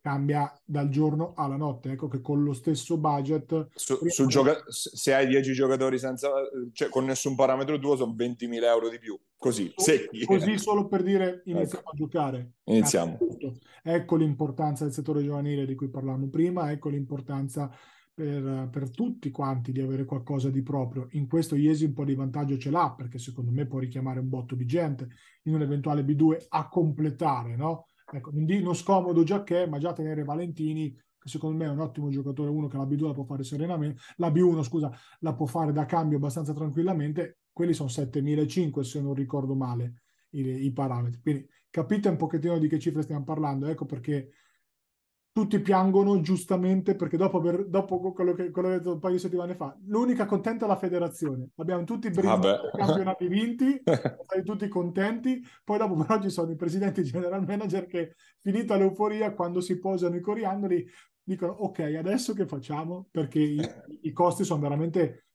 Cambia 0.00 0.52
dal 0.64 0.88
giorno 0.88 1.32
alla 1.34 1.56
notte. 1.56 1.90
Ecco 1.90 2.06
che 2.06 2.20
con 2.20 2.44
lo 2.44 2.52
stesso 2.52 2.96
budget... 2.96 3.70
Su, 3.74 3.98
su 4.06 4.26
gioca- 4.26 4.62
se 4.68 5.14
hai 5.14 5.26
10 5.26 5.52
giocatori 5.52 5.98
senza, 5.98 6.28
cioè, 6.72 6.88
con 6.88 7.06
nessun 7.06 7.34
parametro 7.34 7.76
tuo 7.78 7.96
sono 7.96 8.14
20.000 8.16 8.62
euro 8.62 8.88
di 8.88 9.00
più. 9.00 9.18
Così, 9.36 9.72
secchi. 9.74 10.24
Così 10.24 10.58
solo 10.58 10.86
per 10.86 11.02
dire 11.02 11.42
iniziamo 11.44 11.80
ecco. 11.80 11.90
a 11.90 11.96
giocare. 11.96 12.52
Iniziamo. 12.64 13.18
Ecco 13.82 14.14
l'importanza 14.16 14.84
del 14.84 14.92
settore 14.92 15.24
giovanile 15.24 15.66
di 15.66 15.74
cui 15.74 15.88
parlavamo 15.88 16.28
prima, 16.28 16.70
ecco 16.70 16.88
l'importanza 16.88 17.68
per, 18.14 18.68
per, 18.70 18.90
tutti 18.90 19.30
quanti 19.30 19.72
di 19.72 19.80
avere 19.80 20.04
qualcosa 20.04 20.50
di 20.50 20.62
proprio. 20.62 21.08
In 21.12 21.26
questo 21.26 21.56
Iesi 21.56 21.84
un 21.84 21.92
po' 21.92 22.04
di 22.04 22.14
vantaggio 22.14 22.58
ce 22.58 22.70
l'ha 22.70 22.92
perché 22.94 23.18
secondo 23.18 23.50
me 23.50 23.66
può 23.66 23.78
richiamare 23.78 24.20
un 24.20 24.28
botto 24.28 24.54
di 24.54 24.66
gente 24.66 25.08
in 25.44 25.54
un 25.54 25.62
eventuale 25.62 26.02
B2 26.02 26.46
a 26.48 26.68
completare, 26.68 27.56
no? 27.56 27.86
Ecco, 28.10 28.30
non, 28.32 28.44
di, 28.44 28.62
non 28.62 28.74
scomodo 28.74 29.22
già 29.22 29.42
che, 29.42 29.66
ma 29.66 29.78
già 29.78 29.92
tenere 29.92 30.24
Valentini, 30.24 30.92
che 30.92 31.28
secondo 31.28 31.56
me 31.56 31.64
è 31.64 31.70
un 31.70 31.80
ottimo 31.80 32.10
giocatore, 32.10 32.50
uno 32.50 32.66
che 32.66 32.76
la 32.76 32.84
B2 32.84 33.06
la 33.06 33.12
può 33.12 33.24
fare 33.24 33.44
serenamente, 33.44 34.00
la 34.16 34.28
B1 34.28 34.62
scusa, 34.62 34.90
la 35.20 35.34
può 35.34 35.46
fare 35.46 35.72
da 35.72 35.86
cambio 35.86 36.18
abbastanza 36.18 36.52
tranquillamente, 36.52 37.38
quelli 37.52 37.72
sono 37.72 37.88
7.500 37.88 38.80
se 38.80 39.00
non 39.00 39.14
ricordo 39.14 39.54
male 39.54 40.02
i, 40.30 40.40
i 40.64 40.72
parametri. 40.72 41.20
Quindi 41.22 41.48
capite 41.70 42.08
un 42.08 42.16
pochettino 42.16 42.58
di 42.58 42.68
che 42.68 42.78
cifre 42.78 43.02
stiamo 43.02 43.24
parlando, 43.24 43.66
ecco 43.66 43.86
perché 43.86 44.30
tutti 45.32 45.60
piangono 45.60 46.20
giustamente 46.20 46.94
perché 46.94 47.16
dopo, 47.16 47.38
aver, 47.38 47.66
dopo 47.66 48.12
quello, 48.12 48.34
che, 48.34 48.50
quello 48.50 48.68
che 48.68 48.74
ho 48.74 48.78
detto 48.78 48.92
un 48.92 48.98
paio 48.98 49.14
di 49.14 49.20
settimane 49.20 49.54
fa, 49.54 49.74
l'unica 49.86 50.26
contenta 50.26 50.66
è 50.66 50.68
la 50.68 50.76
federazione. 50.76 51.48
Abbiamo 51.56 51.84
tutti 51.84 52.08
i 52.08 52.12
campionati 52.12 53.26
vinti, 53.28 53.80
siamo 53.82 54.44
tutti 54.44 54.68
contenti, 54.68 55.42
poi 55.64 55.78
dopo 55.78 55.94
però 55.94 56.20
ci 56.20 56.28
sono 56.28 56.50
i 56.50 56.56
presidenti 56.56 57.00
e 57.00 57.04
general 57.04 57.44
manager 57.46 57.86
che 57.86 58.14
finita 58.40 58.76
l'euforia 58.76 59.32
quando 59.32 59.60
si 59.60 59.78
posano 59.78 60.16
i 60.16 60.20
coriandoli 60.20 60.86
dicono 61.24 61.52
ok 61.52 61.78
adesso 61.96 62.34
che 62.34 62.46
facciamo 62.46 63.06
perché 63.08 63.38
i, 63.38 63.60
i 64.02 64.12
costi 64.12 64.42
sono 64.42 64.60
veramente 64.60 65.26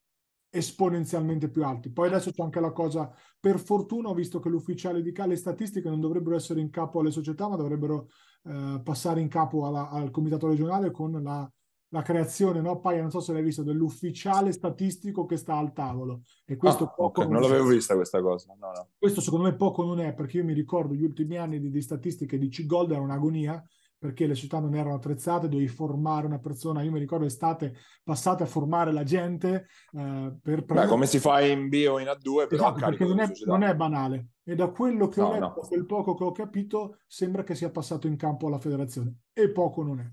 esponenzialmente 0.49 1.49
più 1.49 1.63
alti. 1.63 1.91
Poi 1.91 2.07
adesso 2.07 2.31
c'è 2.31 2.43
anche 2.43 2.59
la 2.59 2.71
cosa, 2.71 3.11
per 3.39 3.59
fortuna 3.59 4.09
ho 4.09 4.13
visto 4.13 4.39
che 4.39 4.49
l'ufficiale 4.49 5.01
di 5.01 5.13
le 5.15 5.35
statistiche 5.35 5.89
non 5.89 5.99
dovrebbero 5.99 6.35
essere 6.35 6.61
in 6.61 6.69
capo 6.69 6.99
alle 6.99 7.11
società, 7.11 7.47
ma 7.47 7.55
dovrebbero 7.55 8.07
eh, 8.43 8.81
passare 8.83 9.21
in 9.21 9.27
capo 9.27 9.65
alla, 9.65 9.89
al 9.89 10.11
comitato 10.11 10.47
regionale 10.47 10.91
con 10.91 11.21
la, 11.21 11.49
la 11.89 12.01
creazione, 12.01 12.61
no? 12.61 12.79
Poi 12.79 12.99
non 12.99 13.11
so 13.11 13.19
se 13.19 13.33
l'hai 13.33 13.43
visto, 13.43 13.63
dell'ufficiale 13.63 14.51
statistico 14.51 15.25
che 15.25 15.37
sta 15.37 15.55
al 15.55 15.73
tavolo. 15.73 16.21
E 16.45 16.57
questo 16.57 16.85
ah, 16.85 16.93
okay. 16.97 17.27
non, 17.27 17.41
l'avevo 17.41 17.67
vista 17.67 17.95
questa 17.95 18.21
cosa. 18.21 18.53
No, 18.59 18.71
no. 18.71 18.89
Questo 18.97 19.21
secondo 19.21 19.45
me 19.45 19.55
poco 19.55 19.83
non 19.83 19.99
è, 19.99 20.13
perché 20.13 20.37
io 20.37 20.43
mi 20.43 20.53
ricordo 20.53 20.93
gli 20.93 21.03
ultimi 21.03 21.37
anni 21.37 21.59
di, 21.59 21.69
di 21.69 21.81
statistiche 21.81 22.37
di 22.37 22.49
C-Gold 22.49 22.91
era 22.91 23.01
un'agonia, 23.01 23.63
perché 23.97 24.27
le 24.27 24.35
città 24.35 24.59
non 24.59 24.75
erano 24.75 24.95
attrezzate, 24.95 25.49
dovevi 25.49 25.69
formare 25.69 26.27
una 26.27 26.39
persona. 26.39 26.83
Io 26.83 26.91
mi 26.91 26.99
ricordo 26.99 27.25
estate 27.25 27.75
passate 28.03 28.43
a 28.43 28.47
formare 28.47 28.91
la 28.91 29.03
gente 29.03 29.67
eh, 29.93 30.37
per 30.41 30.65
Beh, 30.65 30.87
come 30.87 31.07
si 31.07 31.19
fa 31.19 31.41
in 31.41 31.69
bio 31.69 31.99
in 31.99 32.07
A2, 32.07 32.47
però 32.47 32.73
esatto, 32.73 32.85
perché 32.85 33.05
non 33.05 33.19
è, 33.19 33.29
non 33.45 33.63
è, 33.63 33.75
banale. 33.75 34.27
E 34.49 34.55
da 34.55 34.69
quello 34.69 35.09
che 35.09 35.19
no, 35.19 35.27
ho 35.27 35.33
letto, 35.33 35.45
no. 35.45 35.67
quel 35.67 35.85
poco 35.85 36.15
che 36.15 36.23
ho 36.23 36.31
capito, 36.31 36.99
sembra 37.05 37.43
che 37.43 37.53
sia 37.53 37.69
passato 37.69 38.07
in 38.07 38.15
campo 38.15 38.47
alla 38.47 38.59
federazione. 38.59 39.23
E 39.33 39.51
poco 39.51 39.83
non 39.83 39.99
è. 39.99 40.09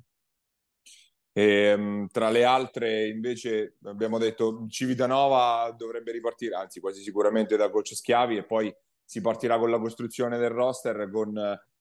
E, 1.32 1.43
ehm, 1.45 2.09
tra 2.09 2.30
le 2.30 2.43
altre, 2.43 3.07
invece, 3.07 3.76
abbiamo 3.85 4.18
detto 4.18 4.66
Civitanova 4.68 5.72
dovrebbe 5.76 6.11
ripartire, 6.11 6.57
anzi, 6.57 6.80
quasi 6.80 7.01
sicuramente 7.01 7.57
da 7.57 7.70
coach 7.70 7.95
Schiavi, 7.95 8.37
e 8.37 8.45
poi 8.45 8.74
si 9.05 9.20
partirà 9.20 9.57
con 9.57 9.70
la 9.70 9.78
costruzione 9.78 10.37
del 10.37 10.51
roster 10.51 11.09
con 11.12 11.32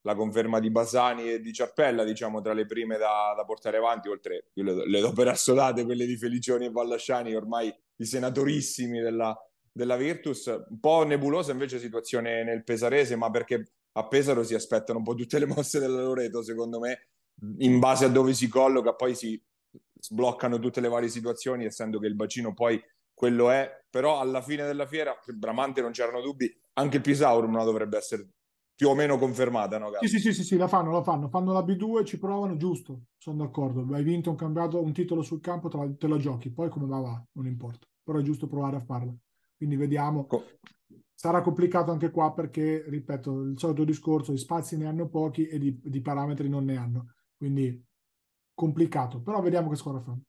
la 0.06 0.16
conferma 0.16 0.60
di 0.60 0.70
Basani 0.70 1.32
e 1.32 1.40
di 1.40 1.54
Ciappella, 1.54 2.04
diciamo, 2.04 2.40
tra 2.42 2.54
le 2.54 2.68
prime 2.68 2.98
da, 2.98 3.34
da 3.36 3.46
portare 3.46 3.78
avanti, 3.78 4.10
oltre 4.10 4.50
le, 4.54 4.88
le 4.88 5.00
do 5.00 5.12
per 5.12 5.30
assodate 5.30 5.86
quelle 5.86 6.06
di 6.06 6.18
Felicioni 6.18 6.66
e 6.66 6.72
Vallasciani, 6.72 7.34
ormai 7.34 7.74
i 7.96 8.06
senatorissimi 8.06 9.00
della, 9.00 9.36
della 9.74 9.98
Virtus. 9.98 10.46
Un 10.46 10.80
po' 10.80 11.04
nebulosa 11.04 11.52
invece 11.52 11.80
situazione 11.80 12.44
nel 12.44 12.64
Pesarese, 12.64 13.16
ma 13.16 13.30
perché 13.30 13.72
a 13.94 14.08
Pesaro 14.08 14.44
si 14.44 14.54
aspettano 14.54 15.00
un 15.00 15.04
po' 15.04 15.16
tutte 15.16 15.40
le 15.40 15.46
mosse 15.46 15.80
della 15.80 16.02
Loreto, 16.02 16.42
secondo 16.44 16.80
me, 16.80 17.08
in 17.58 17.80
base 17.80 18.06
a 18.06 18.10
dove 18.10 18.34
si 18.34 18.48
colloca, 18.48 18.94
poi 18.94 19.16
si 19.16 19.42
sbloccano 20.00 20.60
tutte 20.60 20.82
le 20.82 20.88
varie 20.88 21.10
situazioni, 21.10 21.66
essendo 21.66 22.00
che 22.00 22.08
il 22.08 22.16
bacino 22.16 22.54
poi 22.54 22.82
quello 23.14 23.52
è, 23.52 23.70
però 23.90 24.20
alla 24.20 24.42
fine 24.42 24.66
della 24.66 24.86
fiera, 24.86 25.16
Bramante 25.36 25.82
non 25.82 25.92
c'erano 25.92 26.22
dubbi, 26.22 26.52
anche 26.74 26.98
il 26.98 27.04
Pisaurum 27.04 27.56
la 27.56 27.64
dovrebbe 27.64 27.98
essere 27.98 28.28
più 28.76 28.90
o 28.90 28.96
meno 28.96 29.18
confermata, 29.18 29.78
no? 29.78 29.92
Sì, 30.02 30.20
sì, 30.20 30.34
sì, 30.34 30.44
sì, 30.44 30.58
la 30.58 30.68
fanno, 30.68 30.92
la 30.92 31.04
fanno. 31.04 31.30
Fanno 31.30 31.54
la 31.54 31.62
B2, 31.62 32.04
ci 32.04 32.18
provano, 32.18 32.58
giusto, 32.58 33.04
sono 33.18 33.38
d'accordo. 33.38 33.86
Hai 33.94 34.04
vinto 34.04 34.32
un 34.32 34.36
campionato, 34.36 34.82
un 34.82 34.92
titolo 34.92 35.22
sul 35.22 35.40
campo, 35.40 35.70
te 35.70 35.78
la, 35.78 35.90
te 35.96 36.08
la 36.08 36.18
giochi. 36.18 36.52
Poi 36.52 36.70
come 36.70 36.88
va, 36.88 37.00
va, 37.00 37.24
non 37.34 37.46
importa. 37.46 37.88
Però 38.04 38.18
è 38.18 38.24
giusto 38.24 38.48
provare 38.48 38.78
a 38.78 38.80
farla. 38.80 39.14
Quindi 39.56 39.76
vediamo. 39.76 40.26
Co- 40.26 40.46
Sarà 41.14 41.42
complicato 41.42 41.92
anche 41.92 42.12
qua 42.12 42.34
perché, 42.34 42.84
ripeto, 42.88 43.42
il 43.44 43.58
solito 43.58 43.86
discorso, 43.86 44.34
gli 44.34 44.38
spazi 44.38 44.76
ne 44.78 44.88
hanno 44.88 45.08
pochi 45.08 45.48
e 45.48 45.58
di, 45.58 45.80
di 45.82 46.02
parametri 46.02 46.50
non 46.50 46.66
ne 46.66 46.76
hanno. 46.76 47.14
Quindi 47.38 47.82
complicato. 48.54 49.22
Però 49.22 49.42
vediamo 49.42 49.70
che 49.70 49.78
squadra 49.78 50.02
fanno 50.02 50.24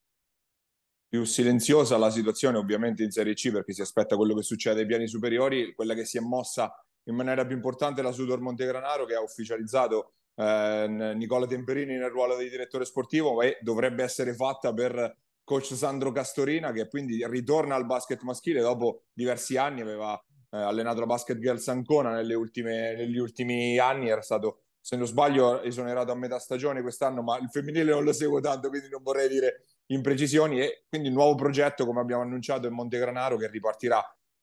più 1.14 1.22
silenziosa 1.22 1.96
la 1.96 2.10
situazione 2.10 2.58
ovviamente 2.58 3.04
in 3.04 3.12
Serie 3.12 3.34
C 3.34 3.52
perché 3.52 3.72
si 3.72 3.82
aspetta 3.82 4.16
quello 4.16 4.34
che 4.34 4.42
succede 4.42 4.80
ai 4.80 4.86
piani 4.86 5.06
superiori, 5.06 5.72
quella 5.72 5.94
che 5.94 6.04
si 6.04 6.18
è 6.18 6.20
mossa 6.20 6.74
in 7.04 7.14
maniera 7.14 7.46
più 7.46 7.54
importante 7.54 8.02
la 8.02 8.10
Sudor 8.10 8.40
Montegranaro 8.40 9.04
che 9.04 9.14
ha 9.14 9.22
ufficializzato 9.22 10.14
eh, 10.34 11.14
Nicola 11.14 11.46
Temperini 11.46 11.96
nel 11.96 12.10
ruolo 12.10 12.36
di 12.36 12.48
direttore 12.48 12.84
sportivo 12.84 13.42
e 13.42 13.58
dovrebbe 13.60 14.02
essere 14.02 14.34
fatta 14.34 14.72
per 14.72 15.16
coach 15.44 15.74
Sandro 15.74 16.10
Castorina 16.10 16.72
che 16.72 16.88
quindi 16.88 17.24
ritorna 17.28 17.74
al 17.74 17.86
basket 17.86 18.22
maschile. 18.22 18.60
Dopo 18.60 19.04
diversi 19.12 19.56
anni, 19.56 19.82
aveva 19.82 20.20
eh, 20.50 20.56
allenato 20.56 21.00
la 21.00 21.06
Basket 21.06 21.38
Girls 21.38 21.68
Ancona 21.68 22.20
ultime, 22.34 22.94
negli 22.94 23.18
ultimi 23.18 23.78
anni, 23.78 24.08
era 24.08 24.22
stato 24.22 24.60
se 24.80 24.96
non 24.96 25.06
sbaglio 25.06 25.62
esonerato 25.62 26.12
a 26.12 26.14
metà 26.14 26.38
stagione 26.38 26.82
quest'anno, 26.82 27.22
ma 27.22 27.38
il 27.38 27.48
femminile 27.50 27.90
non 27.90 28.04
lo 28.04 28.12
seguo 28.12 28.40
tanto, 28.40 28.68
quindi 28.68 28.88
non 28.90 29.02
vorrei 29.02 29.28
dire 29.28 29.64
imprecisioni. 29.86 30.60
E 30.60 30.84
quindi 30.88 31.08
il 31.08 31.14
nuovo 31.14 31.34
progetto 31.34 31.86
come 31.86 32.00
abbiamo 32.00 32.22
annunciato 32.22 32.66
è 32.66 32.70
Montegranaro 32.70 33.36
che 33.36 33.48
ripartirà 33.48 34.02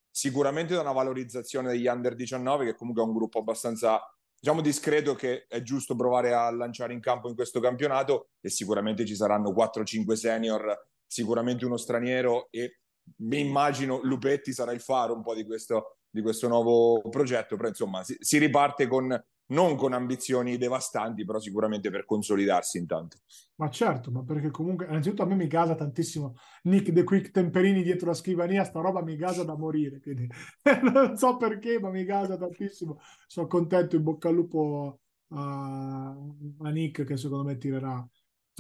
sicuramente 0.10 0.74
da 0.74 0.82
una 0.82 0.92
valorizzazione 0.92 1.70
degli 1.70 1.88
under 1.88 2.16
19 2.16 2.66
che 2.66 2.76
comunque 2.76 3.04
è 3.04 3.06
un 3.06 3.14
gruppo 3.14 3.40
abbastanza 3.40 4.02
diciamo 4.38 4.62
discreto 4.62 5.14
che 5.14 5.46
è 5.48 5.62
giusto 5.62 5.96
provare 5.96 6.34
a 6.34 6.50
lanciare 6.50 6.94
in 6.94 7.00
campo 7.00 7.30
in 7.30 7.36
questo 7.36 7.60
campionato. 7.60 8.30
E 8.42 8.50
sicuramente 8.50 9.06
ci 9.06 9.16
saranno 9.16 9.52
4-5 9.52 10.14
senior 10.14 10.90
sicuramente 11.12 11.66
uno 11.66 11.76
straniero 11.76 12.48
e 12.52 12.80
mi 13.18 13.42
immagino 13.42 14.00
Lupetti 14.02 14.54
sarà 14.54 14.72
il 14.72 14.80
faro 14.80 15.14
un 15.14 15.22
po' 15.22 15.36
di 15.36 15.46
questo, 15.46 15.98
di 16.10 16.22
questo 16.22 16.48
nuovo 16.48 17.02
progetto 17.10 17.58
però 17.58 17.68
insomma 17.68 18.04
si, 18.04 18.16
si 18.20 18.38
riparte 18.38 18.88
con 18.88 19.22
non 19.52 19.76
con 19.76 19.92
ambizioni 19.92 20.56
devastanti, 20.56 21.26
però 21.26 21.38
sicuramente 21.38 21.90
per 21.90 22.06
consolidarsi 22.06 22.78
intanto. 22.78 23.18
Ma 23.56 23.70
certo, 23.70 24.10
ma 24.10 24.24
perché 24.24 24.50
comunque, 24.50 24.86
innanzitutto 24.86 25.24
a 25.24 25.26
me 25.26 25.36
mi 25.36 25.48
gasa 25.48 25.76
tantissimo 25.76 26.36
Nick 26.64 26.94
The 26.94 27.04
Quick 27.04 27.32
Temperini 27.32 27.84
dietro 27.84 28.08
la 28.08 28.14
scrivania, 28.14 28.64
sta 28.64 28.80
roba 28.80 29.04
mi 29.04 29.18
gasa 29.18 29.44
da 29.44 29.58
morire, 29.58 30.00
quindi 30.00 30.26
non 30.94 31.18
so 31.18 31.36
perché, 31.36 31.82
ma 31.82 31.90
mi 31.90 32.06
gasa 32.06 32.38
tantissimo. 32.38 33.00
Sono 33.28 33.48
contento, 33.48 33.98
in 33.98 34.04
bocca 34.04 34.30
al 34.30 34.36
lupo 34.36 35.02
a, 35.34 36.16
a 36.60 36.70
Nick 36.70 37.04
che 37.04 37.18
secondo 37.18 37.44
me 37.44 37.58
tirerà 37.58 38.08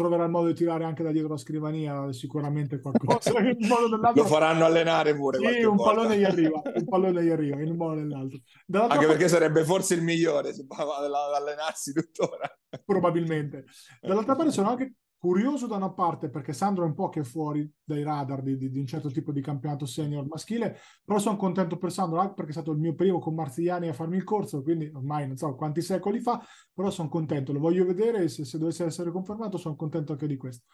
troverà 0.01 0.25
il 0.25 0.29
modo 0.29 0.47
di 0.47 0.53
tirare 0.53 0.83
anche 0.83 1.03
da 1.03 1.11
dietro 1.11 1.29
la 1.29 1.37
scrivania 1.37 2.11
sicuramente 2.11 2.79
qualcosa. 2.79 3.31
Lo 4.13 4.25
faranno 4.25 4.65
allenare 4.65 5.15
pure 5.15 5.37
sì, 5.37 5.63
un 5.63 5.75
volta. 5.75 5.93
pallone 5.93 6.17
gli 6.17 6.23
arriva 6.23 6.61
un 6.75 6.85
pallone 6.85 7.23
gli 7.23 7.29
arriva 7.29 7.61
in 7.61 7.69
un 7.69 7.77
modo 7.77 7.93
o 7.93 7.95
nell'altro. 7.95 8.39
Dall'altra 8.65 8.97
anche 8.97 9.07
parte... 9.07 9.19
perché 9.19 9.33
sarebbe 9.37 9.63
forse 9.63 9.93
il 9.95 10.03
migliore 10.03 10.53
se 10.53 10.65
va 10.67 10.75
ad 10.77 11.41
allenarsi 11.41 11.93
tuttora. 11.93 12.49
Probabilmente. 12.85 13.65
Dall'altra 14.01 14.35
parte 14.35 14.51
sono 14.51 14.69
anche 14.69 14.93
curioso 15.21 15.67
da 15.67 15.75
una 15.75 15.91
parte 15.91 16.29
perché 16.29 16.51
Sandro 16.51 16.83
è 16.83 16.87
un 16.87 16.95
po' 16.95 17.09
che 17.09 17.19
è 17.19 17.23
fuori 17.23 17.71
dai 17.83 18.01
radar 18.01 18.41
di, 18.41 18.57
di, 18.57 18.71
di, 18.71 18.79
un 18.79 18.87
certo 18.87 19.11
tipo 19.11 19.31
di 19.31 19.39
campionato 19.39 19.85
senior 19.85 20.25
maschile, 20.25 20.75
però 21.05 21.19
sono 21.19 21.37
contento 21.37 21.77
per 21.77 21.91
Sandro 21.91 22.19
anche 22.19 22.33
perché 22.33 22.49
è 22.49 22.53
stato 22.53 22.71
il 22.71 22.79
mio 22.79 22.95
primo 22.95 23.19
con 23.19 23.35
Marzigliani 23.35 23.87
a 23.87 23.93
farmi 23.93 24.17
il 24.17 24.23
corso, 24.23 24.63
quindi 24.63 24.89
ormai 24.91 25.27
non 25.27 25.37
so 25.37 25.53
quanti 25.53 25.83
secoli 25.83 26.19
fa, 26.19 26.43
però 26.73 26.89
sono 26.89 27.07
contento, 27.07 27.53
lo 27.53 27.59
voglio 27.59 27.85
vedere 27.85 28.23
e 28.23 28.29
se, 28.29 28.45
se 28.45 28.57
dovesse 28.57 28.83
essere 28.83 29.11
confermato 29.11 29.57
sono 29.57 29.75
contento 29.75 30.13
anche 30.13 30.25
di 30.25 30.37
questo. 30.37 30.65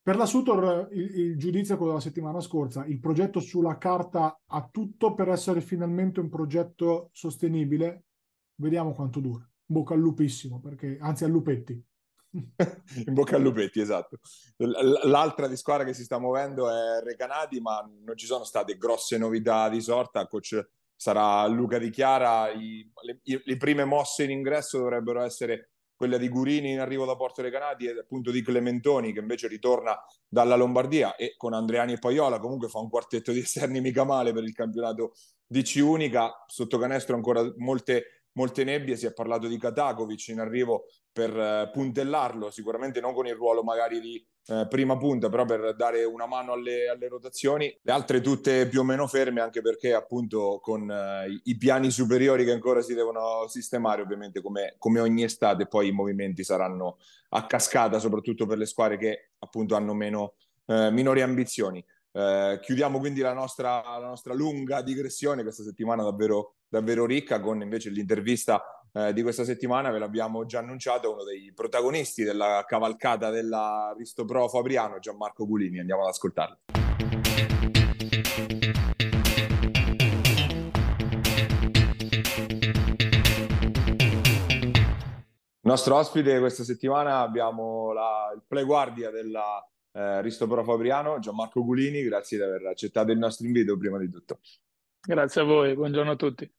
Per 0.00 0.16
la 0.16 0.24
Sutor 0.24 0.88
il, 0.92 1.18
il 1.18 1.36
giudizio 1.36 1.74
è 1.74 1.76
quello 1.76 1.92
della 1.92 2.02
settimana 2.02 2.40
scorsa, 2.40 2.86
il 2.86 3.00
progetto 3.00 3.38
sulla 3.38 3.76
carta 3.76 4.40
ha 4.46 4.68
tutto 4.72 5.12
per 5.12 5.28
essere 5.28 5.60
finalmente 5.60 6.20
un 6.20 6.30
progetto 6.30 7.10
sostenibile, 7.12 8.04
vediamo 8.54 8.94
quanto 8.94 9.20
dura. 9.20 9.46
Bocca 9.62 9.92
al 9.92 10.00
lupissimo, 10.00 10.58
perché, 10.58 10.96
anzi 10.98 11.24
al 11.24 11.30
lupetti, 11.30 11.82
in 13.06 13.12
bocca 13.12 13.36
al 13.36 13.42
lupetti, 13.42 13.80
esatto. 13.80 14.18
L'altra 14.56 15.48
di 15.48 15.56
squadra 15.56 15.84
che 15.84 15.92
si 15.92 16.04
sta 16.04 16.18
muovendo 16.18 16.70
è 16.70 17.02
Recanati, 17.02 17.60
ma 17.60 17.86
non 18.04 18.16
ci 18.16 18.26
sono 18.26 18.44
state 18.44 18.76
grosse 18.76 19.18
novità 19.18 19.68
di 19.68 19.80
sorta. 19.80 20.26
Coach 20.26 20.66
sarà 20.96 21.46
Luca 21.46 21.78
Di 21.78 21.90
Chiara. 21.90 22.50
I, 22.50 22.90
le, 23.02 23.20
le, 23.44 23.56
prime 23.56 23.84
mosse 23.84 24.24
in 24.24 24.30
ingresso 24.30 24.78
dovrebbero 24.78 25.20
essere 25.20 25.72
quella 25.94 26.16
di 26.16 26.28
Gurini 26.28 26.72
in 26.72 26.80
arrivo 26.80 27.04
da 27.04 27.14
Porto 27.14 27.42
Recanati 27.42 27.86
e 27.86 27.98
appunto 27.98 28.30
di 28.30 28.42
Clementoni 28.42 29.12
che 29.12 29.20
invece 29.20 29.46
ritorna 29.46 29.96
dalla 30.26 30.56
Lombardia 30.56 31.14
e 31.14 31.34
con 31.36 31.52
Andreani 31.52 31.92
e 31.92 31.98
Paiola 31.98 32.40
comunque 32.40 32.68
fa 32.68 32.80
un 32.80 32.88
quartetto 32.88 33.30
di 33.30 33.38
esterni 33.38 33.80
mica 33.80 34.02
male 34.02 34.32
per 34.32 34.42
il 34.42 34.52
campionato 34.52 35.12
di 35.46 35.62
C 35.62 35.80
unica. 35.82 36.44
Sotto 36.46 36.78
canestro 36.78 37.14
ancora 37.14 37.44
molte 37.58 38.21
molte 38.34 38.64
nebbie, 38.64 38.96
si 38.96 39.06
è 39.06 39.12
parlato 39.12 39.46
di 39.46 39.58
Katakovic 39.58 40.28
in 40.28 40.40
arrivo 40.40 40.86
per 41.12 41.36
eh, 41.36 41.70
puntellarlo, 41.72 42.50
sicuramente 42.50 43.00
non 43.00 43.14
con 43.14 43.26
il 43.26 43.34
ruolo 43.34 43.62
magari 43.62 44.00
di 44.00 44.26
eh, 44.46 44.66
prima 44.68 44.96
punta, 44.96 45.28
però 45.28 45.44
per 45.44 45.74
dare 45.76 46.04
una 46.04 46.26
mano 46.26 46.52
alle, 46.52 46.88
alle, 46.88 47.08
rotazioni. 47.08 47.78
Le 47.82 47.92
altre 47.92 48.20
tutte 48.20 48.66
più 48.66 48.80
o 48.80 48.84
meno 48.84 49.06
ferme, 49.06 49.40
anche 49.40 49.60
perché 49.60 49.94
appunto 49.94 50.58
con 50.60 50.90
eh, 50.90 51.40
i, 51.44 51.56
piani 51.56 51.90
superiori 51.90 52.44
che 52.44 52.52
ancora 52.52 52.80
si 52.80 52.94
devono 52.94 53.46
sistemare, 53.46 54.02
ovviamente 54.02 54.40
come, 54.40 54.74
come, 54.78 55.00
ogni 55.00 55.22
estate, 55.22 55.66
poi 55.66 55.88
i 55.88 55.92
movimenti 55.92 56.42
saranno 56.42 56.98
a 57.30 57.46
cascata, 57.46 57.98
soprattutto 57.98 58.46
per 58.46 58.58
le 58.58 58.66
squadre 58.66 58.98
che 58.98 59.30
appunto 59.38 59.76
hanno 59.76 59.94
meno, 59.94 60.34
eh, 60.66 60.90
minori 60.90 61.20
ambizioni. 61.22 61.84
Eh, 62.12 62.58
chiudiamo 62.60 62.98
quindi 62.98 63.20
la 63.20 63.32
nostra, 63.32 63.82
la 63.98 64.06
nostra 64.06 64.34
lunga 64.34 64.82
digressione 64.82 65.42
questa 65.42 65.62
settimana 65.62 66.02
davvero 66.02 66.56
davvero 66.68 67.04
ricca 67.04 67.38
con 67.38 67.60
invece 67.60 67.90
l'intervista 67.90 68.62
eh, 68.94 69.12
di 69.12 69.22
questa 69.22 69.44
settimana 69.44 69.90
ve 69.90 69.98
l'abbiamo 69.98 70.44
già 70.46 70.58
annunciato, 70.58 71.12
uno 71.12 71.22
dei 71.22 71.52
protagonisti 71.54 72.24
della 72.24 72.64
cavalcata 72.66 73.30
della 73.30 73.94
Risto 73.96 74.24
Pro 74.24 74.48
Fabriano, 74.48 74.98
Gianmarco 74.98 75.46
Gulini. 75.46 75.80
Andiamo 75.80 76.02
ad 76.02 76.08
ascoltarlo. 76.08 76.58
Nostro 85.64 85.96
ospite 85.96 86.38
questa 86.38 86.64
settimana 86.64 87.20
abbiamo 87.20 87.92
la, 87.92 88.32
il 88.34 88.42
play 88.46 88.64
guardia 88.64 89.10
della 89.10 89.64
eh, 89.92 90.22
Risto 90.22 90.46
Pro 90.46 90.64
Fabriano, 90.64 91.18
Gianmarco 91.18 91.64
Gulini, 91.64 92.02
grazie 92.02 92.38
di 92.38 92.42
aver 92.42 92.66
accettato 92.66 93.12
il 93.12 93.18
nostro 93.18 93.46
invito 93.46 93.76
prima 93.76 93.98
di 93.98 94.08
tutto. 94.08 94.40
Grazie 95.00 95.40
a 95.40 95.44
voi, 95.44 95.74
buongiorno 95.74 96.12
a 96.12 96.16
tutti. 96.16 96.50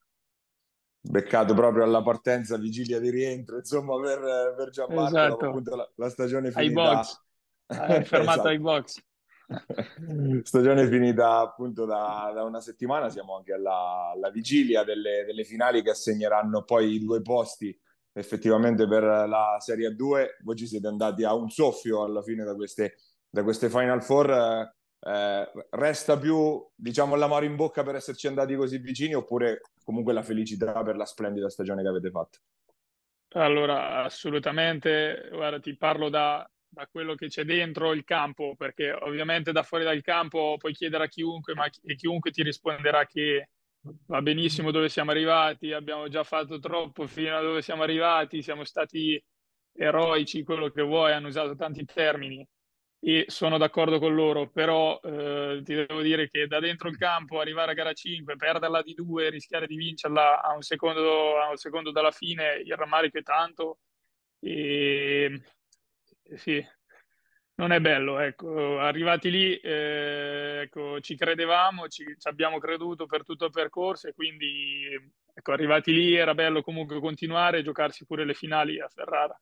Beccato 1.06 1.54
proprio 1.54 1.84
alla 1.84 2.02
partenza, 2.02 2.58
vigilia 2.58 3.00
di 3.00 3.10
rientro, 3.10 3.58
insomma 3.58 4.00
per, 4.00 4.54
per 4.56 4.70
Gianmarco, 4.70 5.18
esatto. 5.18 5.46
appunto 5.46 5.76
la, 5.76 5.92
la, 5.96 6.10
stagione 6.10 6.52
finita. 6.52 6.82
Ai 6.82 6.96
box, 6.96 7.22
è 7.66 8.04
fermato 8.04 8.32
esatto. 8.32 8.48
ai 8.48 8.60
box. 8.60 9.04
stagione 10.44 10.88
finita 10.88 11.40
appunto 11.40 11.86
da, 11.86 12.32
da, 12.34 12.44
una 12.44 12.62
settimana, 12.62 13.10
siamo 13.10 13.36
anche 13.36 13.54
alla, 13.54 14.12
alla 14.14 14.30
vigilia 14.30 14.84
delle, 14.84 15.26
delle 15.26 15.44
finali 15.44 15.82
che 15.82 15.90
assegneranno 15.90 16.64
poi 16.64 16.94
i 16.94 17.00
due 17.00 17.22
posti 17.22 17.78
effettivamente 18.14 18.88
per 18.88 19.04
la 19.04 19.58
Serie 19.60 19.96
2 19.96 20.38
voi 20.44 20.56
ci 20.56 20.68
siete 20.68 20.88
andati 20.88 21.24
a 21.24 21.34
un 21.34 21.50
soffio 21.50 22.04
alla 22.04 22.22
fine 22.22 22.44
da 22.44 22.56
queste, 22.56 22.96
da 23.34 23.42
queste 23.42 23.68
Final 23.68 24.04
Four. 24.04 24.30
Eh, 25.06 25.52
resta 25.72 26.18
più, 26.20 26.64
diciamo, 26.76 27.16
l'amore 27.16 27.48
in 27.48 27.56
bocca 27.56 27.84
per 27.84 27.96
esserci 27.96 28.28
andati 28.28 28.56
così 28.56 28.78
vicini 28.78 29.16
oppure 29.16 29.62
comunque 29.84 30.14
la 30.14 30.22
felicità 30.22 30.84
per 30.84 30.96
la 30.96 31.06
splendida 31.06 31.50
stagione 31.50 31.82
che 31.82 31.88
avete 31.88 32.12
fatto? 32.12 32.38
Allora, 33.30 34.04
assolutamente, 34.04 35.30
guarda, 35.32 35.60
ti 35.60 35.76
parlo 35.76 36.10
da, 36.10 36.48
da 36.70 36.88
quello 36.90 37.16
che 37.16 37.28
c'è 37.28 37.44
dentro 37.44 37.92
il 37.94 38.04
campo, 38.04 38.54
perché 38.56 38.92
ovviamente 38.92 39.52
da 39.52 39.64
fuori 39.64 39.84
dal 39.84 40.02
campo 40.02 40.56
puoi 40.60 40.74
chiedere 40.74 41.06
a 41.06 41.08
chiunque, 41.08 41.56
ma 41.56 41.68
chi, 41.70 41.82
chiunque 41.96 42.30
ti 42.30 42.44
risponderà 42.44 43.08
che 43.08 43.50
va 44.06 44.22
benissimo 44.22 44.70
dove 44.70 44.90
siamo 44.90 45.10
arrivati, 45.10 45.74
abbiamo 45.74 46.08
già 46.08 46.24
fatto 46.24 46.60
troppo 46.60 47.08
fino 47.08 47.36
a 47.36 47.42
dove 47.42 47.64
siamo 47.64 47.82
arrivati, 47.82 48.44
siamo 48.44 48.64
stati 48.64 49.22
eroici, 49.76 50.44
quello 50.44 50.70
che 50.70 50.84
vuoi, 50.84 51.14
hanno 51.14 51.28
usato 51.30 51.56
tanti 51.56 51.84
termini 51.84 52.48
e 53.06 53.26
sono 53.28 53.58
d'accordo 53.58 54.00
con 54.00 54.16
loro, 54.16 54.50
però 54.50 54.98
eh, 55.04 55.62
ti 55.66 55.74
devo 55.76 56.02
dire 56.02 56.30
che 56.30 56.48
da 56.48 56.62
dentro 56.62 56.88
il 56.88 56.98
campo 56.98 57.42
arrivare 57.42 57.72
a 57.72 57.74
gara 57.74 57.92
5, 57.92 58.38
perderla 58.38 58.82
di 58.82 58.94
2, 58.94 59.30
rischiare 59.30 59.68
di 59.68 59.76
vincerla 59.76 60.42
a 60.42 60.54
un 60.54 60.62
secondo, 60.62 61.38
a 61.38 61.50
un 61.50 61.58
secondo 61.58 61.92
dalla 61.92 62.12
fine, 62.12 62.62
il 62.64 62.74
rammarico 62.78 63.18
è 63.18 63.24
tanto 63.24 63.80
e 64.40 65.42
sì, 66.36 66.66
non 67.56 67.74
è 67.74 67.82
bello, 67.82 68.20
ecco, 68.20 68.80
arrivati 68.80 69.30
lì, 69.30 69.58
eh, 69.58 70.62
ecco, 70.64 71.02
ci 71.02 71.18
credevamo, 71.18 71.90
ci, 71.90 72.06
ci, 72.18 72.28
abbiamo 72.30 72.58
creduto 72.58 73.06
per 73.06 73.26
tutto 73.26 73.46
il 73.46 73.52
percorso 73.52 74.08
e 74.08 74.14
quindi, 74.14 74.88
ecco, 75.34 75.52
arrivati 75.52 75.92
lì 75.94 76.16
era 76.16 76.34
bello 76.34 76.62
comunque 76.62 77.02
continuare 77.02 77.60
e 77.60 77.64
giocarsi 77.64 78.06
pure 78.06 78.24
le 78.24 78.34
finali 78.34 78.80
a 78.80 78.88
Ferrara. 78.88 79.38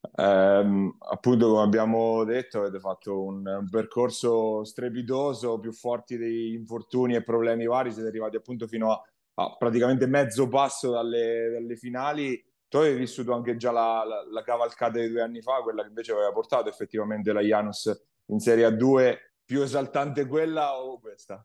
Eh, 0.00 0.94
appunto, 0.98 1.48
come 1.48 1.62
abbiamo 1.62 2.24
detto, 2.24 2.58
avete 2.58 2.80
fatto 2.80 3.22
un, 3.22 3.46
un, 3.46 3.68
percorso 3.68 4.64
strepitoso, 4.64 5.58
più 5.58 5.72
forti 5.72 6.16
degli 6.16 6.54
infortuni 6.54 7.14
e 7.14 7.22
problemi 7.22 7.66
vari, 7.66 7.92
siete 7.92 8.08
arrivati 8.08 8.36
appunto 8.36 8.66
fino 8.66 8.92
a, 8.92 9.02
a 9.34 9.56
praticamente 9.56 10.06
mezzo 10.06 10.48
passo 10.48 10.90
dalle, 10.90 11.50
dalle 11.50 11.76
finali 11.76 12.42
tu 12.70 12.76
hai 12.76 12.94
vissuto 12.94 13.34
anche 13.34 13.56
già 13.56 13.72
la, 13.72 14.04
la, 14.06 14.24
la, 14.30 14.42
cavalcata 14.42 15.00
di 15.00 15.08
due 15.08 15.22
anni 15.22 15.42
fa, 15.42 15.60
quella 15.60 15.82
che 15.82 15.88
invece 15.88 16.12
aveva 16.12 16.30
portato 16.30 16.68
effettivamente 16.68 17.32
la 17.32 17.40
Janus 17.40 17.92
in 18.26 18.38
Serie 18.38 18.68
A2, 18.68 19.16
più 19.44 19.60
esaltante 19.60 20.24
quella 20.28 20.80
o 20.80 21.00
questa? 21.00 21.44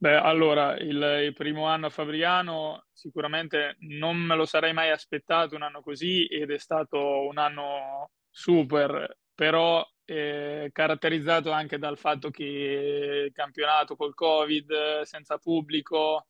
Beh, 0.00 0.14
allora, 0.14 0.76
il, 0.76 1.22
il, 1.24 1.32
primo 1.34 1.66
anno 1.66 1.86
a 1.86 1.90
Fabriano 1.90 2.86
sicuramente 2.92 3.76
non 3.80 4.16
me 4.16 4.36
lo 4.36 4.46
sarei 4.46 4.72
mai 4.72 4.90
aspettato 4.90 5.56
un 5.56 5.62
anno 5.62 5.80
così 5.82 6.24
ed 6.26 6.52
è 6.52 6.58
stato 6.58 7.26
un 7.26 7.36
anno 7.36 8.10
super, 8.30 9.18
però 9.34 9.84
eh, 10.04 10.70
caratterizzato 10.72 11.50
anche 11.50 11.78
dal 11.78 11.98
fatto 11.98 12.30
che 12.30 13.24
il 13.26 13.32
campionato 13.32 13.96
col 13.96 14.14
Covid, 14.14 15.02
senza 15.02 15.36
pubblico, 15.38 16.28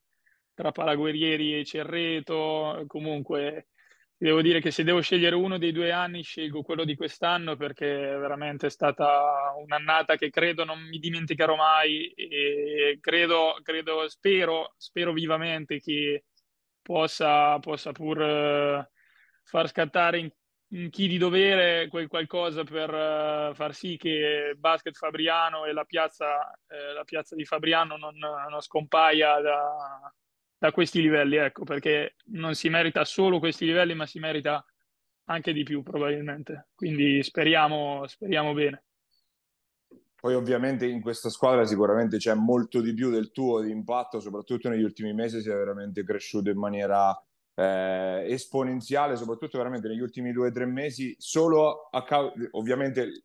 tra 0.55 0.71
Paraguerrieri 0.71 1.59
e 1.59 1.63
Cerreto, 1.63 2.83
comunque 2.87 3.67
devo 4.21 4.41
dire 4.41 4.59
che 4.59 4.69
se 4.69 4.83
devo 4.83 4.99
scegliere 4.99 5.35
uno 5.35 5.57
dei 5.57 5.71
due 5.71 5.93
anni 5.93 6.23
scelgo 6.23 6.61
quello 6.61 6.83
di 6.83 6.95
quest'anno 6.95 7.55
perché 7.55 7.87
veramente 7.87 8.67
è 8.67 8.69
stata 8.69 9.53
un'annata 9.57 10.17
che 10.17 10.29
credo 10.29 10.65
non 10.65 10.81
mi 10.81 10.99
dimenticherò 10.99 11.55
mai 11.55 12.11
e 12.11 12.97
credo, 12.99 13.57
credo 13.63 14.09
spero, 14.09 14.73
spero 14.77 15.13
vivamente 15.13 15.79
che 15.79 16.25
possa, 16.81 17.57
possa 17.59 17.93
pur 17.93 18.19
uh, 18.19 18.85
far 19.43 19.69
scattare 19.69 20.19
in, 20.19 20.29
in, 20.71 20.89
chi 20.89 21.07
di 21.07 21.17
dovere 21.17 21.87
quel 21.87 22.07
qualcosa 22.07 22.65
per 22.65 22.89
uh, 22.89 23.53
far 23.53 23.73
sì 23.73 23.95
che 23.95 24.53
Basket 24.57 24.97
Fabriano 24.97 25.63
e 25.63 25.71
la 25.71 25.85
piazza, 25.85 26.51
eh, 26.67 26.93
la 26.93 27.05
piazza 27.05 27.35
di 27.35 27.45
Fabriano 27.45 27.95
non, 27.95 28.17
non 28.17 28.59
scompaia 28.61 29.39
da, 29.39 30.13
da 30.59 30.71
questi 30.73 31.01
livelli, 31.01 31.37
ecco, 31.37 31.63
perché 31.63 32.15
non 32.31 32.53
si 32.53 32.67
merita 32.69 33.05
solo 33.05 33.39
questi 33.39 33.65
livelli, 33.65 33.95
ma 33.95 34.05
si 34.05 34.19
merita 34.19 34.63
anche 35.25 35.53
di 35.53 35.63
più 35.63 35.81
probabilmente. 35.81 36.67
Quindi 36.75 37.23
speriamo, 37.23 38.05
speriamo 38.07 38.53
bene. 38.53 38.83
Poi 40.19 40.35
ovviamente 40.35 40.85
in 40.85 40.99
questa 41.01 41.29
squadra 41.29 41.65
sicuramente 41.65 42.17
c'è 42.17 42.33
molto 42.33 42.81
di 42.81 42.93
più 42.93 43.09
del 43.09 43.31
tuo 43.31 43.61
di 43.61 43.71
impatto, 43.71 44.19
soprattutto 44.19 44.67
negli 44.67 44.83
ultimi 44.83 45.13
mesi 45.13 45.41
si 45.41 45.49
è 45.49 45.53
veramente 45.53 46.03
cresciuto 46.03 46.49
in 46.49 46.57
maniera 46.57 47.17
eh, 47.55 48.25
esponenziale, 48.27 49.15
soprattutto 49.15 49.57
veramente 49.57 49.87
negli 49.87 50.01
ultimi 50.01 50.33
due 50.33 50.49
o 50.49 50.51
tre 50.51 50.65
mesi, 50.65 51.15
solo 51.17 51.87
a 51.89 52.03
causa, 52.03 52.33
ovviamente 52.51 53.21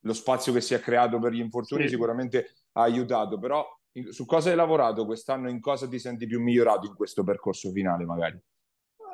lo 0.00 0.12
spazio 0.14 0.54
che 0.54 0.62
si 0.62 0.72
è 0.72 0.80
creato 0.80 1.18
per 1.18 1.32
gli 1.32 1.40
infortuni 1.40 1.82
sì. 1.82 1.90
sicuramente 1.90 2.54
ha 2.72 2.82
aiutato, 2.82 3.38
però 3.38 3.66
su 4.10 4.24
cosa 4.24 4.50
hai 4.50 4.56
lavorato 4.56 5.04
quest'anno? 5.04 5.48
In 5.48 5.60
cosa 5.60 5.88
ti 5.88 5.98
senti 5.98 6.26
più 6.26 6.40
migliorato 6.40 6.86
in 6.86 6.94
questo 6.94 7.24
percorso 7.24 7.70
finale, 7.70 8.04
magari? 8.04 8.40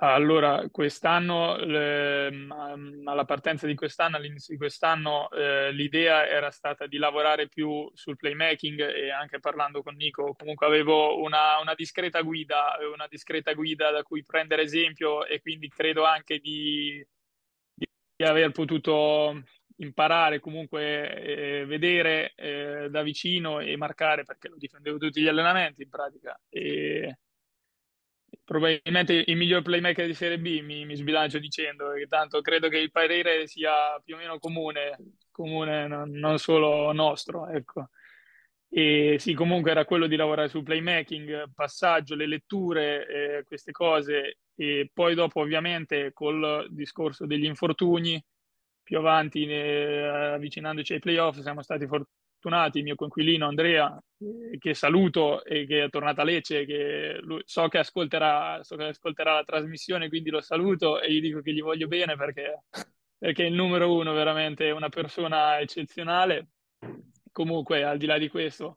Allora, 0.01 0.69
quest'anno, 0.71 1.57
le, 1.57 2.47
alla 3.05 3.25
partenza 3.25 3.67
di 3.67 3.75
quest'anno, 3.75 4.17
all'inizio 4.17 4.53
di 4.53 4.59
quest'anno, 4.59 5.31
eh, 5.31 5.73
l'idea 5.73 6.27
era 6.27 6.51
stata 6.51 6.87
di 6.87 6.99
lavorare 6.99 7.49
più 7.49 7.89
sul 7.95 8.17
playmaking 8.17 8.81
e 8.81 9.11
anche 9.11 9.39
parlando 9.39 9.83
con 9.83 9.95
Nico, 9.95 10.35
comunque 10.37 10.67
avevo 10.67 11.23
una, 11.23 11.59
una 11.61 11.75
discreta 11.75 12.21
guida, 12.23 12.77
una 12.93 13.07
discreta 13.09 13.55
guida 13.55 13.91
da 13.91 14.03
cui 14.03 14.23
prendere 14.25 14.63
esempio 14.63 15.25
e 15.25 15.41
quindi 15.41 15.69
credo 15.69 16.05
anche 16.05 16.39
di, 16.39 17.03
di 17.75 18.25
aver 18.25 18.51
potuto 18.51 19.43
imparare 19.77 20.41
comunque 20.41 21.61
eh, 21.61 21.67
vedere 21.67 22.33
eh, 22.37 22.89
da 22.91 23.03
vicino 23.03 23.61
e 23.61 23.77
marcare 23.77 24.25
perché 24.25 24.49
lo 24.49 24.57
difendevo 24.57 24.99
tutti 24.99 25.21
gli 25.21 25.29
allenamenti 25.29 25.83
in 25.83 25.89
pratica 25.89 26.39
e 26.49 27.19
probabilmente 28.45 29.25
il 29.27 29.37
miglior 29.37 29.63
playmaker 29.63 30.07
di 30.07 30.15
Serie 30.15 30.39
B 30.39 30.61
mi, 30.63 30.85
mi 30.85 30.97
sbilancio 30.97 31.39
dicendo 31.39 31.93
che 31.93 32.07
tanto 32.07 32.41
credo 32.41 32.69
che 32.69 32.79
il 32.79 32.91
parere 32.91 33.47
sia 33.47 33.99
più 34.03 34.15
o 34.15 34.19
meno 34.19 34.39
comune, 34.39 34.97
comune 35.31 35.87
non, 35.87 36.11
non 36.11 36.39
solo 36.39 36.93
nostro 36.93 37.49
ecco. 37.49 37.89
E 38.69 39.17
sì 39.21 39.35
comunque 39.35 39.71
era 39.71 39.85
quello 39.85 40.09
di 40.09 40.17
lavorare 40.17 40.49
sul 40.49 40.65
playmaking 40.65 41.53
passaggio, 41.55 42.17
le 42.17 42.27
letture 42.27 43.07
eh, 43.39 43.45
queste 43.45 43.71
cose 43.71 44.39
e 44.57 44.91
poi 44.93 45.15
dopo 45.15 45.41
ovviamente 45.41 46.13
col 46.13 46.67
discorso 46.71 47.25
degli 47.25 47.45
infortuni 47.45 48.23
più 48.85 48.99
avanti, 48.99 49.47
eh, 49.47 50.05
avvicinandoci 50.35 50.93
ai 50.93 51.01
playoff, 51.01 51.39
siamo 51.39 51.63
stati 51.63 51.87
fortunati. 51.87 52.79
Il 52.79 52.85
mio 52.85 52.95
conquilino 52.95 53.47
Andrea, 53.47 53.99
eh, 54.19 54.59
che 54.59 54.75
saluto 54.75 55.43
e 55.45 55.67
che 55.67 55.85
è 55.85 55.89
tornato 55.89 56.21
a 56.21 56.25
Lecce, 56.25 56.67
che 56.67 57.19
lui, 57.23 57.41
so, 57.45 57.67
che 57.69 57.79
ascolterà, 57.79 58.63
so 58.63 58.77
che 58.77 58.85
ascolterà 58.85 59.35
la 59.35 59.45
trasmissione, 59.45 60.09
quindi 60.09 60.31
lo 60.31 60.43
saluto 60.43 61.01
e 61.01 61.11
gli 61.11 61.21
dico 61.21 61.41
che 61.41 61.53
gli 61.53 61.63
voglio 61.63 61.89
bene 61.89 62.17
perché, 62.17 62.65
perché 63.19 63.45
è 63.45 63.49
il 63.49 63.55
numero 63.55 63.93
uno, 63.93 64.13
veramente 64.13 64.71
una 64.71 64.91
persona 64.91 65.59
eccezionale. 65.59 66.49
Comunque, 67.33 67.83
al 67.83 67.99
di 67.99 68.07
là 68.07 68.19
di 68.19 68.29
questo, 68.29 68.77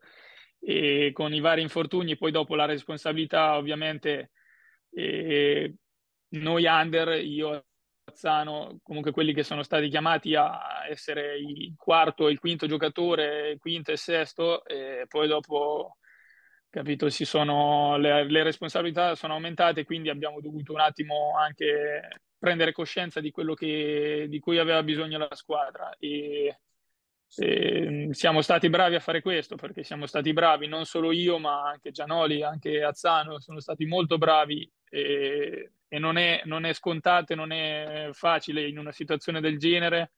e 0.60 1.12
con 1.14 1.34
i 1.34 1.42
vari 1.42 1.62
infortuni, 1.62 2.18
poi 2.18 2.32
dopo 2.32 2.56
la 2.56 2.66
responsabilità, 2.66 3.58
ovviamente, 3.58 4.32
eh, 4.92 5.76
noi 6.30 6.66
under, 6.66 7.24
io 7.24 7.67
Mazzano, 8.18 8.80
comunque 8.82 9.12
quelli 9.12 9.32
che 9.32 9.44
sono 9.44 9.62
stati 9.62 9.90
chiamati 9.90 10.34
a 10.34 10.88
essere 10.90 11.38
il 11.38 11.76
quarto 11.78 12.28
e 12.28 12.32
il 12.32 12.40
quinto 12.40 12.66
giocatore, 12.66 13.58
quinto 13.60 13.92
e 13.92 13.98
sesto, 13.98 14.66
e 14.66 15.06
poi 15.08 15.28
dopo 15.28 15.98
capito? 16.68 17.10
Sono, 17.10 17.98
le, 17.98 18.24
le 18.28 18.44
responsabilità 18.44 19.14
sono 19.14 19.34
aumentate, 19.34 19.86
quindi 19.86 20.10
abbiamo 20.10 20.42
dovuto 20.42 20.74
un 20.74 20.80
attimo 20.80 21.38
anche 21.38 22.22
prendere 22.40 22.72
coscienza 22.72 23.20
di 23.20 23.30
quello 23.30 23.54
che, 23.54 24.26
di 24.28 24.40
cui 24.40 24.58
aveva 24.58 24.82
bisogno 24.82 25.20
la 25.20 25.36
squadra 25.36 25.96
e, 26.00 26.62
e, 27.36 28.10
siamo 28.12 28.42
stati 28.42 28.70
bravi 28.70 28.96
a 28.96 29.00
fare 29.00 29.22
questo 29.22 29.56
perché 29.56 29.84
siamo 29.84 30.06
stati 30.06 30.34
bravi 30.34 30.68
non 30.68 30.86
solo 30.86 31.12
io 31.12 31.38
ma 31.40 31.68
anche 31.68 31.92
Gianoli, 31.92 32.44
anche 32.44 32.84
Azzano 32.84 33.40
sono 33.40 33.60
stati 33.60 33.86
molto 33.86 34.18
bravi 34.18 34.70
e, 34.90 35.72
e 35.88 36.00
non, 36.00 36.18
è, 36.18 36.42
non 36.46 36.66
è 36.66 36.74
scontato, 36.74 37.36
non 37.36 37.52
è 37.52 38.10
facile 38.14 38.68
in 38.68 38.78
una 38.78 38.92
situazione 38.92 39.42
del 39.42 39.58
genere 39.58 40.14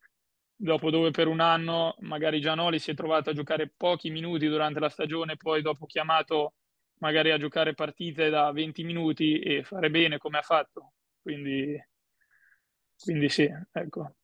dopo 0.61 0.89
dove 0.89 1.11
per 1.11 1.27
un 1.27 1.39
anno 1.39 1.95
magari 1.99 2.41
Gianoli 2.41 2.79
si 2.79 2.91
è 2.91 2.93
trovato 2.93 3.29
a 3.29 3.33
giocare 3.33 3.71
pochi 3.75 4.09
minuti 4.09 4.47
durante 4.47 4.79
la 4.79 4.89
stagione, 4.89 5.37
poi 5.37 5.61
dopo 5.61 5.85
chiamato 5.85 6.55
magari 6.99 7.31
a 7.31 7.37
giocare 7.37 7.73
partite 7.73 8.29
da 8.29 8.51
20 8.51 8.83
minuti 8.83 9.39
e 9.39 9.63
fare 9.63 9.89
bene 9.89 10.17
come 10.17 10.37
ha 10.37 10.41
fatto. 10.41 10.93
Quindi, 11.21 11.81
quindi 12.97 13.29
sì, 13.29 13.49
ecco. 13.71 14.15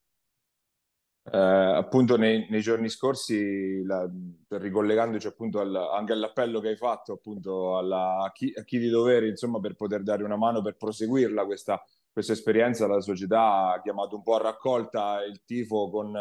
Eh, 1.32 1.38
appunto 1.38 2.18
nei, 2.18 2.46
nei, 2.50 2.62
giorni 2.62 2.88
scorsi, 2.88 3.84
la, 3.84 4.08
ricollegandoci 4.48 5.26
appunto 5.26 5.60
al, 5.60 5.76
anche 5.76 6.14
all'appello 6.14 6.60
che 6.60 6.70
hai 6.70 6.76
fatto 6.76 7.14
appunto 7.14 7.78
alla, 7.78 8.24
a, 8.24 8.32
chi, 8.32 8.54
a 8.56 8.64
chi 8.64 8.78
di 8.78 8.90
dovere, 8.90 9.28
insomma, 9.28 9.60
per 9.60 9.76
poter 9.76 10.04
dare 10.04 10.24
una 10.24 10.38
mano 10.38 10.62
per 10.62 10.76
proseguirla 10.78 11.46
questa, 11.46 11.84
questa 12.12 12.34
esperienza 12.34 12.86
la 12.86 13.02
società 13.02 13.72
ha 13.74 13.82
chiamato 13.82 14.16
un 14.16 14.22
po' 14.22 14.36
a 14.36 14.42
raccolta 14.44 15.24
il 15.24 15.42
tifo 15.44 15.90
con, 15.90 16.14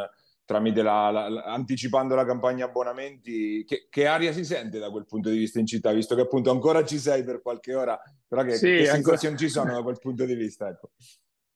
tramite 0.45 0.83
la, 0.83 1.11
la, 1.11 1.29
la, 1.29 1.43
anticipando 1.43 2.15
la 2.15 2.25
campagna 2.25 2.67
abbonamenti. 2.67 3.65
Che, 3.65 3.87
che, 3.91 4.07
aria 4.07 4.33
si 4.33 4.45
sente 4.45 4.79
da 4.79 4.91
quel 4.91 5.07
punto 5.07 5.31
di 5.31 5.39
vista 5.39 5.59
in 5.59 5.67
città, 5.67 5.93
visto 5.93 6.15
che 6.15 6.23
appunto 6.23 6.51
ancora 6.51 6.85
ci 6.85 6.99
sei 6.99 7.25
per 7.25 7.43
qualche 7.43 7.75
ora, 7.75 8.01
però 8.27 8.43
che, 8.43 8.57
sì, 8.57 8.67
che 8.69 8.87
sensazioni 8.87 9.37
ci 9.37 9.49
sono 9.49 9.73
da 9.75 9.83
quel 9.83 9.99
punto 9.99 10.25
di 10.25 10.35
vista? 10.35 10.69
Ecco. 10.69 10.93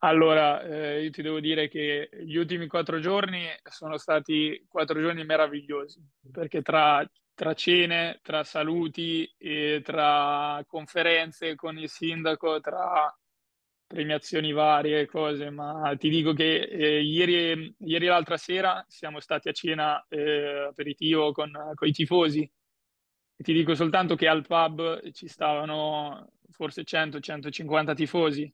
Allora, 0.01 0.63
eh, 0.63 1.03
io 1.03 1.11
ti 1.11 1.23
devo 1.23 1.41
dire 1.41 1.67
che 1.69 2.09
gli 2.23 2.37
ultimi 2.37 2.69
quattro 2.69 3.01
giorni 3.01 3.47
sono 3.65 3.97
stati 3.97 4.65
quattro 4.69 5.01
giorni 5.01 5.25
meravigliosi, 5.25 6.01
perché 6.31 6.63
tra, 6.63 7.05
tra 7.35 7.53
cene, 7.55 8.21
tra 8.23 8.45
saluti, 8.45 9.29
tra 9.83 10.63
conferenze 10.69 11.57
con 11.57 11.79
il 11.79 11.89
sindaco, 11.89 12.61
tra 12.61 13.13
premiazioni 13.89 14.53
varie, 14.53 15.07
cose, 15.07 15.51
ma 15.51 15.97
ti 15.99 16.09
dico 16.11 16.33
che 16.33 16.61
eh, 16.63 17.03
ieri, 17.03 17.75
ieri 17.79 18.07
l'altra 18.07 18.37
sera 18.37 18.85
siamo 18.87 19.19
stati 19.19 19.49
a 19.49 19.53
cena 19.53 20.05
eh, 20.09 20.67
aperitivo 20.69 21.33
con, 21.33 21.51
con 21.75 21.89
i 21.89 21.93
tifosi. 21.93 22.41
E 22.41 23.43
ti 23.43 23.53
dico 23.53 23.75
soltanto 23.75 24.15
che 24.15 24.29
al 24.29 24.47
pub 24.47 25.11
ci 25.13 25.27
stavano 25.27 26.33
forse 26.51 26.83
100-150 26.83 27.95
tifosi 27.95 28.53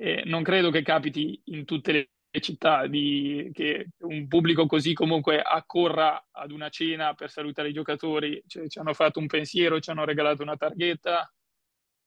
e 0.00 0.22
non 0.24 0.42
credo 0.42 0.70
che 0.70 0.80
capiti 0.80 1.38
in 1.46 1.66
tutte 1.66 1.92
le 1.92 2.40
città 2.40 2.86
di, 2.86 3.50
che 3.52 3.88
un 3.98 4.26
pubblico 4.28 4.64
così 4.64 4.94
comunque 4.94 5.42
accorra 5.42 6.28
ad 6.30 6.52
una 6.52 6.70
cena 6.70 7.12
per 7.12 7.30
salutare 7.30 7.68
i 7.68 7.74
giocatori, 7.74 8.42
cioè, 8.46 8.66
ci 8.66 8.78
hanno 8.78 8.94
fatto 8.94 9.18
un 9.18 9.26
pensiero, 9.26 9.78
ci 9.78 9.90
hanno 9.90 10.06
regalato 10.06 10.40
una 10.42 10.56
targhetta 10.56 11.30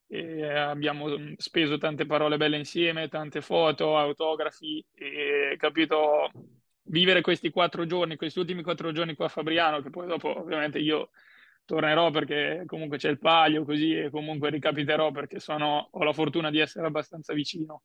e 0.08 0.44
abbiamo 0.44 1.08
speso 1.38 1.78
tante 1.78 2.08
parole 2.08 2.38
belle 2.38 2.58
insieme, 2.58 3.10
tante 3.10 3.41
foto, 3.41 3.96
autografi, 3.96 4.84
e 4.96 5.56
capito, 5.60 6.32
vivere 6.86 7.22
questi 7.22 7.52
quattro 7.52 7.86
giorni, 7.86 8.16
questi 8.16 8.39
ultimi 8.39 8.64
quattro 8.64 8.91
giorni 8.91 9.14
qua 9.14 9.26
a 9.26 9.30
Fabriano, 9.30 9.82
che 9.84 9.91
poi 9.91 10.08
dopo 10.08 10.36
ovviamente 10.36 10.80
io 10.80 11.12
tornerò 11.66 12.11
perché 12.11 12.64
comunque 12.66 12.97
c'è 12.97 13.09
il 13.09 13.20
palio 13.20 13.64
così 13.64 13.97
e 13.97 14.09
comunque 14.09 14.49
ricapiterò 14.49 15.11
perché 15.11 15.39
sono, 15.39 15.89
ho 15.91 16.03
la 16.03 16.14
fortuna 16.14 16.49
di 16.49 16.59
essere 16.59 16.88
abbastanza 16.88 17.34
vicino. 17.34 17.84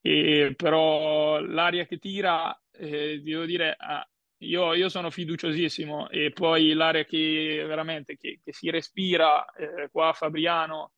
E, 0.00 0.54
però 0.56 1.40
l'aria 1.40 1.86
che 1.86 1.98
tira, 1.98 2.58
eh, 2.72 3.20
devo 3.22 3.44
dire, 3.44 3.74
ah, 3.78 4.06
io, 4.38 4.74
io, 4.74 4.88
sono 4.88 5.10
fiduciosissimo 5.10 6.08
e 6.10 6.30
poi 6.32 6.72
l'aria 6.72 7.04
che 7.04 7.64
veramente 7.66 8.16
che, 8.16 8.40
che 8.42 8.52
si 8.52 8.70
respira 8.70 9.44
eh, 9.52 9.88
qua 9.90 10.08
a 10.08 10.12
Fabriano 10.12 10.92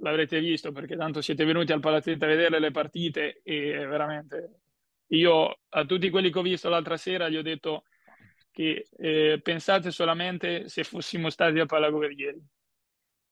l'avrete 0.00 0.40
visto 0.40 0.72
perché 0.72 0.96
tanto 0.96 1.20
siete 1.20 1.44
venuti 1.44 1.72
al 1.72 1.80
palazzetto 1.80 2.24
a 2.24 2.28
vedere 2.28 2.58
le 2.58 2.70
partite 2.70 3.40
e 3.44 3.86
veramente 3.86 4.60
io 5.08 5.60
a 5.68 5.84
tutti 5.84 6.10
quelli 6.10 6.30
che 6.30 6.38
ho 6.38 6.42
visto 6.42 6.68
l'altra 6.68 6.96
sera 6.96 7.28
gli 7.28 7.36
ho 7.36 7.42
detto 7.42 7.84
che 8.50 8.88
eh, 8.96 9.40
pensate 9.42 9.90
solamente 9.90 10.68
se 10.68 10.84
fossimo 10.84 11.30
stati 11.30 11.58
a 11.58 11.66
Palaguerrieri 11.66 12.42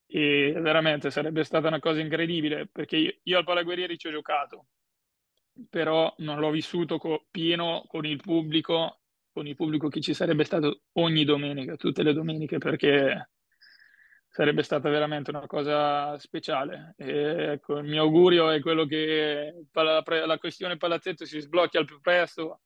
e 0.07 0.55
veramente 0.59 1.11
sarebbe 1.11 1.45
stata 1.45 1.69
una 1.69 1.81
cosa 1.81 2.01
incredibile 2.01 2.67
perché 2.67 2.97
io, 2.97 3.15
io 3.23 3.39
al 3.39 3.45
Palaguerrieri 3.45 3.99
ci 3.99 4.09
ho 4.09 4.11
giocato 4.11 4.67
però 5.69 6.15
non 6.19 6.39
l'ho 6.39 6.51
vissuto 6.51 6.99
co- 6.99 7.27
pieno 7.31 7.85
con 7.89 8.05
il 8.07 8.21
pubblico 8.21 9.01
con 9.31 9.47
il 9.47 9.55
pubblico 9.55 9.89
che 9.89 10.01
ci 10.01 10.15
sarebbe 10.15 10.45
stato 10.45 10.83
ogni 10.93 11.25
domenica 11.25 11.77
tutte 11.77 12.03
le 12.03 12.13
domeniche 12.13 12.59
perché 12.59 13.29
sarebbe 14.29 14.63
stata 14.63 14.89
veramente 14.89 15.31
una 15.31 15.47
cosa 15.47 16.17
speciale. 16.19 16.95
E, 16.97 17.53
ecco, 17.53 17.79
il 17.79 17.89
mio 17.89 18.03
augurio 18.03 18.51
è 18.51 18.61
quello 18.61 18.85
che 18.87 19.67
la, 19.73 20.05
la 20.05 20.39
questione 20.39 20.77
palazzetto 20.77 21.25
si 21.25 21.41
sblocchi 21.41 21.77
al 21.77 21.85
più 21.85 22.01
presto 22.01 22.61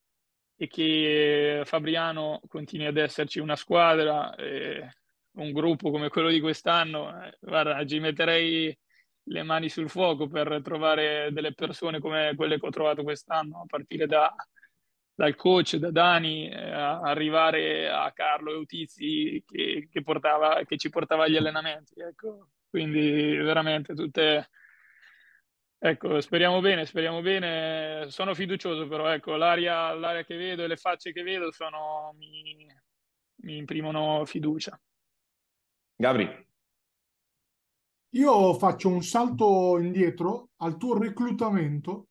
e 0.63 0.69
che 0.69 1.63
Fabriano 1.65 2.41
continui 2.47 2.87
ad 2.87 2.97
esserci 2.97 3.41
una 3.41 3.57
squadra, 3.57 4.33
un 5.33 5.51
gruppo 5.51 5.91
come 5.91 6.09
quello 6.09 6.29
di 6.29 6.39
quest'anno. 6.39 7.21
Eh, 7.21 7.37
guarda, 7.41 7.85
ci 7.85 7.99
metterei 7.99 8.77
le 9.25 9.43
mani 9.43 9.69
sul 9.69 9.91
fuoco 9.91 10.29
per 10.29 10.61
trovare 10.63 11.31
delle 11.33 11.53
persone 11.53 11.99
come 11.99 12.35
quelle 12.37 12.61
che 12.61 12.67
ho 12.67 12.71
trovato 12.71 13.03
quest'anno, 13.03 13.63
a 13.63 13.65
partire 13.67 14.07
da 14.07 14.33
dal 15.15 15.35
coach, 15.35 15.77
da 15.77 15.91
Dani, 15.91 16.49
eh, 16.49 16.71
arrivare 16.71 17.91
a 17.91 18.11
Carlo 18.13 18.53
Eutizi 18.53 19.43
che, 19.47 19.89
che, 19.91 20.03
portava, 20.03 20.63
che 20.65 20.77
ci 20.79 20.91
portava 20.91 21.25
agli 21.25 21.37
allenamenti. 21.37 22.01
Ecco. 22.01 22.51
Quindi 22.71 23.37
veramente 23.37 23.95
tutte... 23.95 24.49
Ecco, 25.85 26.21
speriamo 26.21 26.61
bene, 26.61 26.87
speriamo 26.87 27.21
bene. 27.23 28.07
Sono 28.09 28.35
fiducioso 28.35 28.87
però, 28.87 29.09
ecco, 29.09 29.35
l'aria, 29.35 29.93
l'aria 29.95 30.23
che 30.23 30.37
vedo 30.37 30.63
e 30.63 30.69
le 30.69 30.77
facce 30.77 31.13
che 31.13 31.25
vedo 31.25 31.51
sono, 31.51 32.15
mi, 32.17 32.69
mi 33.43 33.57
imprimono 33.57 34.25
fiducia. 34.25 34.81
Gabri. 35.97 36.47
Io 38.11 38.55
faccio 38.55 38.91
un 38.91 39.03
salto 39.03 39.79
indietro 39.81 40.51
al 40.59 40.77
tuo 40.77 40.97
reclutamento 40.97 42.07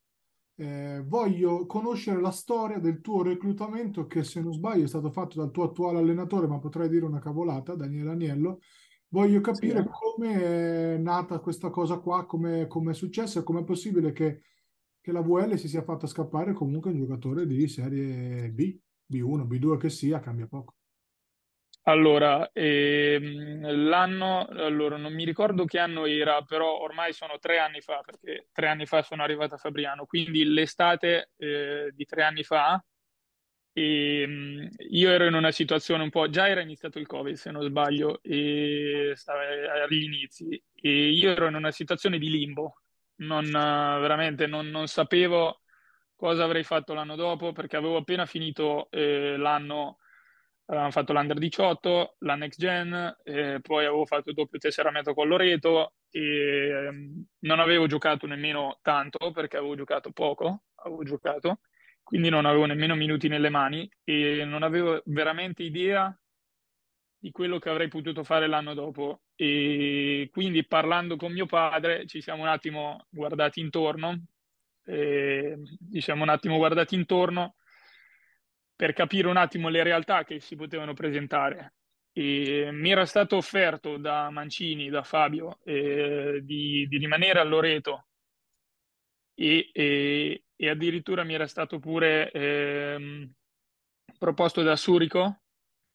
eh, 0.61 1.01
voglio 1.05 1.65
conoscere 1.65 2.22
la 2.22 2.30
storia 2.30 2.78
del 2.78 3.01
tuo 3.01 3.24
reclutamento 3.24 4.05
che 4.05 4.24
se 4.24 4.41
non 4.41 4.53
sbaglio 4.53 4.84
è 4.84 4.88
stato 4.88 5.09
fatto 5.09 5.39
dal 5.39 5.49
tuo 5.49 5.63
attuale 5.63 5.97
allenatore, 5.97 6.45
ma 6.45 6.59
potrei 6.59 6.88
dire 6.88 7.05
una 7.05 7.19
cavolata, 7.19 7.74
Daniele 7.74 8.11
Agnello. 8.11 8.59
Voglio 9.14 9.41
capire 9.41 9.82
sì, 9.82 9.88
eh. 9.88 9.89
come 9.89 10.41
è 10.95 10.97
nata 10.97 11.39
questa 11.39 11.70
cosa 11.70 11.97
qua, 11.97 12.26
come 12.26 12.68
è 12.68 12.93
successo 12.93 13.39
e 13.39 13.43
come 13.43 13.59
è 13.59 13.64
possibile 13.66 14.14
che, 14.14 14.43
che, 15.01 15.12
la 15.12 15.22
VL 15.22 15.57
si 15.57 15.68
sia 15.68 15.84
fatta 15.84 16.07
scappare 16.07 16.53
comunque 16.53 16.91
un 16.91 16.97
giocatore 16.97 17.45
di 17.45 17.68
serie 17.68 18.49
B, 18.51 18.80
B1, 19.12 19.45
B2 19.47 19.78
che 19.78 19.89
sia, 19.89 20.22
cambia 20.22 20.47
poco. 20.47 20.76
Allora, 21.84 22.51
ehm, 22.53 23.89
l'anno, 23.89 24.45
allora, 24.45 24.95
non 24.95 25.14
mi 25.14 25.26
ricordo 25.26 25.66
che 25.66 25.80
anno 25.80 26.05
era, 26.05 26.41
però 26.43 26.78
ormai 26.80 27.12
sono 27.12 27.38
tre 27.38 27.57
anni 27.57 27.82
fa, 27.82 28.01
perché 28.05 28.47
tre 28.53 28.68
anni 28.68 28.86
fa 28.86 29.01
sono 29.01 29.24
arrivato 29.24 29.55
a 29.55 29.57
Fabriano, 29.57 30.05
quindi 30.05 30.45
l'estate 30.45 31.32
eh, 31.36 31.91
di 31.93 32.05
tre 32.05 32.24
anni 32.24 32.43
fa, 32.43 32.82
e, 33.74 34.22
ehm, 34.22 34.69
io 34.89 35.09
ero 35.09 35.26
in 35.26 35.34
una 35.34 35.51
situazione 35.51 36.03
un 36.03 36.09
po', 36.09 36.30
già 36.30 36.47
era 36.47 36.61
iniziato 36.61 36.99
il 36.99 37.07
Covid 37.07 37.36
se 37.36 37.51
non 37.51 37.63
sbaglio, 37.63 38.22
e 38.24 39.13
stava 39.15 39.41
agli 39.84 40.03
inizi, 40.03 40.61
e 40.76 41.09
io 41.09 41.32
ero 41.32 41.47
in 41.47 41.55
una 41.55 41.72
situazione 41.72 42.17
di 42.17 42.30
limbo, 42.30 42.82
non, 43.17 43.45
veramente 43.51 44.47
non, 44.47 44.67
non 44.67 44.88
sapevo 44.88 45.61
cosa 46.15 46.43
avrei 46.43 46.63
fatto 46.63 46.93
l'anno 46.93 47.15
dopo, 47.15 47.51
perché 47.51 47.78
avevo 47.78 47.97
appena 47.97 48.26
finito 48.26 48.89
eh, 48.91 49.38
l'anno 49.38 49.97
avevamo 50.72 50.91
fatto 50.91 51.13
l'Under 51.13 51.38
18, 51.38 52.15
la 52.19 52.36
Next 52.36 52.59
Gen, 52.59 53.17
eh, 53.24 53.59
poi 53.61 53.86
avevo 53.86 54.05
fatto 54.05 54.30
il 54.30 54.36
doppio 54.36 54.57
tesseramento 54.57 55.13
con 55.13 55.28
Loreto 55.28 55.95
e 56.09 56.69
ehm, 56.69 57.26
non 57.39 57.59
avevo 57.59 57.88
giocato 57.88 58.26
nemmeno 58.26 58.80
tanto 58.82 59.32
perché 59.32 59.57
avevo 59.57 59.76
giocato 59.76 60.11
poco, 60.11 60.63
avevo 60.76 61.03
giocato, 61.03 61.59
quindi 62.12 62.28
non 62.28 62.45
avevo 62.45 62.66
nemmeno 62.66 62.93
minuti 62.93 63.30
nelle 63.30 63.47
mani 63.47 63.89
e 64.03 64.43
non 64.43 64.64
avevo 64.64 65.01
veramente 65.05 65.64
idea 65.64 66.14
di 67.18 67.32
quello 67.32 67.57
che 67.57 67.70
avrei 67.70 67.88
potuto 67.88 68.26
fare 68.26 68.47
l'anno 68.47 68.74
dopo 68.74 69.22
e 69.34 70.28
quindi 70.30 70.68
parlando 70.68 71.16
con 71.16 71.32
mio 71.32 71.45
padre 71.45 72.05
ci 72.07 72.20
siamo 72.20 72.41
un 72.41 72.49
attimo 72.49 73.05
guardati 73.09 73.62
intorno, 73.62 74.26
e, 74.84 75.57
ci 75.89 76.01
siamo 76.01 76.24
un 76.24 76.30
attimo 76.30 76.57
guardati 76.57 76.95
intorno 76.95 77.55
per 78.76 78.91
capire 78.91 79.30
un 79.30 79.38
attimo 79.38 79.70
le 79.70 79.82
realtà 79.82 80.26
che 80.26 80.41
si 80.41 80.57
potevano 80.57 80.93
presentare. 80.93 81.76
e 82.12 82.72
mi 82.74 82.91
era 82.91 83.05
stato 83.05 83.38
offerto 83.38 83.95
da 83.95 84.30
Mancini, 84.32 84.89
da 84.89 85.01
Fabio, 85.01 85.59
eh, 85.64 86.41
di, 86.43 86.86
di, 86.89 86.97
rimanere 86.97 87.39
a 87.39 87.43
Loreto 87.43 88.07
e, 89.34 89.70
e, 89.72 90.43
e, 90.62 90.70
addirittura 90.70 91.24
mi 91.24 91.34
era 91.34 91.47
stato 91.47 91.80
pure 91.80 92.32
eh, 92.32 93.30
proposto 94.20 94.62
da 94.62 94.76
Surico, 94.76 95.41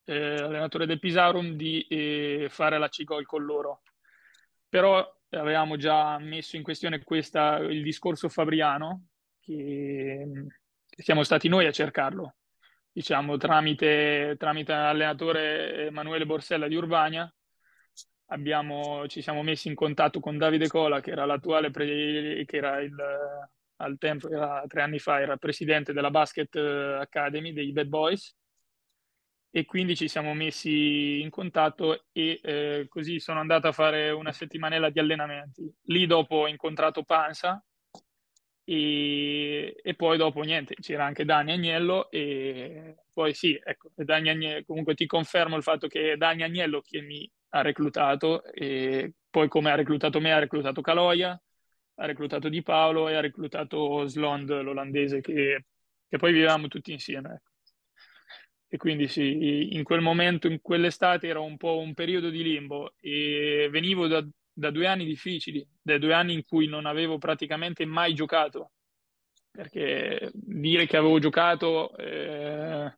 eh, 0.05 0.35
allenatore 0.35 0.87
del 0.87 0.99
Pisarum, 0.99 1.53
di 1.53 1.87
eh, 1.89 2.49
fare 2.51 2.77
la 2.79 2.89
C-Gol 2.89 3.27
con 3.27 3.45
loro. 3.45 3.83
Però 4.69 5.07
avevamo 5.31 5.77
già 5.77 6.19
messo 6.19 6.57
in 6.57 6.65
questione 6.65 7.03
questa, 7.05 7.59
il 7.59 7.83
discorso 7.83 8.29
Fabriano, 8.29 9.07
che, 9.41 10.27
che 10.89 11.03
siamo 11.03 11.23
stati 11.23 11.49
noi 11.49 11.67
a 11.67 11.73
cercarlo 11.73 12.35
diciamo, 12.91 13.37
tramite, 13.37 14.35
tramite 14.39 14.73
l'allenatore 14.73 15.87
Emanuele 15.87 16.27
Borsella 16.27 16.67
di 16.67 16.75
Urbania. 16.75 17.33
Abbiamo, 18.31 19.07
ci 19.07 19.23
siamo 19.23 19.43
messi 19.43 19.69
in 19.69 19.75
contatto 19.77 20.19
con 20.19 20.39
Davide 20.39 20.67
Cola, 20.67 21.01
che 21.01 21.11
era 21.13 21.27
l'attuale, 21.27 21.71
pre, 21.71 22.45
che 22.47 22.57
era 22.57 22.81
il, 22.81 22.97
al 23.77 23.99
tempo, 23.99 24.29
era, 24.31 24.65
tre 24.67 24.83
anni 24.83 24.99
fa, 24.99 25.21
era 25.21 25.37
presidente 25.37 25.93
della 25.93 26.11
Basket 26.11 26.55
Academy 26.57 27.53
dei 27.53 27.73
Bad 27.73 27.89
Boys. 27.89 28.35
E 29.51 29.65
quindi 29.65 29.97
ci 29.97 30.09
siamo 30.09 30.35
messi 30.35 31.21
in 31.21 31.31
contatto 31.31 32.05
e 32.13 32.41
eh, 32.43 32.87
così 32.89 33.19
sono 33.21 33.41
andato 33.41 33.69
a 33.69 33.73
fare 33.73 34.11
una 34.11 34.33
settimanella 34.33 34.91
di 34.91 34.99
allenamenti. 34.99 35.73
Lì 35.85 36.07
dopo 36.07 36.37
ho 36.37 36.49
incontrato 36.49 37.05
Pansa, 37.05 37.65
e, 38.69 39.77
e, 39.81 39.95
poi 39.95 40.17
dopo 40.17 40.41
niente, 40.41 40.75
c'era 40.81 41.05
anche 41.05 41.25
Dani 41.25 41.53
Agnello 41.53 42.11
e 42.11 42.97
poi 43.13 43.33
sì, 43.33 43.57
ecco, 43.63 43.91
Dani 43.95 44.29
Agnello, 44.29 44.65
comunque 44.67 44.97
ti 44.97 45.07
confermo 45.07 45.57
il 45.57 45.63
fatto 45.63 45.87
che 45.87 46.13
è 46.13 46.17
Dani 46.17 46.43
Agnello 46.43 46.81
che 46.81 47.01
mi 47.01 47.31
ha 47.51 47.63
reclutato 47.63 48.43
e 48.43 49.15
poi 49.31 49.47
come 49.47 49.71
ha 49.71 49.77
reclutato 49.77 50.21
me 50.21 50.33
ha 50.33 50.41
reclutato 50.41 50.81
Caloia, 50.81 51.41
ha 51.97 52.07
reclutato 52.07 52.49
Di 52.49 52.63
Paolo 52.63 53.09
e 53.09 53.15
ha 53.15 53.21
reclutato 53.21 54.07
Slond, 54.07 54.49
l'olandese, 54.63 55.21
che, 55.21 55.67
che 56.09 56.17
poi 56.17 56.33
vivevamo 56.33 56.69
tutti 56.69 56.93
insieme. 56.93 57.35
Ecco. 57.35 57.51
E 58.69 58.77
quindi 58.79 59.09
sì, 59.09 59.75
in 59.75 59.83
quel 59.85 60.01
momento, 60.01 60.49
in 60.49 60.61
quell'estate 60.61 61.29
era 61.29 61.41
un 61.41 61.57
po' 61.57 61.79
un 61.79 61.95
periodo 61.95 62.31
di 62.31 62.43
limbo 62.43 62.95
e 63.01 63.69
venivo 63.71 64.07
da 64.07 64.27
da 64.59 64.71
due 64.71 64.87
anni 64.87 65.05
difficili, 65.05 65.67
da 65.83 65.99
due 65.99 66.15
anni 66.15 66.33
in 66.33 66.43
cui 66.47 66.67
non 66.67 66.87
avevo 66.87 67.19
praticamente 67.19 67.85
mai 67.85 68.15
giocato, 68.15 68.73
perché 69.51 70.31
dire 70.33 70.87
che 70.87 70.97
avevo 70.97 71.19
giocato 71.19 71.95
eh, 71.99 72.97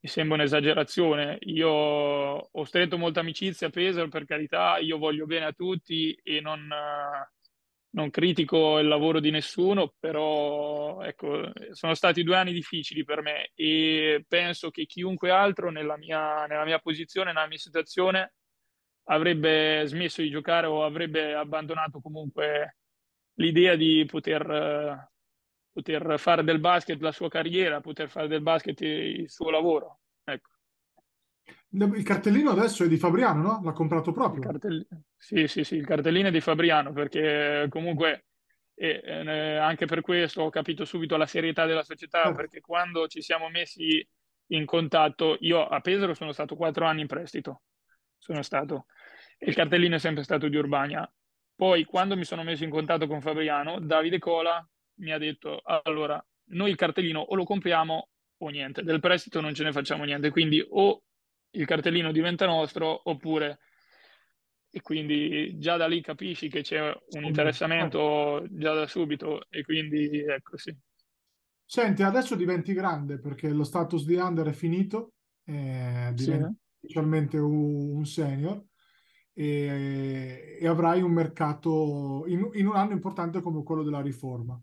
mi 0.00 0.08
sembra 0.08 0.36
un'esagerazione. 0.36 1.38
Io 1.40 1.68
ho 1.68 2.64
stretto 2.64 2.96
molta 2.96 3.20
amicizia 3.20 3.66
a 3.66 3.70
Pesaro, 3.70 4.06
per 4.06 4.24
carità, 4.24 4.78
io 4.78 4.98
voglio 4.98 5.26
bene 5.26 5.46
a 5.46 5.52
tutti 5.52 6.16
e 6.22 6.40
non, 6.40 6.68
non 7.90 8.10
critico 8.10 8.78
il 8.78 8.86
lavoro 8.86 9.20
di 9.20 9.30
nessuno, 9.30 9.94
però 9.98 11.00
ecco, 11.02 11.50
sono 11.72 11.94
stati 11.94 12.22
due 12.22 12.36
anni 12.36 12.52
difficili 12.52 13.04
per 13.04 13.22
me 13.22 13.50
e 13.54 14.24
penso 14.28 14.70
che 14.70 14.84
chiunque 14.86 15.30
altro 15.30 15.70
nella 15.70 15.96
mia, 15.96 16.46
nella 16.46 16.64
mia 16.64 16.78
posizione, 16.78 17.32
nella 17.32 17.46
mia 17.46 17.58
situazione, 17.58 18.34
avrebbe 19.04 19.84
smesso 19.86 20.20
di 20.20 20.30
giocare 20.30 20.66
o 20.66 20.84
avrebbe 20.84 21.34
abbandonato 21.34 22.00
comunque 22.00 22.76
l'idea 23.34 23.74
di 23.74 24.04
poter, 24.06 25.08
poter 25.72 26.18
fare 26.18 26.44
del 26.44 26.60
basket 26.60 27.00
la 27.00 27.12
sua 27.12 27.28
carriera, 27.28 27.80
poter 27.80 28.10
fare 28.10 28.28
del 28.28 28.42
basket 28.42 28.80
il 28.80 29.30
suo 29.30 29.50
lavoro. 29.50 30.00
Ecco. 30.24 30.57
Il 31.70 32.02
cartellino 32.02 32.50
adesso 32.50 32.84
è 32.84 32.88
di 32.88 32.96
Fabriano, 32.96 33.42
no? 33.42 33.60
L'ha 33.62 33.72
comprato 33.72 34.12
proprio. 34.12 34.42
Cartell... 34.42 34.86
Sì, 35.16 35.46
sì, 35.46 35.64
sì, 35.64 35.76
il 35.76 35.86
cartellino 35.86 36.28
è 36.28 36.30
di 36.30 36.40
Fabriano 36.40 36.92
perché 36.92 37.66
comunque 37.68 38.24
e, 38.74 39.00
eh, 39.04 39.56
anche 39.56 39.86
per 39.86 40.00
questo 40.00 40.42
ho 40.42 40.50
capito 40.50 40.84
subito 40.84 41.16
la 41.16 41.26
serietà 41.26 41.66
della 41.66 41.82
società 41.82 42.22
certo. 42.22 42.36
perché 42.36 42.60
quando 42.60 43.08
ci 43.08 43.20
siamo 43.20 43.48
messi 43.48 44.06
in 44.50 44.64
contatto, 44.64 45.36
io 45.40 45.66
a 45.66 45.80
Pesaro 45.80 46.14
sono 46.14 46.32
stato 46.32 46.56
quattro 46.56 46.86
anni 46.86 47.02
in 47.02 47.06
prestito, 47.06 47.62
sono 48.16 48.42
stato 48.42 48.86
il 49.38 49.54
cartellino 49.54 49.96
è 49.96 49.98
sempre 49.98 50.24
stato 50.24 50.48
di 50.48 50.56
Urbania. 50.56 51.10
Poi, 51.54 51.84
quando 51.84 52.16
mi 52.16 52.24
sono 52.24 52.42
messo 52.42 52.64
in 52.64 52.70
contatto 52.70 53.06
con 53.06 53.20
Fabriano, 53.20 53.80
Davide 53.80 54.18
Cola 54.18 54.66
mi 55.00 55.12
ha 55.12 55.18
detto: 55.18 55.60
Allora, 55.64 56.24
noi 56.50 56.70
il 56.70 56.76
cartellino 56.76 57.20
o 57.20 57.34
lo 57.34 57.44
compriamo 57.44 58.08
o 58.38 58.48
niente, 58.48 58.82
del 58.82 59.00
prestito 59.00 59.40
non 59.40 59.54
ce 59.54 59.64
ne 59.64 59.72
facciamo 59.72 60.04
niente. 60.04 60.30
Quindi, 60.30 60.64
o 60.68 61.02
il 61.50 61.66
cartellino 61.66 62.12
diventa 62.12 62.46
nostro 62.46 63.08
oppure. 63.10 63.60
E 64.70 64.82
quindi 64.82 65.58
già 65.58 65.76
da 65.76 65.86
lì 65.86 66.02
capisci 66.02 66.48
che 66.48 66.60
c'è 66.60 66.94
un 67.12 67.24
interessamento 67.24 68.44
già 68.50 68.74
da 68.74 68.86
subito, 68.86 69.46
e 69.48 69.62
quindi 69.62 70.18
ecco 70.18 70.58
sì. 70.58 70.76
Senti, 71.64 72.02
adesso 72.02 72.34
diventi 72.34 72.72
grande 72.72 73.18
perché 73.18 73.50
lo 73.50 73.64
status 73.64 74.04
di 74.04 74.16
under 74.16 74.46
è 74.46 74.52
finito, 74.52 75.12
eh, 75.44 76.12
diventi 76.14 76.52
sì. 76.52 76.76
ufficialmente 76.80 77.38
un, 77.38 78.04
senior 78.04 78.62
e, 79.34 80.58
e 80.60 80.66
avrai 80.66 81.02
un 81.02 81.12
mercato 81.12 82.24
in, 82.26 82.48
in, 82.54 82.66
un 82.66 82.76
anno 82.76 82.92
importante 82.92 83.40
come 83.40 83.62
quello 83.62 83.82
della 83.82 84.00
riforma. 84.00 84.58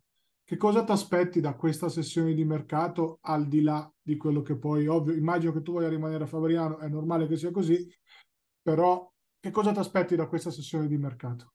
Che 0.46 0.58
cosa 0.58 0.84
ti 0.84 0.92
aspetti 0.92 1.42
da 1.42 1.56
questa 1.56 1.90
sessione 1.90 2.36
di 2.36 2.46
mercato 2.46 3.18
al 3.22 3.48
di 3.48 3.64
là 3.64 3.92
di 4.00 4.16
quello 4.16 4.44
che 4.44 4.56
poi, 4.56 4.86
ovvio, 4.86 5.16
immagino 5.16 5.52
che 5.52 5.64
tu 5.64 5.72
voglia 5.72 5.90
rimanere 5.90 6.26
a 6.26 6.28
Fabriano, 6.28 6.78
è 6.78 6.88
normale 6.88 7.26
che 7.26 7.36
sia 7.36 7.50
così, 7.50 7.92
però 8.62 9.12
che 9.40 9.50
cosa 9.50 9.72
ti 9.72 9.80
aspetti 9.80 10.16
da 10.16 10.28
questa 10.28 10.52
sessione 10.52 10.88
di 10.88 10.98
mercato? 10.98 11.54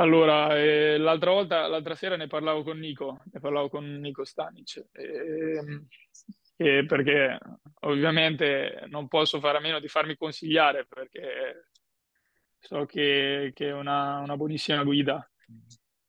Allora, 0.00 0.58
eh, 0.58 0.98
l'altra 0.98 1.30
volta, 1.30 1.68
l'altra 1.68 1.94
sera 1.94 2.16
ne 2.16 2.26
parlavo 2.26 2.64
con 2.64 2.78
Nico, 2.78 3.22
ne 3.30 3.38
parlavo 3.38 3.68
con 3.68 3.84
Nico 3.84 4.24
Stanic, 4.24 4.86
eh, 4.90 5.84
eh, 6.56 6.84
perché 6.84 7.38
ovviamente 7.82 8.86
non 8.88 9.06
posso 9.06 9.38
fare 9.38 9.58
a 9.58 9.60
meno 9.60 9.78
di 9.78 9.86
farmi 9.86 10.16
consigliare 10.16 10.84
perché 10.84 11.68
so 12.58 12.86
che, 12.86 13.52
che 13.54 13.68
è 13.68 13.72
una, 13.72 14.18
una 14.18 14.36
buonissima 14.36 14.82
guida. 14.82 15.30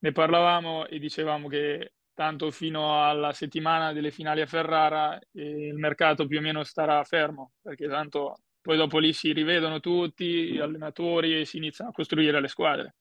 Ne 0.04 0.12
parlavamo 0.12 0.88
e 0.88 0.98
dicevamo 0.98 1.48
che 1.48 1.94
tanto 2.14 2.50
fino 2.50 3.08
alla 3.08 3.34
settimana 3.34 3.94
delle 3.94 4.12
finali 4.12 4.42
a 4.42 4.48
Ferrara 4.48 5.20
eh, 5.32 5.68
il 5.68 5.76
mercato 5.76 6.26
più 6.26 6.40
o 6.40 6.42
meno 6.42 6.64
starà 6.64 7.04
fermo, 7.04 7.54
perché 7.62 7.88
tanto 7.88 8.40
poi 8.62 8.78
dopo 8.78 8.98
lì 9.00 9.14
si 9.14 9.32
rivedono 9.32 9.80
tutti 9.80 10.52
gli 10.54 10.60
allenatori 10.60 11.40
e 11.40 11.46
si 11.46 11.58
iniziano 11.58 11.92
a 11.92 11.94
costruire 11.94 12.42
le 12.42 12.48
squadre, 12.48 12.96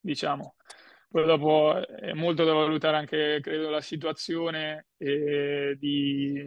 diciamo. 0.00 0.54
Poi 1.08 1.24
dopo 1.26 1.86
è 1.86 2.12
molto 2.14 2.44
da 2.44 2.52
valutare 2.52 2.96
anche, 2.96 3.40
credo, 3.42 3.68
la 3.68 3.80
situazione 3.80 4.86
eh, 4.98 5.76
di 5.78 6.42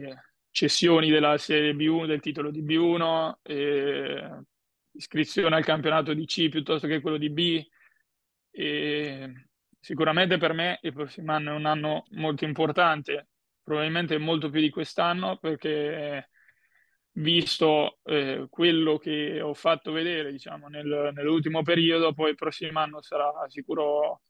cessioni 0.50 1.10
della 1.10 1.36
Serie 1.38 1.72
B1, 1.74 2.06
del 2.06 2.20
titolo 2.20 2.50
di 2.50 2.62
B1, 2.62 3.34
eh, 3.42 4.40
iscrizione 4.92 5.54
al 5.54 5.64
campionato 5.64 6.14
di 6.14 6.24
C 6.24 6.48
piuttosto 6.48 6.86
che 6.86 7.00
quello 7.00 7.18
di 7.18 7.30
B. 7.30 7.64
E 8.50 9.45
sicuramente 9.86 10.36
per 10.36 10.52
me 10.52 10.80
il 10.82 10.92
prossimo 10.92 11.30
anno 11.32 11.52
è 11.52 11.54
un 11.54 11.64
anno 11.64 12.06
molto 12.10 12.44
importante, 12.44 13.28
probabilmente 13.62 14.18
molto 14.18 14.50
più 14.50 14.60
di 14.60 14.68
quest'anno 14.68 15.36
perché 15.36 16.28
visto 17.12 18.00
eh, 18.02 18.48
quello 18.50 18.98
che 18.98 19.40
ho 19.40 19.54
fatto 19.54 19.92
vedere 19.92 20.32
diciamo, 20.32 20.66
nel, 20.66 21.12
nell'ultimo 21.14 21.62
periodo, 21.62 22.14
poi 22.14 22.30
il 22.30 22.34
prossimo 22.34 22.80
anno 22.80 23.00
sarà 23.00 23.30
sicuro 23.46 24.22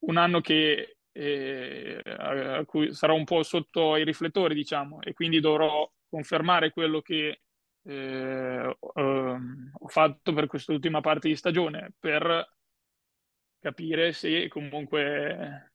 un 0.00 0.18
anno 0.18 0.42
che, 0.42 0.98
eh, 1.12 2.02
a 2.04 2.62
cui 2.66 2.92
sarò 2.92 3.14
un 3.14 3.24
po' 3.24 3.42
sotto 3.42 3.96
i 3.96 4.04
riflettori, 4.04 4.54
diciamo, 4.54 5.00
e 5.00 5.14
quindi 5.14 5.40
dovrò 5.40 5.90
confermare 6.10 6.72
quello 6.72 7.00
che 7.00 7.40
eh, 7.86 8.76
ho 8.78 9.88
fatto 9.88 10.34
per 10.34 10.46
quest'ultima 10.46 11.00
parte 11.00 11.28
di 11.28 11.36
stagione 11.36 11.94
per 11.98 12.53
capire 13.64 14.12
se 14.12 14.46
comunque 14.48 15.72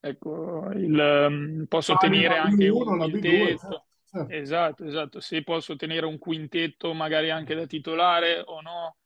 ecco, 0.00 0.68
il, 0.74 1.64
posso 1.68 1.92
ah, 1.92 1.94
ottenere 1.94 2.36
anche 2.38 2.68
un 2.68 2.98
quintetto. 2.98 3.58
Certo, 3.60 3.84
certo. 4.04 4.32
Esatto, 4.32 4.84
esatto. 4.84 5.20
Se 5.20 5.44
posso 5.44 5.74
ottenere 5.74 6.06
un 6.06 6.18
quintetto 6.18 6.92
magari 6.92 7.30
anche 7.30 7.54
da 7.54 7.66
titolare 7.66 8.42
o 8.44 8.60
no 8.62 8.96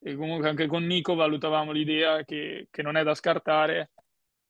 e 0.00 0.16
comunque 0.16 0.48
anche 0.48 0.66
con 0.66 0.84
Nico 0.86 1.14
valutavamo 1.14 1.70
l'idea 1.70 2.24
che, 2.24 2.66
che 2.68 2.82
non 2.82 2.96
è 2.96 3.04
da 3.04 3.14
scartare 3.14 3.92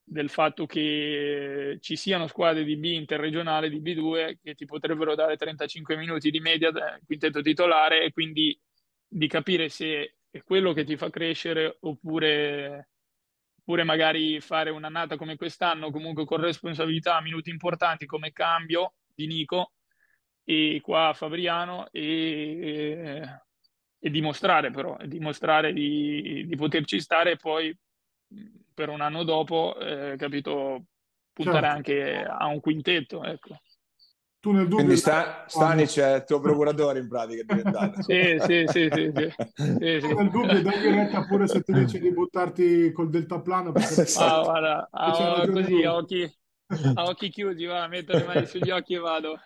del 0.02 0.30
fatto 0.30 0.64
che 0.64 1.76
ci 1.80 1.96
siano 1.96 2.28
squadre 2.28 2.64
di 2.64 2.78
B 2.78 2.84
interregionale, 2.84 3.68
di 3.68 3.82
B2, 3.82 4.38
che 4.42 4.54
ti 4.54 4.64
potrebbero 4.64 5.14
dare 5.14 5.36
35 5.36 5.96
minuti 5.96 6.30
di 6.30 6.40
media 6.40 6.70
quintetto 7.04 7.42
titolare 7.42 8.04
e 8.04 8.12
quindi 8.12 8.58
di 9.06 9.26
capire 9.26 9.68
se 9.68 10.14
è 10.30 10.42
quello 10.42 10.72
che 10.72 10.84
ti 10.84 10.96
fa 10.96 11.10
crescere 11.10 11.76
oppure, 11.80 12.88
oppure 13.60 13.84
magari 13.84 14.40
fare 14.40 14.70
un'annata 14.70 15.16
come 15.16 15.36
quest'anno, 15.36 15.90
comunque 15.90 16.24
con 16.24 16.40
responsabilità, 16.40 17.20
minuti 17.20 17.50
importanti 17.50 18.06
come 18.06 18.32
cambio 18.32 18.94
di 19.14 19.26
Nico 19.26 19.72
e 20.44 20.80
qua 20.82 21.12
Fabriano 21.14 21.88
e, 21.90 23.22
e 23.98 24.10
dimostrare 24.10 24.70
però, 24.70 24.96
dimostrare 25.04 25.72
di, 25.72 26.44
di, 26.46 26.56
poterci 26.56 27.00
stare 27.00 27.32
e 27.32 27.36
poi 27.36 27.76
per 28.72 28.88
un 28.88 29.00
anno 29.00 29.24
dopo, 29.24 29.78
eh, 29.78 30.16
capito, 30.16 30.84
puntare 31.32 31.60
certo. 31.60 31.76
anche 31.76 32.24
a 32.24 32.46
un 32.46 32.60
quintetto, 32.60 33.24
ecco. 33.24 33.60
Tu 34.40 34.52
nel 34.52 34.62
dubbio... 34.62 34.76
Quindi 34.76 34.96
sta, 34.96 35.44
Stanic 35.48 35.98
è 35.98 36.16
il 36.16 36.24
tuo 36.24 36.38
procuratore 36.38 37.00
in 37.00 37.08
pratica, 37.08 37.40
è 37.40 37.44
diventato. 37.44 38.02
sì, 38.06 38.38
sì, 38.40 38.64
sì, 38.68 38.88
sì, 38.92 39.12
sì. 39.14 39.32
sì, 39.54 40.00
sì. 40.00 40.14
Nel 40.14 40.30
dubbio 40.30 40.62
dai 40.62 40.80
diretta 40.80 41.24
pure 41.24 41.48
se 41.48 41.62
ti 41.62 41.72
dici 41.72 41.98
di 41.98 42.12
buttarti 42.12 42.92
col 42.92 43.10
deltaplano. 43.10 43.72
Perché... 43.72 44.04
Ah, 44.18 44.42
guarda, 44.42 44.88
ah, 44.92 45.48
così, 45.50 45.82
a 45.82 45.94
occhi, 45.94 46.38
a 46.94 47.04
occhi 47.04 47.30
chiusi, 47.30 47.64
va, 47.64 47.88
metto 47.88 48.12
le 48.12 48.24
mani 48.24 48.46
sugli 48.46 48.70
occhi 48.70 48.94
e 48.94 48.98
vado. 48.98 49.38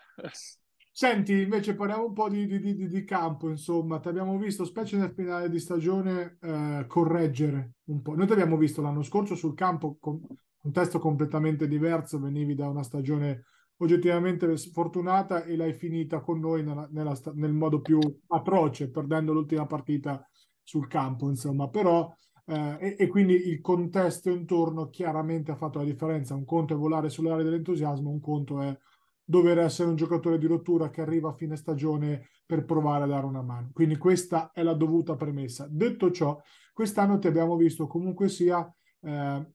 Senti, 0.94 1.40
invece 1.40 1.74
parliamo 1.74 2.04
un 2.04 2.12
po' 2.12 2.28
di, 2.28 2.46
di, 2.46 2.60
di, 2.60 2.86
di 2.86 3.04
campo, 3.04 3.48
insomma, 3.48 3.98
ti 3.98 4.08
abbiamo 4.08 4.36
visto, 4.36 4.66
specie 4.66 4.98
nel 4.98 5.14
finale 5.14 5.48
di 5.48 5.58
stagione, 5.58 6.36
eh, 6.42 6.84
correggere 6.86 7.76
un 7.84 8.02
po'. 8.02 8.14
Noi 8.14 8.26
ti 8.26 8.32
abbiamo 8.32 8.58
visto 8.58 8.82
l'anno 8.82 9.02
scorso 9.02 9.34
sul 9.34 9.54
campo 9.54 9.96
con 9.98 10.20
un 10.20 10.36
contesto 10.60 10.98
completamente 10.98 11.66
diverso, 11.66 12.20
venivi 12.20 12.54
da 12.54 12.68
una 12.68 12.82
stagione 12.82 13.46
oggettivamente 13.82 14.56
sfortunata 14.56 15.44
e 15.44 15.56
l'hai 15.56 15.74
finita 15.74 16.20
con 16.20 16.38
noi 16.38 16.62
nella, 16.62 16.88
nella, 16.92 17.18
nel 17.34 17.52
modo 17.52 17.80
più 17.80 17.98
atroce, 18.28 18.90
perdendo 18.90 19.32
l'ultima 19.32 19.66
partita 19.66 20.24
sul 20.62 20.86
campo, 20.86 21.28
insomma, 21.28 21.68
però 21.68 22.08
eh, 22.46 22.76
e, 22.80 22.96
e, 22.98 23.06
quindi 23.08 23.48
il 23.48 23.60
contesto 23.60 24.30
intorno 24.30 24.88
chiaramente 24.88 25.50
ha 25.50 25.56
fatto 25.56 25.78
la 25.78 25.84
differenza. 25.84 26.34
Un 26.34 26.44
conto 26.44 26.74
è 26.74 26.76
volare 26.76 27.08
sull'area 27.08 27.44
dell'entusiasmo, 27.44 28.10
un 28.10 28.20
conto 28.20 28.60
è 28.60 28.76
dover 29.24 29.58
essere 29.58 29.88
un 29.88 29.96
giocatore 29.96 30.38
di 30.38 30.46
rottura 30.46 30.90
che 30.90 31.00
arriva 31.00 31.30
a 31.30 31.34
fine 31.34 31.56
stagione 31.56 32.28
per 32.44 32.64
provare 32.64 33.04
a 33.04 33.06
dare 33.06 33.26
una 33.26 33.42
mano. 33.42 33.70
Quindi 33.72 33.96
questa 33.96 34.50
è 34.52 34.62
la 34.62 34.74
dovuta 34.74 35.16
premessa. 35.16 35.66
Detto 35.70 36.10
ciò, 36.10 36.40
quest'anno 36.72 37.18
ti 37.18 37.28
abbiamo 37.28 37.56
visto 37.56 37.86
comunque 37.86 38.28
sia 38.28 38.70
eh, 39.00 39.46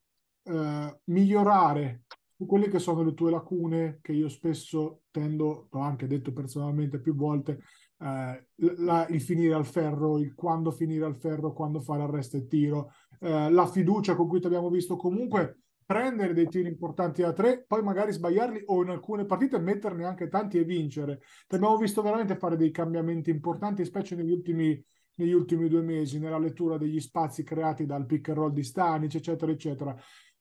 eh, 0.43 0.99
migliorare 1.05 2.03
quelle 2.45 2.67
che 2.67 2.79
sono 2.79 3.03
le 3.03 3.13
tue 3.13 3.31
lacune 3.31 3.99
che 4.01 4.11
io 4.13 4.29
spesso 4.29 5.01
tendo, 5.11 5.67
ho 5.71 5.79
anche 5.79 6.07
detto 6.07 6.31
personalmente 6.31 6.99
più 6.99 7.15
volte, 7.15 7.59
eh, 7.99 8.47
la, 8.77 9.07
il 9.07 9.21
finire 9.21 9.53
al 9.55 9.65
ferro, 9.65 10.19
il 10.19 10.35
quando 10.35 10.71
finire 10.71 11.05
al 11.05 11.17
ferro, 11.17 11.53
quando 11.53 11.79
fare 11.79 12.03
arresto 12.03 12.37
e 12.37 12.47
tiro, 12.47 12.91
eh, 13.19 13.49
la 13.49 13.65
fiducia 13.65 14.15
con 14.15 14.27
cui 14.27 14.39
ti 14.39 14.45
abbiamo 14.45 14.69
visto 14.69 14.95
comunque 14.95 15.61
prendere 15.87 16.33
dei 16.33 16.49
tiri 16.49 16.67
importanti 16.67 17.23
a 17.23 17.31
tre, 17.31 17.63
poi 17.65 17.81
magari 17.81 18.11
sbagliarli 18.11 18.63
o 18.65 18.83
in 18.83 18.89
alcune 18.89 19.25
partite 19.25 19.57
metterne 19.57 20.03
anche 20.03 20.27
tanti 20.27 20.57
e 20.57 20.65
vincere. 20.65 21.21
Ti 21.47 21.55
abbiamo 21.55 21.77
visto 21.77 22.01
veramente 22.01 22.35
fare 22.35 22.57
dei 22.57 22.71
cambiamenti 22.71 23.29
importanti, 23.29 23.85
specie 23.85 24.15
negli 24.15 24.31
ultimi, 24.31 24.83
negli 25.15 25.31
ultimi 25.31 25.69
due 25.69 25.81
mesi, 25.81 26.19
nella 26.19 26.39
lettura 26.39 26.77
degli 26.77 26.99
spazi 26.99 27.43
creati 27.43 27.85
dal 27.85 28.05
pick 28.05 28.27
and 28.27 28.37
roll 28.37 28.51
di 28.51 28.63
Stanic, 28.63 29.15
eccetera, 29.15 29.49
eccetera. 29.49 29.95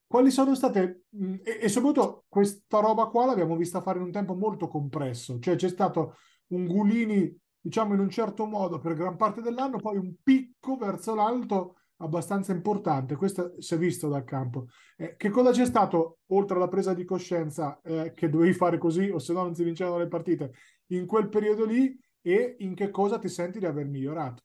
Quali 0.07 0.31
sono 0.31 0.55
state, 0.55 1.07
e, 1.43 1.59
e 1.63 1.69
soprattutto 1.69 2.25
questa 2.29 2.79
roba 2.79 3.07
qua 3.07 3.27
l'abbiamo 3.27 3.57
vista 3.57 3.81
fare 3.81 3.99
in 3.99 4.05
un 4.05 4.13
tempo 4.13 4.35
molto 4.35 4.69
compresso, 4.69 5.39
cioè 5.41 5.57
c'è 5.57 5.69
stato 5.69 6.17
un 6.49 6.67
Gulini, 6.67 7.37
diciamo 7.61 7.95
in 7.95 8.01
un 8.01 8.11
certo 8.11 8.47
modo 8.47 8.79
per 8.79 8.95
gran 8.95 9.17
parte 9.17 9.41
dell'anno, 9.41 9.79
poi 9.79 9.97
un 9.97 10.15
picco 10.23 10.77
verso 10.77 11.15
l'alto 11.15 11.77
abbastanza 11.99 12.53
importante, 12.53 13.17
questo 13.17 13.55
si 13.59 13.75
è 13.75 13.79
visto 13.79 14.09
dal 14.09 14.23
campo. 14.23 14.67
Eh, 14.97 15.17
che 15.17 15.31
cosa 15.31 15.51
c'è 15.51 15.65
stato, 15.65 16.19
oltre 16.27 16.57
alla 16.57 16.69
presa 16.69 16.95
di 16.95 17.05
coscienza 17.05 17.81
eh, 17.83 18.13
che 18.15 18.29
dovevi 18.29 18.53
fare 18.53 18.79
così 18.79 19.09
o 19.09 19.19
se 19.19 19.33
no 19.33 19.43
non 19.43 19.55
si 19.55 19.65
vincevano 19.65 19.99
le 19.99 20.09
partite, 20.09 20.53
in 20.89 21.07
quel 21.07 21.29
periodo 21.29 21.65
lì 21.65 21.99
e 22.21 22.57
in 22.59 22.75
che 22.75 22.91
cosa 22.91 23.19
ti 23.19 23.29
senti 23.29 23.59
di 23.59 23.67
aver 23.67 23.87
migliorato? 23.87 24.45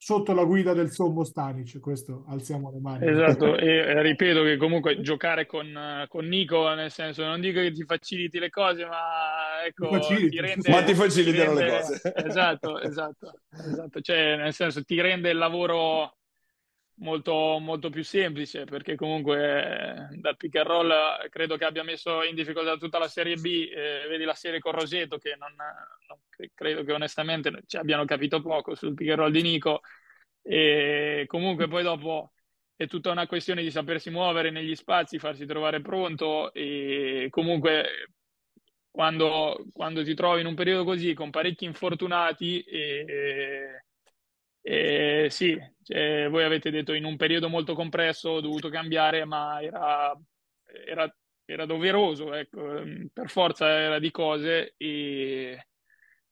Sotto 0.00 0.32
la 0.32 0.44
guida 0.44 0.74
del 0.74 0.92
sommo 0.92 1.24
Stanic, 1.24 1.80
questo 1.80 2.24
alziamo 2.28 2.70
le 2.70 2.78
mani. 2.78 3.08
Esatto, 3.08 3.56
e 3.58 4.00
ripeto 4.00 4.44
che 4.44 4.56
comunque 4.56 5.00
giocare 5.00 5.44
con, 5.44 6.06
con, 6.06 6.24
Nico, 6.26 6.72
nel 6.74 6.92
senso, 6.92 7.24
non 7.24 7.40
dico 7.40 7.60
che 7.60 7.72
ti 7.72 7.84
faciliti 7.84 8.38
le 8.38 8.48
cose, 8.48 8.84
ma 8.84 9.64
ecco, 9.66 9.88
faciliti. 9.90 10.28
ti 10.28 10.40
rende... 10.40 10.70
Ma 10.70 10.84
ti 10.84 10.94
facilitano 10.94 11.52
le 11.54 11.70
cose. 11.70 12.14
Esatto, 12.28 12.80
esatto, 12.80 13.40
esatto, 13.50 14.00
cioè 14.00 14.36
nel 14.36 14.52
senso 14.52 14.84
ti 14.84 15.00
rende 15.00 15.30
il 15.30 15.36
lavoro 15.36 16.17
molto, 16.98 17.58
molto 17.60 17.90
più 17.90 18.02
semplice 18.02 18.64
perché 18.64 18.94
comunque 18.96 20.08
dal 20.12 20.36
pick 20.36 20.56
and 20.56 20.66
roll 20.66 20.92
credo 21.30 21.56
che 21.56 21.64
abbia 21.64 21.82
messo 21.82 22.22
in 22.22 22.34
difficoltà 22.34 22.76
tutta 22.76 22.98
la 22.98 23.08
Serie 23.08 23.36
B, 23.36 23.46
eh, 23.46 24.06
vedi 24.08 24.24
la 24.24 24.34
serie 24.34 24.60
con 24.60 24.72
Roseto 24.72 25.18
che 25.18 25.36
non, 25.36 25.54
non, 25.54 26.18
credo 26.54 26.84
che 26.84 26.92
onestamente 26.92 27.62
ci 27.66 27.76
abbiano 27.76 28.04
capito 28.04 28.40
poco 28.40 28.74
sul 28.74 28.94
pick 28.94 29.10
and 29.10 29.18
roll 29.18 29.30
di 29.30 29.42
Nico. 29.42 29.80
E 30.42 31.24
comunque 31.26 31.68
poi 31.68 31.82
dopo 31.82 32.32
è 32.74 32.86
tutta 32.86 33.10
una 33.10 33.26
questione 33.26 33.62
di 33.62 33.70
sapersi 33.70 34.10
muovere 34.10 34.50
negli 34.50 34.74
spazi, 34.74 35.18
farsi 35.18 35.46
trovare 35.46 35.80
pronto 35.80 36.52
e 36.52 37.26
comunque 37.30 38.08
quando, 38.90 39.66
quando 39.72 40.02
ti 40.04 40.14
trovi 40.14 40.40
in 40.40 40.46
un 40.46 40.54
periodo 40.54 40.84
così 40.84 41.12
con 41.14 41.30
parecchi 41.30 41.64
infortunati 41.64 42.62
e, 42.62 43.84
eh, 44.62 45.26
sì, 45.30 45.56
cioè, 45.88 46.28
voi 46.28 46.44
avete 46.44 46.70
detto 46.70 46.92
in 46.92 47.06
un 47.06 47.16
periodo 47.16 47.48
molto 47.48 47.74
compresso 47.74 48.28
ho 48.28 48.40
dovuto 48.42 48.68
cambiare, 48.68 49.24
ma 49.24 49.58
era, 49.62 50.14
era, 50.86 51.16
era 51.46 51.64
doveroso, 51.64 52.34
ecco, 52.34 52.76
ehm, 52.76 53.08
per 53.10 53.30
forza 53.30 53.66
era 53.70 53.98
di 53.98 54.10
cose 54.10 54.74
e, 54.76 55.68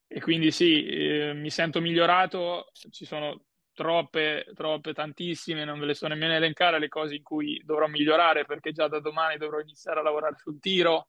e 0.06 0.20
quindi 0.20 0.50
sì, 0.50 0.84
eh, 0.84 1.32
mi 1.32 1.48
sento 1.48 1.80
migliorato, 1.80 2.70
ci 2.90 3.06
sono 3.06 3.46
troppe, 3.72 4.44
troppe, 4.54 4.92
tantissime, 4.92 5.64
non 5.64 5.78
ve 5.78 5.86
le 5.86 5.94
sto 5.94 6.06
nemmeno 6.08 6.34
elencare 6.34 6.78
le 6.78 6.88
cose 6.88 7.14
in 7.14 7.22
cui 7.22 7.58
dovrò 7.64 7.86
migliorare 7.86 8.44
perché 8.44 8.72
già 8.72 8.88
da 8.88 9.00
domani 9.00 9.38
dovrò 9.38 9.58
iniziare 9.58 10.00
a 10.00 10.02
lavorare 10.02 10.36
sul 10.36 10.60
tiro, 10.60 11.08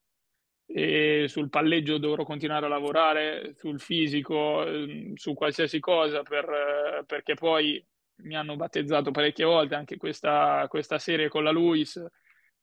sul 0.67 1.49
palleggio 1.49 1.97
dovrò 1.97 2.23
continuare 2.23 2.65
a 2.65 2.69
lavorare, 2.69 3.55
sul 3.57 3.79
fisico, 3.81 4.65
ehm, 4.65 5.15
su 5.15 5.33
qualsiasi 5.33 5.79
cosa, 5.81 6.21
per, 6.23 7.03
perché 7.05 7.33
poi 7.33 7.85
mi 8.18 8.36
hanno 8.36 8.55
battezzato 8.55 9.11
parecchie 9.11 9.45
volte, 9.45 9.76
anche 9.76 9.97
questa, 9.97 10.65
questa 10.70 10.99
serie 10.99 11.30
con 11.30 11.43
la 11.43 11.51
Luis, 11.51 12.03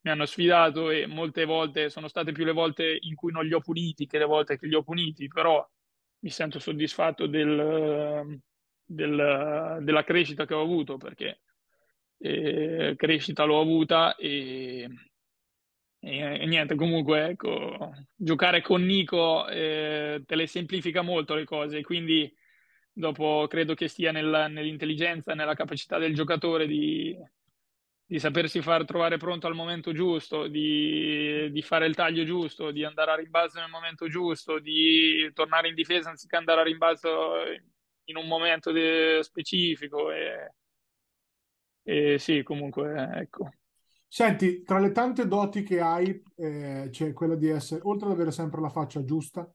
mi 0.01 0.11
hanno 0.11 0.25
sfidato 0.25 0.89
e 0.91 1.07
molte 1.07 1.45
volte 1.45 1.89
sono 1.89 2.07
state 2.07 2.31
più 2.31 2.45
le 2.45 2.51
volte 2.51 2.97
in 3.01 3.15
cui 3.15 3.31
non 3.31 3.45
li 3.45 3.53
ho 3.53 3.59
puniti 3.59 4.05
che 4.05 4.19
le 4.19 4.25
volte 4.25 4.57
che 4.57 4.67
li 4.67 4.75
ho 4.75 4.83
puniti, 4.83 5.27
però 5.27 5.67
mi 6.19 6.29
sento 6.29 6.59
soddisfatto 6.59 7.27
del, 7.27 8.39
del, 8.83 9.77
della 9.81 10.03
crescita 10.03 10.45
che 10.45 10.53
ho 10.53 10.61
avuto 10.61 10.97
perché 10.97 11.41
eh, 12.17 12.93
crescita 12.97 13.43
l'ho 13.43 13.59
avuta 13.59 14.15
e, 14.15 14.87
e, 15.99 16.39
e, 16.41 16.45
niente, 16.45 16.75
comunque, 16.75 17.29
ecco, 17.29 17.93
giocare 18.15 18.61
con 18.61 18.83
Nico 18.83 19.47
eh, 19.47 20.23
te 20.25 20.35
le 20.35 20.47
semplifica 20.47 21.01
molto 21.01 21.33
le 21.33 21.45
cose, 21.45 21.81
quindi 21.81 22.31
dopo 22.97 23.45
credo 23.49 23.73
che 23.73 23.89
stia 23.89 24.11
nel, 24.11 24.47
nell'intelligenza, 24.49 25.33
nella 25.33 25.53
capacità 25.53 25.97
del 25.97 26.15
giocatore 26.15 26.65
di, 26.65 27.15
di, 28.05 28.19
sapersi 28.19 28.61
far 28.61 28.85
trovare 28.85 29.17
pronto 29.17 29.47
al 29.47 29.53
momento 29.53 29.91
giusto, 29.91 30.47
di, 30.47 31.51
di, 31.51 31.61
fare 31.61 31.87
il 31.87 31.95
taglio 31.95 32.23
giusto, 32.23 32.71
di 32.71 32.85
andare 32.85 33.11
a 33.11 33.15
rimbalzo 33.15 33.59
nel 33.59 33.69
momento 33.69 34.07
giusto, 34.07 34.59
di 34.59 35.29
tornare 35.33 35.67
in 35.67 35.75
difesa 35.75 36.09
anziché 36.09 36.37
andare 36.37 36.61
a 36.61 36.63
rimbalzo 36.63 37.43
in 38.05 38.15
un 38.15 38.27
momento 38.27 38.71
de- 38.71 39.19
specifico. 39.23 40.11
E, 40.11 40.53
e 41.83 42.17
sì, 42.17 42.43
comunque, 42.43 42.93
ecco. 43.15 43.49
Senti, 44.07 44.63
tra 44.63 44.79
le 44.79 44.93
tante 44.93 45.27
doti 45.27 45.63
che 45.63 45.81
hai, 45.81 46.23
eh, 46.37 46.87
c'è 46.89 47.11
quella 47.11 47.35
di 47.35 47.49
essere, 47.49 47.81
oltre 47.83 48.07
ad 48.07 48.13
avere 48.13 48.31
sempre 48.31 48.61
la 48.61 48.69
faccia 48.69 49.03
giusta, 49.03 49.45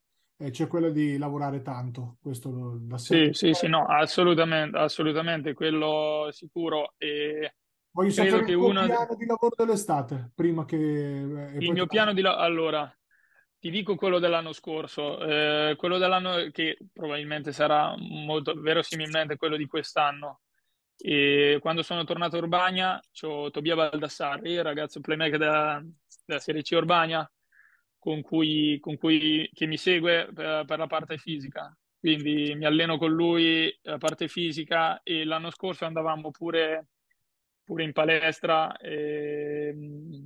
eh, 0.40 0.50
c'è 0.50 0.66
quella 0.66 0.88
di 0.88 1.18
lavorare 1.18 1.60
tanto. 1.60 2.16
Questo 2.20 2.78
da 2.80 2.96
sempre. 2.96 3.34
Sì, 3.34 3.46
sì, 3.48 3.52
sì, 3.52 3.66
no, 3.68 3.84
assolutamente, 3.86 4.76
assolutamente, 4.78 5.52
quello 5.52 6.28
sicuro. 6.30 6.94
E 6.96 7.54
Voglio 7.90 8.10
sapere 8.10 8.44
che 8.44 8.52
il 8.52 8.56
una... 8.56 8.86
piano 8.86 9.14
di 9.16 9.26
lavoro 9.26 9.54
dell'estate, 9.56 10.30
prima 10.34 10.64
che... 10.64 10.76
Eh, 10.76 11.58
il 11.58 11.72
mio 11.72 11.86
piano 11.86 12.14
di 12.14 12.22
lavoro... 12.22 12.42
Allora, 12.42 12.98
ti 13.58 13.68
dico 13.68 13.96
quello 13.96 14.18
dell'anno 14.18 14.52
scorso, 14.52 15.20
eh, 15.20 15.74
quello 15.76 15.98
dell'anno 15.98 16.48
che 16.50 16.78
probabilmente 16.92 17.52
sarà 17.52 17.94
molto 17.98 18.54
verosimilmente 18.54 19.36
quello 19.36 19.56
di 19.56 19.66
quest'anno. 19.66 20.40
E 20.96 21.58
quando 21.60 21.82
sono 21.82 22.04
tornato 22.04 22.36
a 22.36 22.40
Urbania, 22.40 23.00
c'ho 23.12 23.50
Tobia 23.50 23.74
Baldassarri, 23.74 24.62
ragazzo 24.62 25.00
playmaker 25.00 25.38
della, 25.38 25.84
della 26.24 26.40
Serie 26.40 26.62
C 26.62 26.72
Urbania, 26.72 27.30
con 28.00 28.22
cui, 28.22 28.78
con 28.80 28.96
cui 28.96 29.48
che 29.54 29.66
mi 29.66 29.76
segue 29.76 30.28
per, 30.34 30.64
per, 30.64 30.78
la 30.78 30.88
parte 30.88 31.18
fisica. 31.18 31.72
Quindi 32.00 32.54
mi 32.56 32.64
alleno 32.64 32.98
con 32.98 33.12
lui 33.12 33.72
la 33.82 33.98
parte 33.98 34.26
fisica 34.26 35.02
e 35.04 35.24
l'anno 35.24 35.50
scorso 35.50 35.84
andavamo 35.84 36.30
pure, 36.30 36.88
pure 37.62 37.84
in 37.84 37.92
palestra 37.92 38.74
eh, 38.78 39.76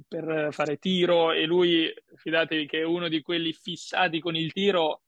per 0.07 0.49
fare 0.53 0.79
tiro 0.79 1.33
e 1.33 1.45
lui, 1.47 1.93
fidatevi 2.14 2.66
che 2.66 2.79
è 2.79 2.85
uno 2.85 3.09
di 3.09 3.20
quelli 3.20 3.53
fissati 3.53 4.20
con 4.20 4.37
il 4.37 4.53
tiro 4.53 5.03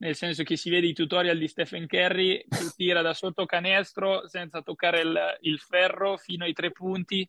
nel 0.00 0.14
senso 0.14 0.42
che 0.44 0.56
si 0.56 0.70
vede 0.70 0.86
i 0.86 0.94
tutorial 0.94 1.36
di 1.36 1.48
Stephen 1.48 1.86
Curry 1.86 2.44
che 2.48 2.70
tira 2.74 3.02
da 3.02 3.12
sotto 3.12 3.44
canestro 3.44 4.26
senza 4.28 4.62
toccare 4.62 5.00
il, 5.00 5.18
il 5.40 5.58
ferro 5.58 6.16
fino 6.16 6.44
ai 6.44 6.54
tre 6.54 6.70
punti 6.70 7.28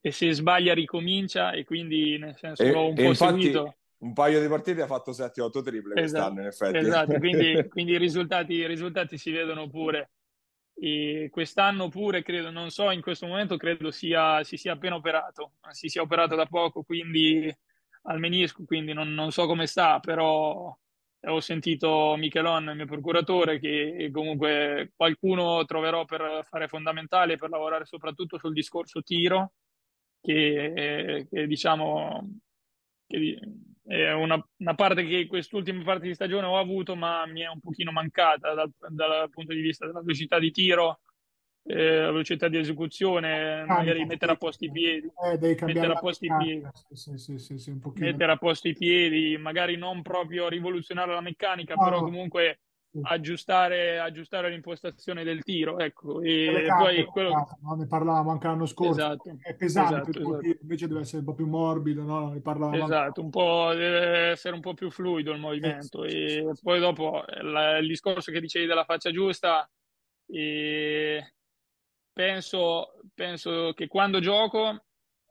e 0.00 0.10
se 0.10 0.32
sbaglia 0.32 0.74
ricomincia 0.74 1.52
e 1.52 1.64
quindi 1.64 2.18
nel 2.18 2.36
senso 2.36 2.62
E, 2.62 2.72
un 2.72 2.94
po' 2.94 3.02
infatti 3.02 3.42
seguito. 3.42 3.76
Un 3.98 4.12
paio 4.12 4.40
di 4.40 4.48
partite 4.48 4.82
ha 4.82 4.86
fatto 4.86 5.12
7-8 5.12 5.62
triple 5.62 6.00
Esatto, 6.00 6.00
quest'anno, 6.00 6.40
in 6.40 6.46
effetti. 6.46 6.76
esatto, 6.76 7.18
quindi, 7.18 7.66
quindi 7.68 7.92
i 7.92 7.98
risultati, 7.98 8.52
i 8.54 8.66
risultati 8.66 9.18
si 9.18 9.30
vedono 9.30 9.68
pure. 9.68 10.10
E 10.80 11.28
quest'anno 11.32 11.88
pure 11.88 12.22
credo, 12.22 12.50
non 12.50 12.70
so, 12.70 12.90
in 12.92 13.00
questo 13.00 13.26
momento 13.26 13.56
credo 13.56 13.90
sia, 13.90 14.44
si 14.44 14.56
sia 14.56 14.74
appena 14.74 14.94
operato, 14.94 15.54
si 15.70 15.88
sia 15.88 16.02
operato 16.02 16.36
da 16.36 16.46
poco, 16.46 16.84
quindi 16.84 17.52
al 18.02 18.20
menisco, 18.20 18.64
quindi 18.64 18.92
non, 18.92 19.12
non 19.12 19.32
so 19.32 19.46
come 19.46 19.66
sta, 19.66 19.98
però 19.98 20.76
ho 21.20 21.40
sentito 21.40 22.14
Michelon, 22.16 22.68
il 22.68 22.76
mio 22.76 22.86
procuratore, 22.86 23.58
che 23.58 24.08
comunque 24.12 24.92
qualcuno 24.94 25.64
troverò 25.64 26.04
per 26.04 26.46
fare 26.48 26.68
fondamentale, 26.68 27.36
per 27.36 27.50
lavorare 27.50 27.84
soprattutto 27.84 28.38
sul 28.38 28.52
discorso 28.52 29.02
tiro, 29.02 29.54
che, 30.20 31.26
che 31.28 31.46
diciamo 31.48 32.38
che 33.08 33.40
è 33.88 34.12
una, 34.12 34.38
una 34.58 34.74
parte 34.74 35.02
che 35.06 35.26
quest'ultima 35.26 35.82
parte 35.82 36.06
di 36.06 36.14
stagione 36.14 36.46
ho 36.46 36.58
avuto, 36.58 36.94
ma 36.94 37.24
mi 37.26 37.40
è 37.40 37.48
un 37.48 37.58
pochino 37.58 37.90
mancata 37.90 38.52
dal, 38.52 38.70
dal 38.90 39.30
punto 39.30 39.54
di 39.54 39.60
vista 39.60 39.86
della 39.86 40.00
velocità 40.00 40.38
di 40.38 40.50
tiro, 40.50 41.00
eh, 41.64 42.00
la 42.00 42.10
velocità 42.10 42.48
di 42.48 42.58
esecuzione, 42.58 43.64
magari 43.64 44.04
mettere 44.04 44.32
a 44.32 44.36
posto 44.36 44.66
i 44.66 44.70
piedi, 44.70 45.10
Eh, 45.24 45.38
devi 45.38 45.64
mettere 45.64 45.92
a 45.94 45.98
posto 45.98 46.26
i 46.26 46.36
piedi, 46.36 46.66
Sì, 46.92 47.16
sì, 47.16 47.58
sì, 47.58 47.78
mettere 47.94 48.32
a 48.32 48.36
posto 48.36 48.68
i 48.68 48.74
piedi, 48.74 49.38
magari 49.38 49.76
non 49.76 50.02
proprio 50.02 50.48
rivoluzionare 50.48 51.14
la 51.14 51.22
meccanica, 51.22 51.74
No, 51.74 51.84
però 51.84 52.00
comunque. 52.00 52.60
Aggiustare, 53.02 53.98
aggiustare 53.98 54.50
l'impostazione 54.50 55.24
del 55.24 55.42
tiro, 55.42 55.78
ecco, 55.78 56.20
e 56.20 56.66
poi 56.66 57.04
quello... 57.04 57.56
no? 57.60 57.74
Ne 57.74 57.86
parlavamo 57.86 58.30
anche 58.30 58.46
l'anno 58.46 58.66
scorso. 58.66 59.00
Esatto, 59.00 59.36
È 59.40 59.54
pesante 59.54 60.10
esatto, 60.10 60.38
esatto. 60.40 60.58
invece 60.62 60.88
deve 60.88 61.00
essere 61.00 61.18
un 61.18 61.24
po' 61.24 61.34
più 61.34 61.46
morbido, 61.46 62.02
no? 62.02 62.32
Ne 62.32 62.40
parlavamo. 62.40 62.84
Esatto, 62.84 63.20
un 63.20 63.30
po', 63.30 63.72
deve 63.74 64.30
essere 64.30 64.54
un 64.54 64.60
po' 64.60 64.74
più 64.74 64.90
fluido 64.90 65.32
il 65.32 65.40
movimento 65.40 66.04
sì, 66.04 66.10
sì, 66.10 66.16
e 66.16 66.28
sì, 66.28 66.50
sì. 66.54 66.62
poi 66.62 66.80
dopo 66.80 67.24
la- 67.42 67.78
il 67.78 67.86
discorso 67.86 68.32
che 68.32 68.40
dicevi 68.40 68.66
della 68.66 68.84
faccia 68.84 69.10
giusta, 69.10 69.68
e 70.26 71.34
penso, 72.12 73.00
penso 73.14 73.72
che 73.74 73.86
quando 73.86 74.20
gioco, 74.20 74.84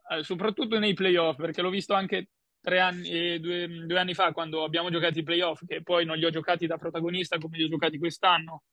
eh, 0.10 0.24
soprattutto 0.24 0.80
nei 0.80 0.94
playoff, 0.94 1.36
perché 1.36 1.62
l'ho 1.62 1.70
visto 1.70 1.94
anche 1.94 2.30
tre 2.68 2.82
anni, 2.82 3.40
due, 3.40 3.86
due 3.86 3.98
anni 3.98 4.14
fa 4.14 4.34
quando 4.34 4.66
abbiamo 4.66 4.90
giocato 4.90 5.18
i 5.18 5.24
playoff, 5.24 5.64
che 5.66 5.82
poi 5.82 6.04
non 6.04 6.18
li 6.18 6.26
ho 6.26 6.30
giocati 6.30 6.68
da 6.68 6.76
protagonista 6.76 7.38
come 7.38 7.56
li 7.56 7.64
ho 7.64 7.70
giocati 7.70 7.98
quest'anno, 7.98 8.64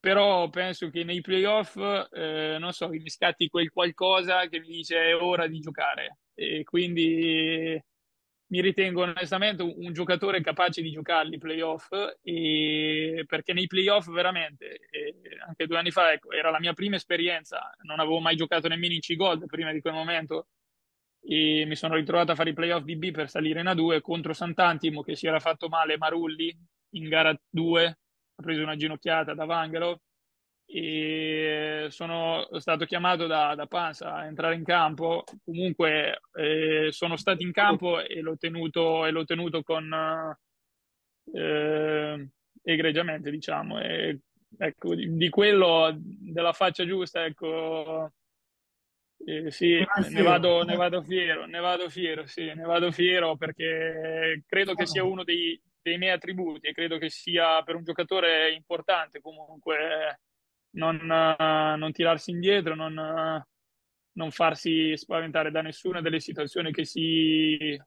però 0.00 0.48
penso 0.48 0.88
che 0.88 1.04
nei 1.04 1.20
playoff, 1.20 1.76
eh, 2.12 2.56
non 2.58 2.72
so, 2.72 2.88
mi 2.88 3.10
scatti 3.10 3.48
quel 3.48 3.70
qualcosa 3.70 4.48
che 4.48 4.58
mi 4.60 4.68
dice 4.68 5.02
è 5.02 5.14
ora 5.14 5.46
di 5.48 5.58
giocare. 5.58 6.20
E 6.32 6.64
quindi 6.64 7.78
mi 8.48 8.60
ritengo 8.62 9.02
onestamente 9.02 9.62
un, 9.62 9.92
giocatore 9.92 10.40
capace 10.40 10.80
di 10.80 10.90
giocarli 10.90 11.34
i 11.34 11.38
playoff 11.38 11.90
e 12.22 13.24
perché 13.26 13.52
nei 13.52 13.66
playoff 13.66 14.08
veramente, 14.10 14.80
anche 15.46 15.66
due 15.66 15.76
anni 15.76 15.90
fa, 15.90 16.12
ecco, 16.12 16.32
era 16.32 16.50
la 16.50 16.60
mia 16.60 16.72
prima 16.72 16.96
esperienza, 16.96 17.70
non 17.82 18.00
avevo 18.00 18.18
mai 18.20 18.36
giocato 18.36 18.66
nemmeno 18.68 18.94
in 18.94 19.00
C-Gold 19.00 19.44
prima 19.44 19.72
di 19.72 19.80
quel 19.82 19.92
momento 19.92 20.46
e 21.28 21.64
mi 21.66 21.74
sono 21.74 21.96
ritrovato 21.96 22.32
a 22.32 22.34
fare 22.36 22.50
i 22.50 22.54
playoff 22.54 22.84
di 22.84 22.96
B 22.96 23.10
per 23.10 23.28
salire 23.28 23.60
in 23.60 23.66
A2 23.66 24.00
contro 24.00 24.32
Sant'Antimo 24.32 25.02
che 25.02 25.16
si 25.16 25.26
era 25.26 25.40
fatto 25.40 25.68
male 25.68 25.98
Marulli 25.98 26.56
in 26.90 27.08
gara 27.08 27.36
2, 27.50 27.86
ha 27.86 28.42
preso 28.42 28.62
una 28.62 28.76
ginocchiata 28.76 29.34
da 29.34 29.44
Vangelo 29.44 30.02
e 30.68 31.86
sono 31.90 32.46
stato 32.58 32.84
chiamato 32.84 33.26
da, 33.26 33.54
da 33.54 33.66
Panza 33.66 34.14
a 34.14 34.26
entrare 34.26 34.54
in 34.54 34.64
campo. 34.64 35.24
Comunque 35.44 36.20
eh, 36.34 36.88
sono 36.90 37.16
stato 37.16 37.42
in 37.42 37.52
campo 37.52 38.00
e 38.00 38.20
l'ho 38.20 38.36
tenuto, 38.36 39.04
e 39.06 39.10
l'ho 39.10 39.24
tenuto 39.24 39.62
con 39.62 40.36
eh, 41.32 42.28
egregiamente, 42.62 43.30
diciamo. 43.30 43.80
E, 43.80 44.20
ecco, 44.58 44.94
di, 44.94 45.16
di 45.16 45.28
quello 45.28 45.92
della 45.96 46.52
faccia 46.52 46.84
giusta, 46.84 47.24
ecco, 47.24 48.12
eh, 49.24 49.50
sì, 49.50 49.72
Ne 49.72 49.86
vai 49.86 50.12
ne 50.12 50.22
vado, 50.22 50.62
ne 50.62 50.76
vado 50.76 51.02
fiero, 51.02 51.46
ne 51.46 51.58
vado 51.60 51.88
fiero, 51.88 52.26
sì, 52.26 52.44
ne 52.44 52.64
vado 52.64 52.90
fiero 52.90 53.36
perché 53.36 54.42
credo 54.46 54.74
che 54.74 54.86
sia 54.86 55.04
uno 55.04 55.24
dei, 55.24 55.60
dei 55.80 55.98
miei 55.98 56.12
attributi 56.12 56.66
e 56.66 56.72
credo 56.72 56.98
che 56.98 57.08
sia 57.08 57.62
per 57.62 57.76
un 57.76 57.84
giocatore 57.84 58.52
importante 58.52 59.20
comunque 59.20 60.20
non, 60.76 60.98
eh, 61.10 61.76
non 61.76 61.92
tirarsi 61.92 62.30
indietro, 62.30 62.74
non, 62.74 62.98
eh, 62.98 63.46
non 64.12 64.30
farsi 64.30 64.96
spaventare 64.96 65.50
da 65.50 65.62
nessuna 65.62 66.00
delle 66.00 66.20
situazioni 66.20 66.72
che 66.72 66.84
si, 66.84 67.80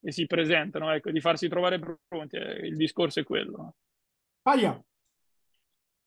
che 0.00 0.12
si 0.12 0.26
presentano, 0.26 0.92
ecco, 0.92 1.10
di 1.10 1.20
farsi 1.20 1.48
trovare 1.48 1.78
pronti, 1.78 2.36
eh, 2.36 2.66
il 2.66 2.76
discorso 2.76 3.20
è 3.20 3.24
quello. 3.24 3.76
Beh, 4.42 4.82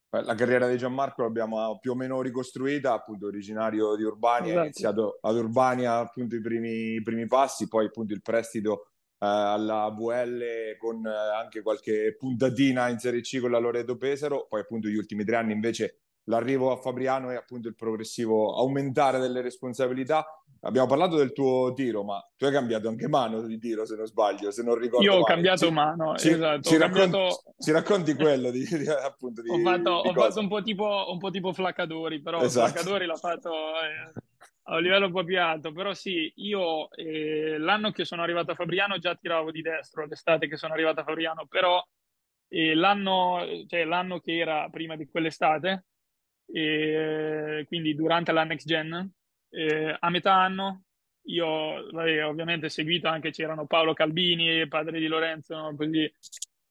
La 0.09 0.35
carriera 0.35 0.69
di 0.69 0.77
Gianmarco 0.77 1.23
l'abbiamo 1.23 1.77
più 1.79 1.91
o 1.91 1.95
meno 1.95 2.21
ricostruita, 2.21 2.93
appunto 2.93 3.27
originario 3.27 3.95
di 3.95 4.03
Urbania, 4.03 4.45
ha 4.45 4.47
Esatto. 4.51 4.63
iniziato 4.63 5.17
ad 5.21 5.35
Urbania 5.35 5.97
appunto 5.97 6.35
i 6.35 6.41
primi, 6.41 6.93
i 6.95 7.01
primi 7.01 7.27
passi, 7.27 7.67
poi 7.67 7.87
appunto 7.87 8.13
il 8.13 8.21
prestito 8.21 8.85
eh, 9.19 9.25
alla 9.27 9.89
VL 9.89 10.77
con 10.77 11.05
eh, 11.05 11.09
anche 11.09 11.61
qualche 11.61 12.15
puntatina 12.17 12.87
in 12.87 12.99
Serie 12.99 13.19
C 13.19 13.39
con 13.41 13.51
la 13.51 13.59
Loreto 13.59 13.97
Pesaro, 13.97 14.45
poi 14.47 14.61
appunto 14.61 14.87
gli 14.87 14.95
ultimi 14.95 15.25
tre 15.25 15.35
anni 15.35 15.51
invece 15.51 16.03
l'arrivo 16.27 16.71
a 16.71 16.77
Fabriano 16.77 17.31
e 17.31 17.35
appunto 17.35 17.67
il 17.67 17.75
progressivo 17.75 18.55
aumentare 18.55 19.19
delle 19.19 19.41
responsabilità. 19.41 20.25
Abbiamo 20.61 20.87
parlato 20.87 21.15
del 21.15 21.33
tuo 21.33 21.71
tiro, 21.73 22.03
ma 22.03 22.19
tu 22.35 22.45
hai 22.45 22.51
cambiato 22.51 22.87
anche 22.89 23.07
mano 23.07 23.41
di 23.41 23.59
tiro, 23.59 23.85
se 23.85 23.95
non 23.95 24.05
sbaglio, 24.07 24.51
se 24.51 24.63
non 24.63 24.75
ricordo 24.75 25.05
Io 25.05 25.11
ho 25.11 25.19
male. 25.19 25.33
cambiato 25.33 25.67
Ci- 25.67 25.71
mano, 25.71 26.15
ci, 26.17 26.29
esatto, 26.29 26.61
ci 26.69 26.75
ho 26.75 26.79
racconti, 26.79 27.11
cambiato... 27.11 27.43
ci 27.59 27.71
racconti 27.71 28.13
quello 28.15 28.49
di, 28.49 28.65
di- 28.65 28.87
appunto 28.89 29.41
di, 29.41 29.49
Ho 29.49 29.59
fatto, 29.59 30.01
di 30.01 30.09
ho 30.09 30.13
fatto 30.13 30.39
un 30.39 30.47
po' 30.47 30.61
tipo, 30.63 31.05
un 31.09 31.19
po' 31.19 31.29
tipo 31.29 31.53
Flaccadori, 31.53 32.21
però 32.21 32.41
Esatto. 32.41 32.71
Flaccadori 32.71 33.05
l'ha 33.05 33.15
fatto 33.15 33.51
eh, 33.51 34.11
a 34.63 34.75
un 34.75 34.81
livello 34.81 35.05
un 35.05 35.11
po' 35.11 35.23
più 35.23 35.39
alto. 35.39 35.71
Però 35.71 35.93
sì, 35.93 36.31
io 36.37 36.89
eh, 36.91 37.57
l'anno 37.59 37.91
che 37.91 38.03
sono 38.03 38.23
arrivato 38.23 38.51
a 38.51 38.55
Fabriano 38.55 38.97
già 38.97 39.15
tiravo 39.15 39.51
di 39.51 39.61
destro, 39.61 40.05
l'estate 40.05 40.47
che 40.47 40.57
sono 40.57 40.73
arrivato 40.73 41.01
a 41.01 41.03
Fabriano, 41.03 41.45
però 41.47 41.81
eh, 42.49 42.73
l'anno, 42.73 43.41
cioè, 43.67 43.85
l'anno 43.85 44.19
che 44.19 44.37
era 44.37 44.67
prima 44.69 44.95
di 44.95 45.05
quell'estate, 45.05 45.85
eh, 46.47 47.65
quindi 47.67 47.95
durante 47.95 48.31
la 48.31 48.43
Next 48.43 48.67
Gen, 48.67 49.11
eh, 49.49 49.95
a 49.99 50.09
metà 50.09 50.33
anno, 50.33 50.83
io 51.27 51.89
vabbè, 51.91 52.25
ovviamente 52.25 52.69
seguito 52.69 53.07
anche, 53.07 53.31
c'erano 53.31 53.65
Paolo 53.67 53.93
Calbini, 53.93 54.67
padre 54.67 54.99
di 54.99 55.07
Lorenzo, 55.07 55.73
così 55.75 56.11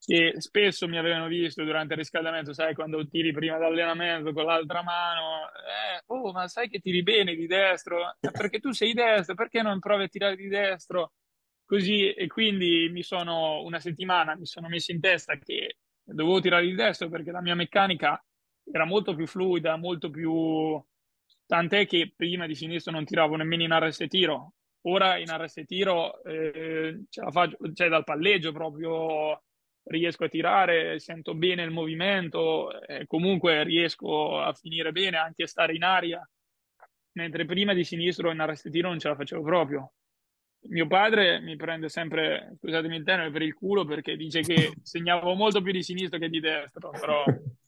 che 0.07 0.35
spesso 0.39 0.87
mi 0.87 0.99
avevano 0.99 1.27
visto 1.27 1.65
durante 1.65 1.95
il 1.95 1.99
riscaldamento, 1.99 2.53
sai, 2.53 2.75
quando 2.75 3.07
tiri 3.09 3.33
prima 3.33 3.59
d'allenamento 3.59 4.33
con 4.33 4.45
l'altra 4.45 4.83
mano, 4.83 5.49
eh, 5.49 6.03
oh, 6.07 6.31
ma 6.33 6.47
sai 6.47 6.69
che 6.69 6.79
tiri 6.79 7.03
bene 7.03 7.35
di 7.35 7.47
destro? 7.49 8.17
Eh, 8.21 8.31
perché 8.31 8.61
tu 8.61 8.71
sei 8.71 8.93
destro, 8.93 9.35
perché 9.35 9.63
non 9.63 9.81
provi 9.81 10.05
a 10.05 10.09
tirare 10.09 10.37
di 10.37 10.47
destro? 10.47 11.13
Così, 11.65 12.13
e 12.13 12.29
quindi 12.29 12.89
mi 12.93 13.03
sono, 13.03 13.63
una 13.65 13.81
settimana 13.81 14.37
mi 14.37 14.47
sono 14.47 14.69
messo 14.69 14.93
in 14.93 15.01
testa 15.01 15.37
che 15.39 15.79
dovevo 16.05 16.41
tirare 16.41 16.65
di 16.65 16.75
destro 16.75 17.09
perché 17.09 17.33
la 17.33 17.43
mia 17.43 17.57
meccanica 17.57 18.25
era 18.71 18.85
molto 18.85 19.15
più 19.15 19.27
fluida, 19.27 19.77
molto 19.77 20.11
più... 20.11 20.83
Tant'è 21.47 21.87
che 21.87 22.13
prima 22.15 22.47
di 22.47 22.57
sinistro 22.57 22.93
non 22.93 23.05
tiravo 23.05 23.37
nemmeno 23.37 23.63
in 23.63 23.79
RS 23.79 24.07
tiro. 24.09 24.55
Ora 24.89 25.17
in 25.19 25.27
RS 25.29 25.63
tiro 25.67 26.23
eh, 26.25 27.05
ce 27.09 27.21
la 27.21 27.31
faccio, 27.31 27.57
cioè 27.73 27.89
dal 27.89 28.05
palleggio 28.05 28.53
proprio 28.53 29.43
riesco 29.85 30.25
a 30.25 30.29
tirare, 30.29 30.99
sento 30.99 31.35
bene 31.35 31.63
il 31.63 31.71
movimento, 31.71 32.81
eh, 32.83 33.07
comunque 33.07 33.63
riesco 33.65 34.41
a 34.41 34.53
finire 34.53 34.93
bene, 34.93 35.17
anche 35.17 35.45
a 35.45 35.49
stare 35.49 35.75
in 35.75 35.85
aria, 35.85 36.29
mentre 37.13 37.45
prima 37.45 37.73
di 37.73 37.85
sinistro 37.85 38.31
in 38.31 38.45
RS 38.45 38.69
tiro 38.71 38.89
non 38.89 38.99
ce 38.99 39.09
la 39.09 39.17
facevo 39.17 39.43
proprio. 39.43 39.93
Mio 40.69 40.87
padre 40.89 41.41
mi 41.41 41.55
prende 41.55 41.89
sempre, 41.89 42.57
scusatemi 42.59 42.97
il 42.97 43.05
termine, 43.05 43.31
per 43.31 43.43
il 43.43 43.55
culo 43.55 43.85
perché 43.85 44.17
dice 44.17 44.41
che 44.41 44.73
segnavo 44.83 45.35
molto 45.35 45.63
più 45.63 45.73
di 45.73 45.83
sinistro 45.83 46.19
che 46.19 46.29
di 46.29 46.41
destro, 46.41 46.91
però... 46.91 47.25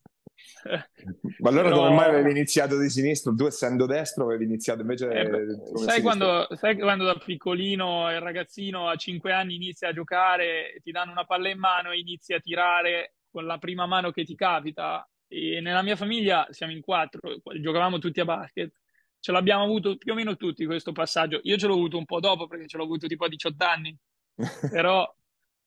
Ma 1.40 1.48
allora 1.48 1.68
Però- 1.68 1.82
come 1.82 1.94
mai 1.94 2.08
avevi 2.08 2.30
iniziato 2.30 2.78
di 2.78 2.88
sinistro? 2.88 3.34
Tu 3.34 3.46
essendo 3.46 3.86
destro 3.86 4.24
avevi 4.24 4.44
iniziato 4.44 4.80
invece 4.80 5.08
Eh, 5.08 5.78
sai, 5.78 6.02
quando, 6.02 6.46
sai 6.56 6.78
quando 6.78 7.04
da 7.04 7.14
piccolino 7.14 8.10
il 8.10 8.20
ragazzino 8.20 8.88
a 8.88 8.96
5 8.96 9.32
anni 9.32 9.54
inizia 9.54 9.88
a 9.88 9.92
giocare, 9.92 10.78
ti 10.82 10.90
danno 10.90 11.12
una 11.12 11.24
palla 11.24 11.48
in 11.48 11.58
mano 11.58 11.90
e 11.90 11.98
inizi 11.98 12.34
a 12.34 12.40
tirare 12.40 13.14
con 13.30 13.44
la 13.46 13.58
prima 13.58 13.86
mano 13.86 14.10
che 14.10 14.24
ti 14.24 14.34
capita? 14.34 15.08
E 15.26 15.60
nella 15.60 15.82
mia 15.82 15.96
famiglia 15.96 16.46
siamo 16.50 16.72
in 16.72 16.80
quattro, 16.80 17.20
giocavamo 17.60 17.98
tutti 17.98 18.20
a 18.20 18.24
basket, 18.24 18.72
ce 19.20 19.32
l'abbiamo 19.32 19.64
avuto 19.64 19.96
più 19.96 20.12
o 20.12 20.14
meno 20.14 20.36
tutti 20.36 20.64
questo 20.64 20.92
passaggio. 20.92 21.40
Io 21.42 21.56
ce 21.56 21.66
l'ho 21.66 21.74
avuto 21.74 21.98
un 21.98 22.04
po' 22.04 22.20
dopo 22.20 22.46
perché 22.46 22.66
ce 22.66 22.76
l'ho 22.76 22.84
avuto 22.84 23.06
tipo 23.06 23.24
a 23.24 23.28
18 23.28 23.64
anni, 23.64 23.96
però, 24.70 25.14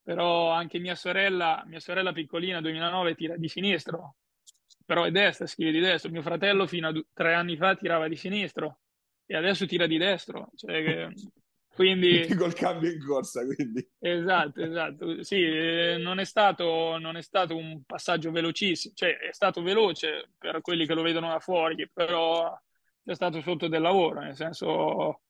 però 0.01 0.49
anche 0.49 0.79
mia 0.79 0.95
sorella, 0.95 1.63
mia 1.67 1.79
sorella 1.79 2.11
piccolina 2.11 2.59
2009 2.61 3.15
tira 3.15 3.37
di 3.37 3.47
sinistro, 3.47 4.15
però 4.85 5.03
è 5.03 5.11
destra, 5.11 5.47
scrive 5.47 5.71
di 5.71 5.79
destro. 5.79 6.11
Mio 6.11 6.21
fratello 6.21 6.67
fino 6.67 6.87
a 6.87 7.05
tre 7.13 7.33
anni 7.33 7.55
fa 7.57 7.75
tirava 7.75 8.07
di 8.07 8.15
sinistro 8.15 8.79
e 9.25 9.35
adesso 9.35 9.65
tira 9.65 9.87
di 9.87 9.97
destro. 9.97 10.49
Cioè 10.55 10.83
che, 10.83 11.13
quindi... 11.73 12.27
col 12.35 12.53
cambio 12.53 12.91
in 12.91 13.03
corsa, 13.03 13.45
quindi. 13.45 13.87
Esatto, 13.99 14.61
esatto. 14.61 15.23
Sì, 15.23 15.41
eh, 15.41 15.97
non 15.99 16.19
è, 16.19 16.25
stato, 16.25 16.97
non 16.97 17.15
è 17.17 17.21
stato 17.21 17.55
un 17.55 17.83
passaggio 17.85 18.31
velocissimo, 18.31 18.93
cioè 18.95 19.17
è 19.17 19.33
stato 19.33 19.61
veloce 19.61 20.31
per 20.37 20.61
quelli 20.61 20.85
che 20.85 20.93
lo 20.93 21.01
vedono 21.01 21.29
da 21.29 21.39
fuori, 21.39 21.89
però 21.91 22.57
è 23.03 23.13
stato 23.13 23.41
sotto 23.41 23.67
del 23.67 23.81
lavoro, 23.81 24.19
nel 24.21 24.35
senso 24.35 25.21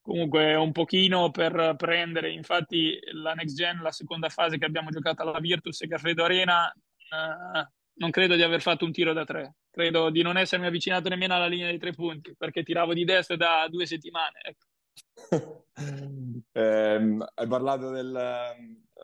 comunque 0.00 0.54
un 0.54 0.72
pochino 0.72 1.30
per 1.30 1.74
prendere, 1.76 2.32
infatti 2.32 2.98
la 3.12 3.34
next 3.34 3.54
gen, 3.54 3.80
la 3.82 3.92
seconda 3.92 4.28
fase 4.28 4.58
che 4.58 4.64
abbiamo 4.64 4.90
giocato 4.90 5.22
alla 5.22 5.38
Virtus 5.38 5.82
e 5.82 5.88
Caffedo 5.88 6.24
Arena, 6.24 6.72
eh, 6.72 7.68
non 8.00 8.10
credo 8.10 8.34
di 8.34 8.42
aver 8.42 8.62
fatto 8.62 8.84
un 8.84 8.92
tiro 8.92 9.12
da 9.12 9.24
tre, 9.24 9.56
credo 9.70 10.10
di 10.10 10.22
non 10.22 10.36
essermi 10.36 10.66
avvicinato 10.66 11.08
nemmeno 11.08 11.34
alla 11.34 11.46
linea 11.46 11.68
dei 11.68 11.78
tre 11.78 11.92
punti, 11.92 12.34
perché 12.36 12.62
tiravo 12.62 12.94
di 12.94 13.04
destra 13.04 13.36
da 13.36 13.66
due 13.68 13.86
settimane. 13.86 14.40
Ecco. 14.42 14.66
eh, 16.52 17.18
hai 17.34 17.46
parlato 17.46 17.90
del, 17.90 18.16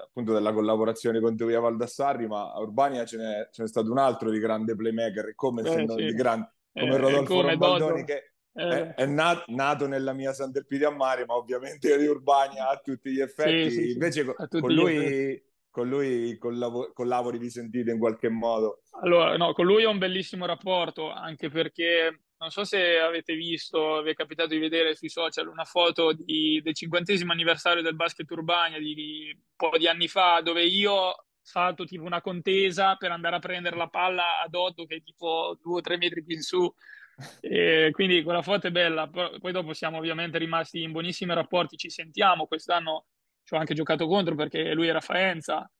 appunto 0.03 0.33
della 0.33 0.53
collaborazione 0.53 1.21
con 1.21 1.37
Tevia 1.37 1.61
Valdassarri, 1.61 2.27
ma 2.27 2.53
a 2.53 2.59
Urbania 2.61 3.05
ce 3.05 3.19
n'è, 3.19 3.49
ce 3.53 3.63
n'è, 3.63 3.69
stato 3.69 3.91
un 3.91 3.99
altro 3.99 4.31
di 4.31 4.39
grande 4.39 4.75
playmaker, 4.75 5.35
come 5.35 5.61
eh, 5.61 5.71
se 5.71 5.85
non 5.85 5.99
sì. 5.99 6.05
di 6.07 6.15
grande, 6.15 6.53
come 6.73 6.95
eh, 6.95 6.97
Rodolfo 6.97 7.35
come 7.35 8.05
che 8.05 8.33
eh. 8.55 8.69
è, 8.69 8.95
è 8.95 9.07
nat, 9.07 9.45
nato 9.49 9.87
nella 9.87 10.15
mia 10.15 10.33
Sant'Elpidio 10.33 10.89
a 10.89 10.93
Mare, 10.93 11.27
ma 11.27 11.35
ovviamente 11.35 11.99
di 11.99 12.07
Urbania 12.07 12.71
a 12.71 12.81
tutti 12.83 13.11
gli 13.13 13.21
effetti. 13.21 13.71
Sì, 13.71 13.83
sì, 13.83 13.91
Invece 13.93 14.25
con, 14.25 14.35
con 14.49 14.73
lui 14.73 15.43
con 15.77 15.91
lui 15.91 16.39
collabori, 16.39 17.37
vi 17.37 17.51
sentite 17.51 17.91
in 17.91 17.99
qualche 17.99 18.31
modo? 18.31 18.81
Allora, 19.03 19.37
no, 19.37 19.53
con 19.53 19.66
lui 19.66 19.85
ho 19.85 19.91
un 19.91 19.99
bellissimo 19.99 20.47
rapporto, 20.47 21.11
anche 21.11 21.51
perché 21.51 22.22
non 22.39 22.49
so 22.49 22.64
se 22.64 22.99
avete 22.99 23.35
visto, 23.35 24.01
vi 24.01 24.12
è 24.12 24.14
capitato 24.14 24.49
di 24.49 24.59
vedere 24.59 24.95
sui 24.95 25.11
social 25.11 25.49
una 25.49 25.66
foto 25.66 26.14
di, 26.14 26.62
del 26.62 26.74
cinquantesimo 26.74 27.31
anniversario 27.31 27.83
del 27.83 27.95
basket 27.95 28.31
Urbania 28.31 28.79
di, 28.79 28.95
di, 28.95 29.35
un 29.37 29.68
po' 29.70 29.77
di 29.77 29.87
anni 29.87 30.09
fa, 30.09 30.41
dove 30.43 30.64
io 30.64 30.93
ho 30.93 31.24
fatto 31.43 31.85
tipo 31.85 32.05
una 32.05 32.22
contesa 32.22 32.97
per 32.97 33.11
andare 33.11 33.37
a 33.37 33.41
prendere 33.41 33.77
la 33.77 33.89
palla 33.89 34.41
ad 34.43 34.55
Otto 34.55 34.87
che 34.87 34.97
è 34.97 35.03
tipo 35.03 35.59
due 35.61 35.81
o 35.81 35.81
tre 35.83 35.99
metri 35.99 36.24
più 36.24 36.37
in 36.37 36.41
su. 36.41 36.74
E 37.43 37.91
quindi 37.93 38.22
quella 38.22 38.41
foto 38.41 38.68
è 38.68 38.70
bella. 38.70 39.09
Poi 39.09 39.53
dopo 39.53 39.74
siamo 39.74 39.99
ovviamente 39.99 40.39
rimasti 40.39 40.81
in 40.81 40.93
buonissimi 40.93 41.35
rapporti, 41.35 41.77
ci 41.77 41.91
sentiamo. 41.91 42.47
Quest'anno 42.47 43.09
ci 43.47 43.55
ho 43.55 43.59
anche 43.59 43.75
giocato 43.75 44.09
contro 44.09 44.35
perché 44.35 44.75
lui 44.75 44.89
era 44.89 45.01
Faenza, 45.01 45.71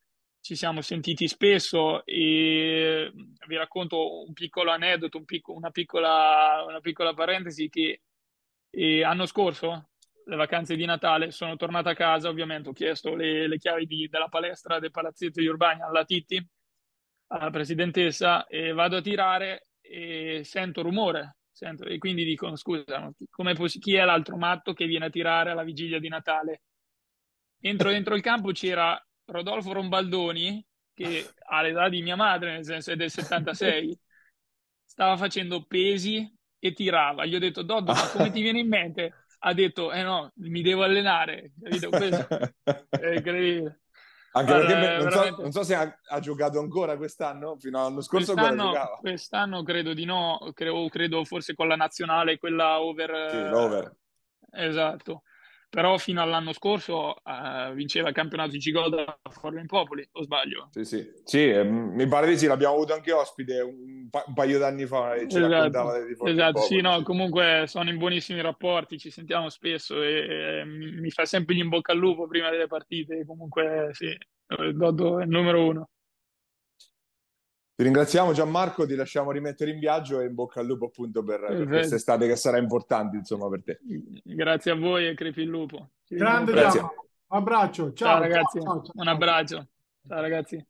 ci 0.41 0.55
siamo 0.55 0.83
sentiti 0.83 1.27
spesso 1.27 2.05
e 2.07 3.11
vi 3.49 3.57
racconto 3.57 4.25
un 4.25 4.33
piccolo 4.33 4.71
aneddoto, 4.71 5.19
un 5.19 5.25
picco, 5.25 5.53
una, 5.53 5.73
piccola, 5.73 6.65
una 6.65 6.79
piccola 6.79 7.13
parentesi 7.13 7.69
che 7.69 8.03
l'anno 8.71 9.27
scorso, 9.27 9.89
le 10.27 10.37
vacanze 10.37 10.77
di 10.77 10.85
Natale, 10.85 11.33
sono 11.33 11.57
tornato 11.57 11.89
a 11.89 11.95
casa, 11.95 12.29
ovviamente 12.29 12.69
ho 12.69 12.73
chiesto 12.73 13.17
le, 13.17 13.49
le 13.49 13.59
chiavi 13.59 13.85
di, 13.85 14.09
della 14.09 14.29
palestra 14.29 14.79
del 14.79 14.93
palazzetto 14.93 15.41
di 15.41 15.49
Urbania 15.49 15.87
alla 15.87 16.05
Titti, 16.05 16.41
alla 17.33 17.51
presidentessa, 17.51 18.47
e 18.47 18.73
vado 18.73 18.99
a 18.99 19.03
tirare 19.03 19.67
e 19.81 20.43
sento 20.45 20.83
rumore. 20.83 21.39
Sento, 21.51 21.85
e 21.85 21.99
quindi 21.99 22.25
dicono: 22.25 22.55
Scusa, 22.55 23.11
chi 23.81 23.95
è 23.95 24.05
l'altro 24.05 24.37
matto 24.37 24.75
che 24.75 24.87
viene 24.87 25.07
a 25.07 25.11
tirare 25.11 25.51
alla 25.51 25.65
vigilia 25.65 25.99
di 25.99 26.09
Natale? 26.09 26.61
Entro 27.61 27.91
dentro 27.91 28.15
il 28.15 28.23
campo 28.23 28.53
c'era 28.53 29.01
Rodolfo 29.27 29.73
Rombaldoni, 29.73 30.65
che 30.95 31.29
ha 31.49 31.63
l'età 31.63 31.89
di 31.89 32.03
mia 32.03 32.17
madre, 32.17 32.53
nel 32.53 32.65
senso 32.65 32.93
è 32.93 32.97
del 32.97 33.11
76, 33.11 33.99
stava 34.85 35.17
facendo 35.17 35.65
pesi 35.67 36.33
e 36.59 36.73
tirava. 36.73 37.25
Gli 37.25 37.35
ho 37.35 37.41
detto, 37.41 37.63
Doddo, 37.63 37.93
ma 37.93 38.09
come 38.09 38.31
ti 38.31 38.41
viene 38.41 38.61
in 38.61 38.69
mente? 38.69 39.25
Ha 39.41 39.53
detto, 39.53 39.93
eh 39.93 40.03
no, 40.03 40.33
mi 40.37 40.63
devo 40.63 40.83
allenare. 40.83 41.53
Capito? 41.61 41.91
Questo 41.91 42.27
è 42.89 43.15
incredibile. 43.15 43.81
Anche 44.33 44.53
allora, 44.53 44.67
perché 44.67 44.83
non, 44.83 45.05
veramente... 45.05 45.35
so, 45.35 45.43
non, 45.43 45.53
so, 45.53 45.63
se 45.63 45.75
ha, 45.75 45.99
ha, 46.09 46.21
giocato 46.21 46.59
ancora 46.59 46.99
quest'anno, 46.99 47.57
fino 47.59 47.79
all'anno 47.79 48.03
scorso 48.03 48.35
quest'anno, 48.35 48.99
quest'anno 49.01 49.63
credo 49.63 49.95
di 49.95 50.05
no, 50.05 50.51
credo, 50.53 50.89
credo, 50.91 51.25
forse 51.25 51.55
con 51.55 51.69
la 51.69 51.77
nazionale, 51.77 52.37
quella 52.37 52.83
over... 52.83 53.31
Sì, 53.31 53.49
l'over. 53.49 53.97
Esatto 54.51 55.23
però 55.69 55.99
fino 55.99 56.23
all'anno 56.23 56.53
scorso 56.53 57.17
uh, 57.23 57.73
vinceva 57.75 58.09
il 58.09 58.15
campionato 58.15 58.51
di 58.51 58.61
Cigoda 58.61 59.19
a 59.23 59.31
Forno 59.31 59.61
in 59.61 59.67
Popoli, 59.67 60.07
o 60.13 60.23
sbaglio? 60.23 60.69
Sì, 60.71 60.85
sì, 60.85 61.07
sì 61.25 61.49
eh, 61.49 61.65
mi 61.65 62.07
pare 62.07 62.29
di 62.29 62.39
sì, 62.39 62.47
l'abbiamo 62.47 62.75
avuto 62.75 62.95
anche 62.95 63.13
ospite 63.13 63.61
un, 63.61 64.09
pa- 64.11 64.25
un 64.27 64.35
paio 64.35 64.59
d'anni 64.59 64.87
fa 64.87 65.15
e 65.15 65.29
ci 65.29 65.37
esatto, 65.37 65.49
raccontava 65.49 66.05
di 66.05 66.15
Forno 66.15 66.33
Esatto, 66.33 66.61
sì, 66.61 66.81
no, 66.81 67.03
comunque 67.03 67.65
sono 67.67 67.91
in 67.91 67.99
buonissimi 67.99 68.41
rapporti, 68.41 68.99
ci 68.99 69.11
sentiamo 69.11 69.49
spesso 69.49 70.03
e, 70.03 70.61
e 70.61 70.65
mi 70.65 71.11
fa 71.11 71.25
sempre 71.25 71.55
gli 71.55 71.61
in 71.61 71.69
bocca 71.69 71.93
al 71.93 71.99
lupo 71.99 72.27
prima 72.27 72.51
delle 72.51 72.67
partite, 72.67 73.25
comunque 73.27 73.91
sì, 73.93 74.17
Doddo 74.73 75.21
è 75.21 75.25
il 75.25 75.29
numero 75.29 75.67
uno. 75.67 75.89
Ti 77.77 77.83
ringraziamo 77.83 78.33
Gianmarco, 78.33 78.87
ti 78.87 78.95
lasciamo 78.95 79.31
rimettere 79.31 79.71
in 79.71 79.79
viaggio 79.79 80.21
e 80.21 80.25
in 80.25 80.35
bocca 80.35 80.61
al 80.61 80.67
lupo 80.67 80.87
appunto 80.87 81.23
per, 81.23 81.41
per 81.47 81.67
quest'estate 81.67 82.27
che 82.27 82.35
sarà 82.35 82.57
importante 82.57 83.19
insomma 83.19 83.51
per 83.51 83.63
te. 83.65 83.81
Grazie 84.25 84.71
a 84.71 84.77
voi 84.77 85.07
e 85.07 85.15
crepi 85.15 85.43
il 85.43 85.49
lupo. 85.49 85.91
Ci 86.07 86.15
Grande 86.15 86.55
Gianmarco, 86.55 86.95
un 87.27 87.37
abbraccio, 87.37 87.93
ciao, 87.93 88.09
ciao 88.09 88.19
ragazzi, 88.21 88.61
ciao, 88.63 88.83
ciao, 88.83 88.93
un 88.95 89.09
abbraccio, 89.09 89.67
ciao 90.09 90.21
ragazzi. 90.23 90.67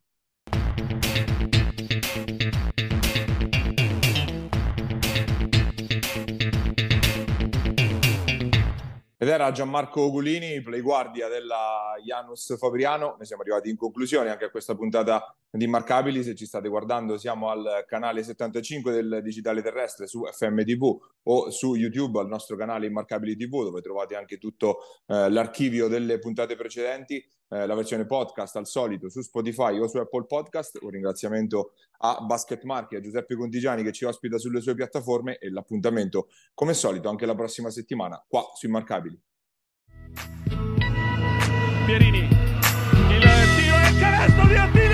Ed 9.18 9.28
era 9.28 9.50
Gianmarco 9.50 10.02
Ogulini, 10.02 10.60
playguardia 10.60 11.28
della 11.28 11.94
Janus 12.04 12.54
Fabriano. 12.58 13.14
Noi 13.16 13.24
siamo 13.24 13.40
arrivati 13.40 13.70
in 13.70 13.76
conclusione 13.76 14.28
anche 14.28 14.44
a 14.44 14.50
questa 14.50 14.74
puntata 14.74 15.34
di 15.50 15.64
Immarcabili. 15.64 16.22
Se 16.22 16.34
ci 16.34 16.44
state 16.44 16.68
guardando, 16.68 17.16
siamo 17.16 17.48
al 17.48 17.86
canale 17.86 18.22
75 18.22 18.92
del 18.92 19.20
Digitale 19.22 19.62
Terrestre 19.62 20.06
su 20.06 20.22
FMTV 20.26 20.98
o 21.22 21.50
su 21.50 21.76
YouTube 21.76 22.20
al 22.20 22.28
nostro 22.28 22.56
canale 22.56 22.84
Immarcabili 22.84 23.36
TV, 23.36 23.62
dove 23.62 23.80
trovate 23.80 24.16
anche 24.16 24.36
tutto 24.36 24.80
eh, 25.06 25.30
l'archivio 25.30 25.88
delle 25.88 26.18
puntate 26.18 26.54
precedenti, 26.54 27.26
eh, 27.48 27.66
la 27.66 27.74
versione 27.74 28.06
podcast 28.06 28.56
al 28.56 28.66
solito 28.66 29.08
su 29.08 29.20
Spotify 29.20 29.78
o 29.78 29.86
su 29.86 29.98
Apple 29.98 30.26
Podcast. 30.26 30.78
Un 30.82 30.90
ringraziamento 30.90 31.72
a 31.98 32.18
Basket 32.20 32.62
Marchi, 32.64 32.96
a 32.96 33.00
Giuseppe 33.00 33.36
Contigiani 33.36 33.82
che 33.82 33.92
ci 33.92 34.04
ospita 34.04 34.38
sulle 34.38 34.60
sue 34.60 34.74
piattaforme 34.74 35.38
e 35.38 35.50
l'appuntamento, 35.50 36.28
come 36.54 36.74
solito, 36.74 37.08
anche 37.08 37.26
la 37.26 37.34
prossima 37.34 37.70
settimana 37.70 38.22
qua 38.26 38.42
su 38.54 38.66
Immarcabili. 38.66 39.20
Pierini, 41.86 42.18
il 42.18 43.22
tiro 43.56 43.76
il 43.88 43.98
canestro 44.00 44.46
di 44.46 44.54
Attila! 44.56 44.85